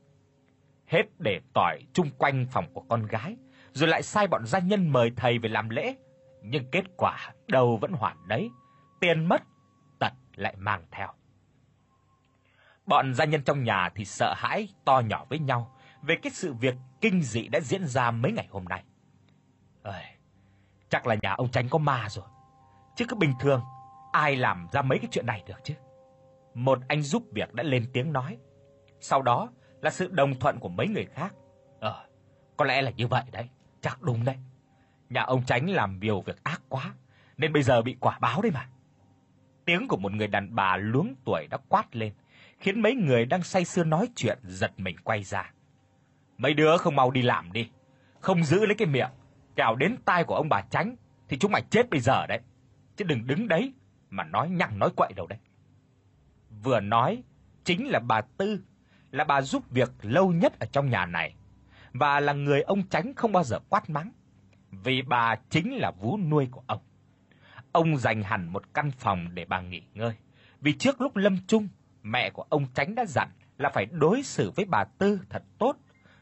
Hết 0.88 1.04
để 1.20 1.40
tỏi 1.54 1.80
chung 1.94 2.10
quanh 2.18 2.46
phòng 2.52 2.66
của 2.74 2.82
con 2.90 3.06
gái, 3.06 3.36
rồi 3.74 3.90
lại 3.90 4.04
sai 4.04 4.28
bọn 4.28 4.46
gia 4.46 4.60
nhân 4.60 4.90
mời 4.90 5.12
thầy 5.16 5.40
về 5.40 5.50
làm 5.50 5.70
lễ, 5.70 5.96
nhưng 6.42 6.72
kết 6.72 6.84
quả 6.98 7.34
đầu 7.48 7.78
vẫn 7.78 7.92
hoàn 7.92 8.28
đấy, 8.28 8.50
tiền 9.00 9.26
mất, 9.26 9.42
tật 10.00 10.14
lại 10.36 10.56
mang 10.58 10.86
theo. 10.92 11.08
Bọn 12.86 13.14
gia 13.14 13.26
nhân 13.26 13.42
trong 13.44 13.64
nhà 13.64 13.90
thì 13.96 14.06
sợ 14.06 14.34
hãi 14.38 14.70
to 14.86 15.00
nhỏ 15.00 15.26
với 15.30 15.40
nhau 15.40 15.76
về 16.02 16.16
cái 16.16 16.32
sự 16.32 16.54
việc 16.54 16.76
kinh 17.02 17.22
dị 17.22 17.48
đã 17.48 17.60
diễn 17.60 17.88
ra 17.88 18.12
mấy 18.12 18.32
ngày 18.32 18.48
hôm 18.52 18.66
nay. 18.66 18.84
Ơi, 19.84 20.04
chắc 20.90 21.08
là 21.08 21.16
nhà 21.22 21.34
ông 21.34 21.52
Tránh 21.52 21.70
có 21.70 21.78
ma 21.78 22.08
rồi. 22.10 22.26
Chứ 22.96 23.06
cứ 23.10 23.16
bình 23.16 23.34
thường 23.40 23.62
ai 24.12 24.36
làm 24.36 24.68
ra 24.72 24.82
mấy 24.82 25.00
cái 25.00 25.08
chuyện 25.12 25.26
này 25.26 25.44
được 25.48 25.64
chứ. 25.64 25.74
Một 26.54 26.80
anh 26.88 27.02
giúp 27.02 27.24
việc 27.32 27.54
đã 27.54 27.64
lên 27.64 27.86
tiếng 27.94 28.14
nói. 28.14 28.38
Sau 29.00 29.22
đó 29.22 29.50
là 29.82 29.90
sự 29.90 30.08
đồng 30.08 30.40
thuận 30.40 30.60
của 30.60 30.70
mấy 30.70 30.88
người 30.88 31.06
khác. 31.06 31.34
Ờ, 31.80 32.06
có 32.58 32.66
lẽ 32.66 32.82
là 32.82 32.92
như 32.92 33.08
vậy 33.08 33.24
đấy, 33.32 33.50
chắc 33.82 34.02
đúng 34.02 34.26
đấy. 34.26 34.36
Nhà 35.10 35.22
ông 35.22 35.44
Tránh 35.46 35.70
làm 35.70 36.00
nhiều 36.00 36.22
việc 36.22 36.44
ác 36.44 36.62
quá 36.70 36.94
nên 37.38 37.54
bây 37.54 37.64
giờ 37.64 37.82
bị 37.82 37.98
quả 38.00 38.20
báo 38.20 38.42
đấy 38.42 38.52
mà. 38.52 38.70
Tiếng 39.66 39.88
của 39.88 39.98
một 39.98 40.12
người 40.12 40.28
đàn 40.28 40.56
bà 40.56 40.78
luống 40.78 41.16
tuổi 41.26 41.48
đã 41.50 41.58
quát 41.70 41.96
lên, 41.96 42.14
khiến 42.60 42.82
mấy 42.82 42.96
người 42.96 43.26
đang 43.26 43.44
say 43.44 43.66
sưa 43.66 43.84
nói 43.84 44.10
chuyện 44.16 44.40
giật 44.44 44.72
mình 44.78 44.96
quay 45.04 45.24
ra. 45.24 45.52
Mấy 46.38 46.54
đứa 46.54 46.78
không 46.78 46.96
mau 46.96 47.12
đi 47.12 47.22
làm 47.22 47.52
đi, 47.52 47.70
không 48.20 48.44
giữ 48.44 48.66
lấy 48.66 48.76
cái 48.76 48.88
miệng, 48.88 49.10
kẻo 49.56 49.76
đến 49.76 49.96
tai 50.06 50.24
của 50.24 50.36
ông 50.36 50.50
bà 50.50 50.62
Tránh 50.62 50.96
thì 51.28 51.38
chúng 51.38 51.52
mày 51.52 51.62
chết 51.70 51.90
bây 51.90 52.00
giờ 52.00 52.28
đấy. 52.28 52.40
Chứ 52.96 53.06
đừng 53.06 53.28
đứng 53.28 53.48
đấy 53.48 53.74
mà 54.10 54.24
nói 54.24 54.50
nhăng 54.50 54.80
nói 54.80 54.90
quậy 54.96 55.14
đâu 55.14 55.28
đấy. 55.28 55.40
Vừa 56.64 56.80
nói 56.80 57.24
chính 57.64 57.88
là 57.88 58.00
bà 58.00 58.22
Tư, 58.22 58.64
là 59.12 59.24
bà 59.24 59.42
giúp 59.42 59.64
việc 59.70 59.92
lâu 60.02 60.32
nhất 60.32 60.60
ở 60.60 60.66
trong 60.72 60.90
nhà 60.90 61.06
này 61.06 61.36
và 61.94 62.20
là 62.20 62.34
người 62.34 62.62
ông 62.62 62.84
Tránh 62.84 63.14
không 63.16 63.32
bao 63.32 63.44
giờ 63.44 63.60
quát 63.70 63.90
mắng, 63.90 64.12
vì 64.72 65.02
bà 65.02 65.36
chính 65.50 65.74
là 65.74 65.92
vú 65.92 66.18
nuôi 66.18 66.48
của 66.52 66.64
ông. 66.68 66.82
Ông 67.72 67.98
dành 67.98 68.24
hẳn 68.24 68.54
một 68.54 68.74
căn 68.74 68.92
phòng 68.92 69.28
để 69.34 69.46
bà 69.46 69.62
nghỉ 69.62 69.82
ngơi, 69.94 70.14
vì 70.62 70.74
trước 70.74 71.02
lúc 71.02 71.16
lâm 71.16 71.38
chung, 71.48 71.68
mẹ 72.04 72.30
của 72.30 72.46
ông 72.50 72.68
Tránh 72.74 72.96
đã 72.96 73.06
dặn 73.06 73.30
là 73.58 73.70
phải 73.70 73.86
đối 73.86 74.24
xử 74.24 74.52
với 74.56 74.66
bà 74.66 74.84
Tư 74.84 75.20
thật 75.30 75.44
tốt, 75.58 75.76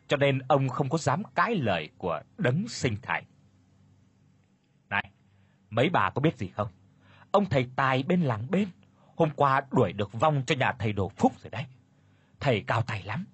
cho 0.07 0.17
nên 0.17 0.39
ông 0.47 0.69
không 0.69 0.89
có 0.89 0.97
dám 0.97 1.23
cãi 1.35 1.55
lời 1.55 1.89
của 1.97 2.21
đấng 2.37 2.67
sinh 2.67 2.95
thành. 3.01 3.23
Này, 4.89 5.11
mấy 5.69 5.89
bà 5.89 6.09
có 6.09 6.21
biết 6.21 6.37
gì 6.37 6.47
không? 6.47 6.67
Ông 7.31 7.45
thầy 7.45 7.69
tài 7.75 8.03
bên 8.03 8.21
làng 8.21 8.51
bên 8.51 8.67
hôm 9.15 9.29
qua 9.35 9.61
đuổi 9.71 9.93
được 9.93 10.13
vong 10.13 10.43
cho 10.47 10.55
nhà 10.55 10.71
thầy 10.79 10.93
Đồ 10.93 11.09
Phúc 11.09 11.33
rồi 11.39 11.49
đấy. 11.49 11.65
Thầy 12.39 12.63
cao 12.67 12.81
tay 12.81 13.03
lắm. 13.03 13.25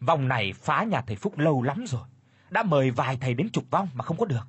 Vong 0.00 0.28
này 0.28 0.52
phá 0.52 0.84
nhà 0.84 1.00
thầy 1.00 1.16
Phúc 1.16 1.38
lâu 1.38 1.62
lắm 1.62 1.84
rồi, 1.88 2.08
đã 2.50 2.62
mời 2.62 2.90
vài 2.90 3.16
thầy 3.20 3.34
đến 3.34 3.50
trục 3.50 3.70
vong 3.70 3.88
mà 3.94 4.04
không 4.04 4.16
có 4.16 4.26
được, 4.26 4.46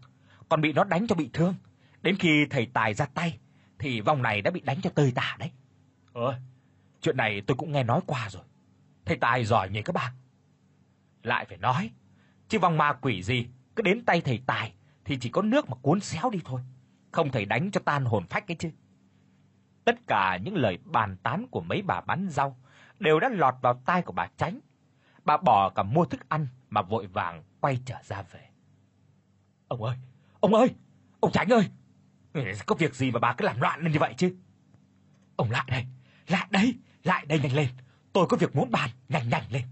còn 0.50 0.62
bị 0.62 0.74
nó 0.74 0.84
đánh 0.84 1.08
cho 1.08 1.16
bị 1.16 1.30
thương. 1.34 1.56
Đến 2.02 2.16
khi 2.20 2.46
thầy 2.50 2.66
Tài 2.66 2.94
ra 2.94 3.06
tay 3.06 3.40
thì 3.80 4.02
vong 4.02 4.22
này 4.22 4.42
đã 4.42 4.52
bị 4.52 4.62
đánh 4.62 4.82
cho 4.82 4.90
tơi 4.90 5.12
tả 5.16 5.36
đấy. 5.40 5.52
Ơi, 6.14 6.36
chuyện 7.02 7.18
này 7.18 7.42
tôi 7.48 7.58
cũng 7.58 7.72
nghe 7.72 7.84
nói 7.84 8.02
qua 8.06 8.30
rồi. 8.30 8.44
Thầy 9.06 9.18
Tài 9.18 9.46
giỏi 9.46 9.70
nhỉ 9.70 9.82
các 9.82 9.94
bạn. 9.94 10.14
Lại 11.24 11.46
phải 11.46 11.58
nói, 11.58 11.92
chứ 12.48 12.60
vong 12.60 12.78
ma 12.78 12.94
quỷ 12.94 13.24
gì 13.24 13.48
cứ 13.76 13.84
đến 13.84 14.06
tay 14.06 14.22
thầy 14.22 14.42
Tài 14.48 14.74
thì 15.06 15.18
chỉ 15.22 15.30
có 15.30 15.42
nước 15.42 15.70
mà 15.70 15.76
cuốn 15.82 16.00
xéo 16.00 16.30
đi 16.30 16.40
thôi, 16.46 16.62
không 17.12 17.32
thể 17.32 17.46
đánh 17.46 17.72
cho 17.72 17.82
tan 17.86 18.06
hồn 18.06 18.26
phách 18.30 18.48
cái 18.48 18.58
chứ. 18.60 18.70
Tất 19.86 19.96
cả 20.08 20.38
những 20.44 20.56
lời 20.56 20.78
bàn 20.84 21.18
tán 21.24 21.46
của 21.52 21.62
mấy 21.62 21.82
bà 21.82 22.02
bán 22.02 22.28
rau 22.30 22.58
đều 23.00 23.20
đã 23.20 23.30
lọt 23.30 23.56
vào 23.62 23.82
tai 23.86 24.02
của 24.02 24.14
bà 24.14 24.28
Tránh. 24.38 24.60
Bà 25.28 25.38
bỏ 25.38 25.70
cả 25.70 25.84
mua 25.84 26.06
thức 26.06 26.30
ăn 26.30 26.48
mà 26.70 26.82
vội 26.82 27.08
vàng 27.08 27.44
quay 27.60 27.80
trở 27.86 27.96
ra 28.04 28.22
về. 28.22 28.50
Ông 29.68 29.84
ơi, 29.84 29.96
ông 30.40 30.54
ơi, 30.54 30.76
ông 31.20 31.32
Tránh 31.32 31.50
ơi. 31.50 31.70
Có 32.66 32.76
việc 32.76 32.96
gì 32.96 33.12
mà 33.12 33.20
bà 33.20 33.34
cứ 33.34 33.46
làm 33.46 33.62
loạn 33.62 33.82
lên 33.82 33.92
như 33.92 34.00
vậy 34.00 34.14
chứ? 34.18 34.36
Ông 35.36 35.52
lại 35.52 35.66
đây, 35.68 35.86
lại 36.28 36.48
đây, 36.52 36.76
lại 37.04 37.26
đây 37.26 37.40
nhanh 37.40 37.54
lên. 37.54 37.68
Tôi 38.14 38.28
có 38.30 38.38
việc 38.38 38.56
muốn 38.56 38.72
bàn, 38.72 38.90
nhanh 39.10 39.30
nhanh 39.30 39.44
lên. 39.52 39.64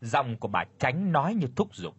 Giọng 0.00 0.36
của 0.36 0.48
bà 0.48 0.64
Tránh 0.78 1.12
nói 1.12 1.34
như 1.34 1.46
thúc 1.56 1.74
giục. 1.74 1.96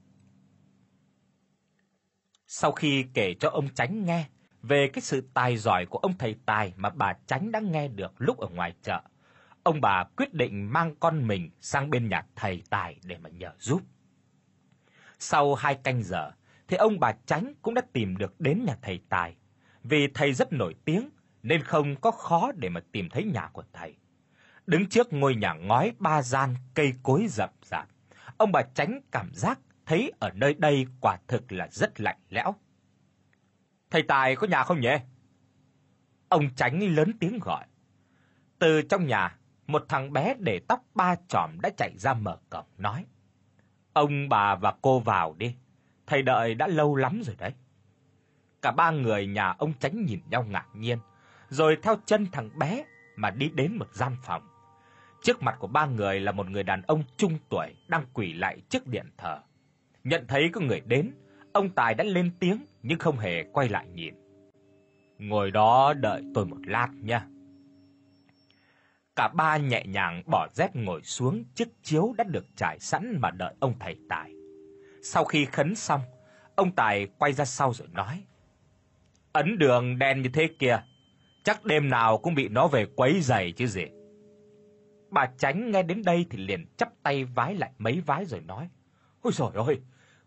Sau 2.48 2.72
khi 2.72 3.06
kể 3.14 3.36
cho 3.40 3.50
ông 3.50 3.70
Tránh 3.70 4.06
nghe 4.06 4.28
về 4.62 4.90
cái 4.94 5.02
sự 5.02 5.30
tài 5.34 5.58
giỏi 5.58 5.86
của 5.86 5.98
ông 5.98 6.18
thầy 6.18 6.36
tài 6.46 6.74
mà 6.78 6.90
bà 6.90 7.14
Tránh 7.28 7.52
đã 7.52 7.60
nghe 7.60 7.88
được 7.88 8.14
lúc 8.18 8.38
ở 8.38 8.48
ngoài 8.48 8.74
chợ, 8.84 9.02
ông 9.64 9.82
bà 9.82 10.04
quyết 10.04 10.34
định 10.34 10.74
mang 10.74 10.96
con 11.00 11.28
mình 11.28 11.50
sang 11.62 11.90
bên 11.90 12.10
nhà 12.10 12.26
thầy 12.36 12.64
tài 12.70 13.00
để 13.04 13.18
mà 13.18 13.30
nhờ 13.30 13.52
giúp. 13.60 13.82
Sau 15.20 15.56
hai 15.56 15.76
canh 15.76 16.04
giờ 16.04 16.32
thì 16.68 16.78
ông 16.78 17.00
bà 17.00 17.12
Tránh 17.26 17.54
cũng 17.62 17.74
đã 17.74 17.82
tìm 17.94 18.18
được 18.18 18.40
đến 18.40 18.66
nhà 18.66 18.76
thầy 18.82 19.02
tài. 19.10 19.36
Vì 19.84 20.08
thầy 20.08 20.34
rất 20.34 20.54
nổi 20.54 20.76
tiếng 20.86 21.10
nên 21.44 21.64
không 21.64 21.96
có 21.96 22.12
khó 22.12 22.52
để 22.56 22.70
mà 22.70 22.82
tìm 22.92 23.10
thấy 23.10 23.24
nhà 23.24 23.50
của 23.54 23.64
thầy. 23.74 23.96
Đứng 24.68 24.90
trước 24.90 25.14
ngôi 25.14 25.36
nhà 25.36 25.54
ngói 25.54 25.94
ba 26.00 26.22
gian 26.22 26.56
cây 26.74 26.94
cối 27.04 27.28
rậm 27.30 27.50
rạp, 27.64 27.88
ông 28.38 28.52
bà 28.52 28.62
Tránh 28.74 29.02
cảm 29.12 29.32
giác 29.34 29.60
thấy 29.86 30.12
ở 30.20 30.30
nơi 30.36 30.54
đây 30.54 30.86
quả 31.02 31.18
thực 31.28 31.52
là 31.52 31.68
rất 31.72 32.00
lạnh 32.00 32.18
lẽo. 32.30 32.56
Thầy 33.90 34.04
Tài 34.04 34.36
có 34.36 34.48
nhà 34.48 34.64
không 34.64 34.80
nhỉ? 34.80 34.96
Ông 36.30 36.50
Tránh 36.56 36.96
lớn 36.96 37.12
tiếng 37.20 37.40
gọi. 37.40 37.66
Từ 38.60 38.82
trong 38.82 39.08
nhà, 39.08 39.38
một 39.72 39.86
thằng 39.90 40.14
bé 40.14 40.36
để 40.40 40.60
tóc 40.68 40.84
ba 40.96 41.16
chòm 41.28 41.62
đã 41.62 41.70
chạy 41.78 41.92
ra 41.98 42.14
mở 42.14 42.38
cổng 42.50 42.66
nói: 42.78 43.06
"Ông 43.94 44.30
bà 44.30 44.56
và 44.56 44.74
cô 44.82 45.00
vào 45.00 45.36
đi, 45.38 45.56
thầy 46.08 46.22
đợi 46.22 46.56
đã 46.56 46.68
lâu 46.68 46.96
lắm 46.96 47.22
rồi 47.26 47.36
đấy." 47.40 47.54
Cả 48.62 48.72
ba 48.72 48.92
người 48.92 49.28
nhà 49.28 49.56
ông 49.58 49.74
Tránh 49.80 50.06
nhìn 50.06 50.20
nhau 50.30 50.44
ngạc 50.44 50.68
nhiên, 50.74 50.98
rồi 51.50 51.78
theo 51.84 51.96
chân 52.06 52.28
thằng 52.32 52.50
bé 52.60 52.86
mà 53.16 53.30
đi 53.30 53.50
đến 53.50 53.78
một 53.78 53.94
gian 53.94 54.16
phòng. 54.24 54.48
Trước 55.24 55.42
mặt 55.42 55.56
của 55.60 55.68
ba 55.68 55.86
người 55.86 56.20
là 56.20 56.32
một 56.32 56.50
người 56.50 56.64
đàn 56.64 56.82
ông 56.82 57.04
trung 57.18 57.38
tuổi 57.50 57.68
đang 57.88 58.06
quỳ 58.14 58.34
lại 58.34 58.62
trước 58.70 58.88
điện 58.88 59.06
thờ. 59.18 59.40
Nhận 60.04 60.26
thấy 60.28 60.50
có 60.54 60.62
người 60.62 60.80
đến, 60.80 61.12
ông 61.54 61.70
Tài 61.70 61.94
đã 61.94 62.04
lên 62.04 62.32
tiếng 62.40 62.66
nhưng 62.84 63.00
không 63.00 63.18
hề 63.18 63.44
quay 63.54 63.70
lại 63.70 63.88
nhìn. 63.88 64.14
Ngồi 65.18 65.52
đó 65.52 65.94
đợi 65.94 66.24
tôi 66.34 66.46
một 66.46 66.58
lát 66.66 66.90
nha. 66.94 67.28
Cả 69.16 69.28
ba 69.28 69.58
nhẹ 69.58 69.84
nhàng 69.86 70.24
bỏ 70.26 70.48
dép 70.54 70.76
ngồi 70.76 71.02
xuống 71.04 71.44
chiếc 71.56 71.68
chiếu 71.84 72.14
đã 72.18 72.24
được 72.24 72.46
trải 72.56 72.80
sẵn 72.80 73.18
mà 73.20 73.32
đợi 73.32 73.54
ông 73.60 73.74
thầy 73.80 73.96
Tài. 74.10 74.34
Sau 75.04 75.26
khi 75.26 75.46
khấn 75.46 75.76
xong, 75.76 76.02
ông 76.56 76.72
Tài 76.72 77.08
quay 77.18 77.34
ra 77.34 77.46
sau 77.46 77.74
rồi 77.74 77.88
nói: 77.92 78.24
"Ấn 79.32 79.58
đường 79.58 80.00
đen 80.00 80.22
như 80.22 80.30
thế 80.34 80.50
kia, 80.60 80.84
chắc 81.44 81.66
đêm 81.66 81.90
nào 81.90 82.18
cũng 82.18 82.36
bị 82.36 82.48
nó 82.48 82.68
về 82.68 82.86
quấy 82.96 83.22
rầy 83.22 83.52
chứ 83.52 83.68
gì." 83.68 83.86
Bà 85.10 85.26
Tránh 85.38 85.72
nghe 85.72 85.84
đến 85.84 86.04
đây 86.04 86.26
thì 86.30 86.38
liền 86.38 86.66
chắp 86.78 86.90
tay 87.04 87.24
vái 87.24 87.56
lại 87.56 87.72
mấy 87.78 88.02
vái 88.06 88.26
rồi 88.26 88.42
nói: 88.42 88.70
"Ôi 89.22 89.34
giời 89.34 89.50
ơi, 89.54 89.80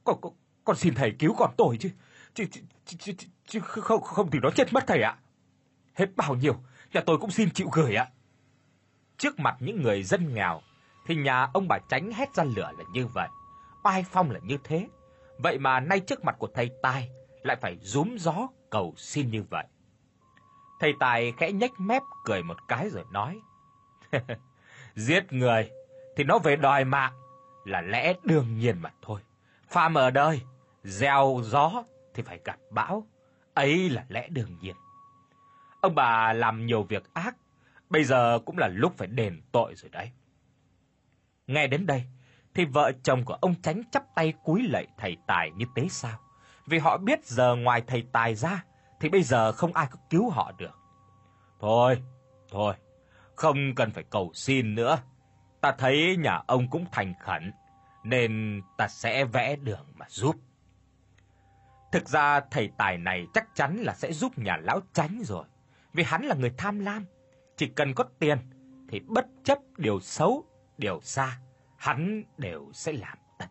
con 0.05 0.21
con, 0.21 0.33
con 0.65 0.77
xin 0.77 0.95
thầy 0.95 1.13
cứu 1.19 1.35
con 1.39 1.51
tôi 1.57 1.77
chứ, 1.77 1.91
chứ, 2.35 2.45
chứ, 2.51 2.61
chứ, 2.87 3.13
chứ, 3.19 3.27
chứ 3.47 3.61
không 3.61 4.01
không 4.03 4.31
thì 4.31 4.39
nó 4.43 4.51
chết 4.51 4.73
mất 4.73 4.85
thầy 4.87 5.03
ạ. 5.03 5.19
Hết 5.95 6.17
bao 6.17 6.35
nhiêu 6.35 6.55
nhà 6.93 7.01
tôi 7.07 7.19
cũng 7.19 7.31
xin 7.31 7.51
chịu 7.51 7.69
gửi 7.73 7.95
ạ." 7.95 8.11
Trước 9.19 9.41
mặt 9.41 9.57
những 9.61 9.83
người 9.83 10.03
dân 10.03 10.35
nghèo 10.35 10.61
thì 11.07 11.15
nhà 11.15 11.49
ông 11.55 11.69
bà 11.69 11.79
Tránh 11.89 12.13
hét 12.13 12.35
ra 12.35 12.45
lửa 12.45 12.71
là 12.79 12.85
như 12.93 13.07
vậy, 13.07 13.29
oai 13.83 14.05
phong 14.11 14.31
là 14.31 14.41
như 14.43 14.59
thế, 14.65 14.89
vậy 15.39 15.59
mà 15.59 15.81
nay 15.81 16.01
trước 16.01 16.25
mặt 16.25 16.37
của 16.39 16.49
thầy 16.55 16.71
Tài 16.83 17.11
lại 17.43 17.57
phải 17.61 17.79
rúm 17.83 18.17
gió 18.17 18.49
cầu 18.71 18.95
xin 18.97 19.31
như 19.31 19.45
vậy. 19.51 19.65
Thầy 20.81 20.95
Tài 21.01 21.33
khẽ 21.33 21.53
nhếch 21.53 21.81
mép 21.81 22.03
cười 22.25 22.43
một 22.43 22.69
cái 22.69 22.91
rồi 22.91 23.05
nói: 23.13 23.41
"Giết 24.95 25.33
người 25.33 25.71
thì 26.17 26.25
nó 26.25 26.39
về 26.39 26.57
đòi 26.57 26.85
mạng 26.85 27.13
là 27.65 27.81
lẽ 27.81 28.15
đương 28.25 28.59
nhiên 28.59 28.79
mà 28.81 28.93
thôi. 29.03 29.21
Phàm 29.69 29.95
ở 29.95 30.11
đời, 30.11 30.43
gieo 30.83 31.41
gió 31.45 31.85
thì 32.15 32.23
phải 32.23 32.41
gặp 32.45 32.57
bão, 32.71 33.07
ấy 33.55 33.91
là 33.91 34.05
lẽ 34.09 34.29
đương 34.29 34.59
nhiên. 34.61 34.77
Ông 35.81 35.95
bà 35.95 36.33
làm 36.33 36.67
nhiều 36.67 36.83
việc 36.83 37.15
ác, 37.15 37.37
bây 37.91 38.05
giờ 38.05 38.39
cũng 38.45 38.59
là 38.59 38.69
lúc 38.69 38.95
phải 38.97 39.09
đền 39.09 39.43
tội 39.53 39.75
rồi 39.77 39.91
đấy." 39.91 40.11
Nghe 41.47 41.67
đến 41.67 41.87
đây 41.87 42.05
thì 42.55 42.65
vợ 42.65 42.93
chồng 43.03 43.25
của 43.25 43.35
ông 43.35 43.55
Tránh 43.63 43.83
chắp 43.91 44.15
tay 44.15 44.33
cúi 44.45 44.63
lạy 44.63 44.87
thầy 44.99 45.17
Tài 45.27 45.51
như 45.51 45.67
thế 45.77 45.89
sao? 45.91 46.19
Vì 46.67 46.79
họ 46.79 46.99
biết 46.99 47.25
giờ 47.25 47.57
ngoài 47.57 47.83
thầy 47.87 48.05
Tài 48.13 48.35
ra 48.35 48.65
thì 49.01 49.09
bây 49.09 49.23
giờ 49.23 49.53
không 49.53 49.73
ai 49.73 49.87
có 49.91 49.99
cứu 50.11 50.31
họ 50.31 50.53
được. 50.59 50.79
Thôi, 51.61 52.03
thôi, 52.51 52.75
không 53.35 53.75
cần 53.75 53.91
phải 53.91 54.05
cầu 54.11 54.31
xin 54.35 54.75
nữa. 54.75 54.99
Ta 55.61 55.73
thấy 55.79 56.17
nhà 56.17 56.43
ông 56.47 56.71
cũng 56.71 56.85
thành 56.93 57.15
khẩn, 57.21 57.53
nên 58.05 58.63
ta 58.77 58.89
sẽ 58.89 59.25
vẽ 59.25 59.57
đường 59.57 59.87
mà 59.95 60.07
giúp. 60.09 60.37
Thực 61.93 62.09
ra 62.09 62.41
thầy 62.41 62.71
tài 62.79 62.99
này 62.99 63.27
chắc 63.35 63.55
chắn 63.55 63.77
là 63.77 63.95
sẽ 63.95 64.13
giúp 64.13 64.39
nhà 64.39 64.57
lão 64.57 64.81
Tránh 64.93 65.23
rồi, 65.25 65.45
vì 65.93 66.03
hắn 66.03 66.23
là 66.23 66.35
người 66.35 66.55
tham 66.57 66.79
lam, 66.79 67.05
chỉ 67.57 67.67
cần 67.67 67.95
có 67.95 68.05
tiền 68.19 68.39
thì 68.89 69.01
bất 69.01 69.27
chấp 69.45 69.59
điều 69.77 70.01
xấu, 70.01 70.45
điều 70.79 71.01
xa, 71.01 71.39
hắn 71.79 72.23
đều 72.39 72.71
sẽ 72.73 72.93
làm 72.93 73.19
tận. 73.39 73.49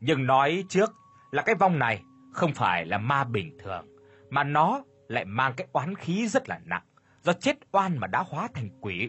Nhưng 0.00 0.26
nói 0.26 0.64
trước 0.68 0.92
là 1.30 1.42
cái 1.42 1.54
vong 1.54 1.78
này 1.78 2.02
không 2.32 2.52
phải 2.54 2.86
là 2.86 2.98
ma 2.98 3.24
bình 3.24 3.58
thường, 3.58 3.86
mà 4.30 4.44
nó 4.44 4.82
lại 5.08 5.24
mang 5.24 5.52
cái 5.56 5.66
oán 5.72 5.94
khí 5.94 6.28
rất 6.28 6.48
là 6.48 6.60
nặng, 6.64 6.84
do 7.22 7.32
chết 7.32 7.56
oan 7.72 7.98
mà 7.98 8.06
đã 8.06 8.24
hóa 8.28 8.48
thành 8.54 8.68
quỷ. 8.80 9.08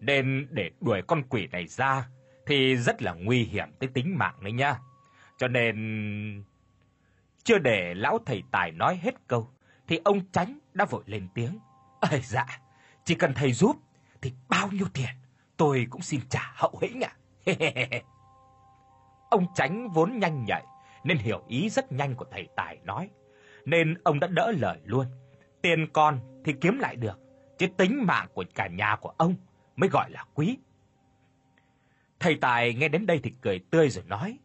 Nên 0.00 0.46
để 0.50 0.70
đuổi 0.80 1.02
con 1.06 1.22
quỷ 1.28 1.48
này 1.52 1.66
ra 1.66 2.08
thì 2.46 2.76
rất 2.76 3.02
là 3.02 3.12
nguy 3.12 3.44
hiểm 3.44 3.68
tới 3.78 3.88
tính 3.94 4.18
mạng 4.18 4.34
đấy 4.40 4.52
nha. 4.52 4.78
Cho 5.36 5.48
nên 5.48 6.44
chưa 7.44 7.58
để 7.58 7.94
lão 7.94 8.18
thầy 8.26 8.42
tài 8.52 8.70
nói 8.70 8.98
hết 9.02 9.14
câu 9.26 9.48
thì 9.86 10.00
ông 10.04 10.20
Tránh 10.32 10.58
đã 10.74 10.84
vội 10.84 11.02
lên 11.06 11.28
tiếng. 11.34 11.58
"Ơi 12.00 12.20
dạ, 12.24 12.46
chỉ 13.04 13.14
cần 13.14 13.34
thầy 13.34 13.52
giúp 13.52 13.76
thì 14.22 14.32
bao 14.48 14.68
nhiêu 14.70 14.86
tiền 14.94 15.10
tôi 15.56 15.86
cũng 15.90 16.02
xin 16.02 16.20
trả 16.30 16.52
hậu 16.54 16.78
hĩnh 16.82 17.00
ạ." 17.00 17.12
ông 19.30 19.46
Tránh 19.54 19.88
vốn 19.88 20.18
nhanh 20.18 20.44
nhạy 20.44 20.64
nên 21.04 21.18
hiểu 21.18 21.42
ý 21.48 21.68
rất 21.68 21.92
nhanh 21.92 22.14
của 22.14 22.24
thầy 22.30 22.48
tài 22.56 22.78
nói, 22.84 23.10
nên 23.64 23.94
ông 24.04 24.20
đã 24.20 24.26
đỡ 24.26 24.52
lời 24.58 24.80
luôn. 24.84 25.06
Tiền 25.62 25.86
con 25.92 26.20
thì 26.44 26.52
kiếm 26.60 26.78
lại 26.78 26.96
được, 26.96 27.20
chứ 27.58 27.66
tính 27.76 28.06
mạng 28.06 28.28
của 28.34 28.44
cả 28.54 28.66
nhà 28.66 28.96
của 29.00 29.12
ông 29.16 29.34
mới 29.76 29.88
gọi 29.88 30.10
là 30.10 30.24
quý. 30.34 30.58
Thầy 32.20 32.34
Tài 32.34 32.74
nghe 32.74 32.88
đến 32.88 33.06
đây 33.06 33.20
thì 33.22 33.32
cười 33.40 33.58
tươi 33.58 33.90
rồi 33.90 34.04
nói: 34.06 34.38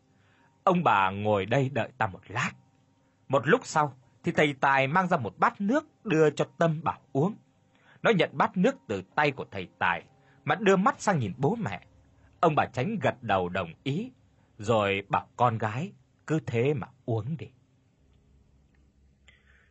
"Ông 0.64 0.84
bà 0.84 1.10
ngồi 1.10 1.46
đây 1.46 1.70
đợi 1.70 1.90
ta 1.98 2.08
một 2.08 2.22
lát." 2.28 2.52
Một 3.28 3.48
lúc 3.48 3.62
sau 3.64 3.94
thì 4.24 4.32
thầy 4.32 4.54
Tài 4.54 4.88
mang 4.88 5.08
ra 5.08 5.18
một 5.18 5.34
bát 5.38 5.62
nước 5.62 6.06
đưa 6.06 6.30
cho 6.30 6.46
Tâm 6.58 6.84
bảo 6.84 7.00
uống. 7.14 7.36
Nó 8.08 8.14
nhận 8.14 8.30
bát 8.34 8.58
nước 8.58 8.76
từ 8.88 9.02
tay 9.16 9.32
của 9.32 9.46
thầy 9.52 9.68
Tài 9.80 10.04
mà 10.46 10.56
đưa 10.56 10.76
mắt 10.76 11.02
sang 11.02 11.20
nhìn 11.20 11.34
bố 11.38 11.56
mẹ. 11.56 11.82
Ông 12.40 12.56
bà 12.56 12.66
Tránh 12.66 13.00
gật 13.02 13.24
đầu 13.24 13.50
đồng 13.50 13.74
ý, 13.84 14.12
rồi 14.58 15.04
bảo 15.10 15.28
con 15.36 15.58
gái 15.58 15.92
cứ 16.28 16.40
thế 16.46 16.74
mà 16.74 16.88
uống 17.06 17.38
đi. 17.38 17.48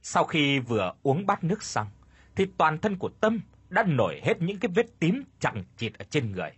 Sau 0.03 0.25
khi 0.25 0.59
vừa 0.59 0.93
uống 1.03 1.27
bát 1.27 1.45
nước 1.45 1.63
xong 1.63 1.87
thì 2.35 2.47
toàn 2.59 2.79
thân 2.79 2.97
của 2.97 3.11
Tâm 3.21 3.41
đã 3.69 3.83
nổi 3.83 4.21
hết 4.25 4.43
những 4.43 4.59
cái 4.59 4.71
vết 4.75 4.87
tím 4.99 5.25
chẳng 5.41 5.65
chịt 5.77 5.99
ở 5.99 6.05
trên 6.11 6.33
người. 6.33 6.51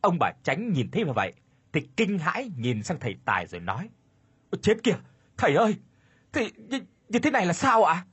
Ông 0.00 0.16
bà 0.20 0.32
Tránh 0.42 0.72
nhìn 0.72 0.90
thấy 0.90 1.04
như 1.04 1.12
vậy 1.12 1.32
thì 1.72 1.88
kinh 1.96 2.18
hãi 2.18 2.50
nhìn 2.56 2.82
sang 2.82 3.00
thầy 3.00 3.16
Tài 3.24 3.46
rồi 3.46 3.60
nói: 3.60 3.88
"Chết 4.62 4.74
kìa, 4.82 4.96
thầy 5.36 5.54
ơi, 5.54 5.76
thì 6.32 6.52
như, 6.56 6.80
như 7.08 7.18
thế 7.18 7.30
này 7.30 7.46
là 7.46 7.52
sao 7.52 7.84
ạ?" 7.84 8.04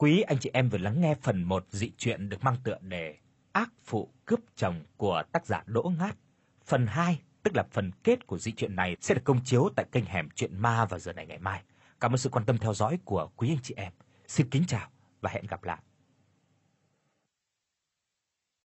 Quý 0.00 0.20
anh 0.20 0.38
chị 0.38 0.50
em 0.52 0.68
vừa 0.68 0.78
lắng 0.78 1.00
nghe 1.00 1.14
phần 1.22 1.42
1 1.42 1.66
dị 1.70 1.92
truyện 1.98 2.28
được 2.28 2.44
mang 2.44 2.56
tựa 2.64 2.78
đề 2.80 3.16
Ác 3.52 3.72
phụ 3.84 4.08
cướp 4.24 4.40
chồng 4.56 4.84
của 4.96 5.22
tác 5.32 5.46
giả 5.46 5.62
Đỗ 5.66 5.92
Ngát. 5.98 6.16
Phần 6.64 6.86
2, 6.86 7.20
tức 7.42 7.56
là 7.56 7.64
phần 7.70 7.90
kết 8.04 8.26
của 8.26 8.38
dị 8.38 8.52
truyện 8.52 8.76
này 8.76 8.96
sẽ 9.00 9.14
được 9.14 9.20
công 9.24 9.44
chiếu 9.44 9.68
tại 9.76 9.86
kênh 9.92 10.04
Hẻm 10.04 10.28
Truyện 10.34 10.58
Ma 10.58 10.84
vào 10.84 11.00
giờ 11.00 11.12
này 11.12 11.26
ngày 11.26 11.38
mai. 11.38 11.62
Cảm 12.00 12.12
ơn 12.12 12.18
sự 12.18 12.28
quan 12.28 12.44
tâm 12.44 12.58
theo 12.58 12.74
dõi 12.74 12.98
của 13.04 13.30
quý 13.36 13.48
anh 13.48 13.58
chị 13.62 13.74
em. 13.76 13.92
Xin 14.26 14.50
kính 14.50 14.64
chào 14.68 14.88
và 15.20 15.30
hẹn 15.32 15.46
gặp 15.46 15.64
lại. 15.64 15.78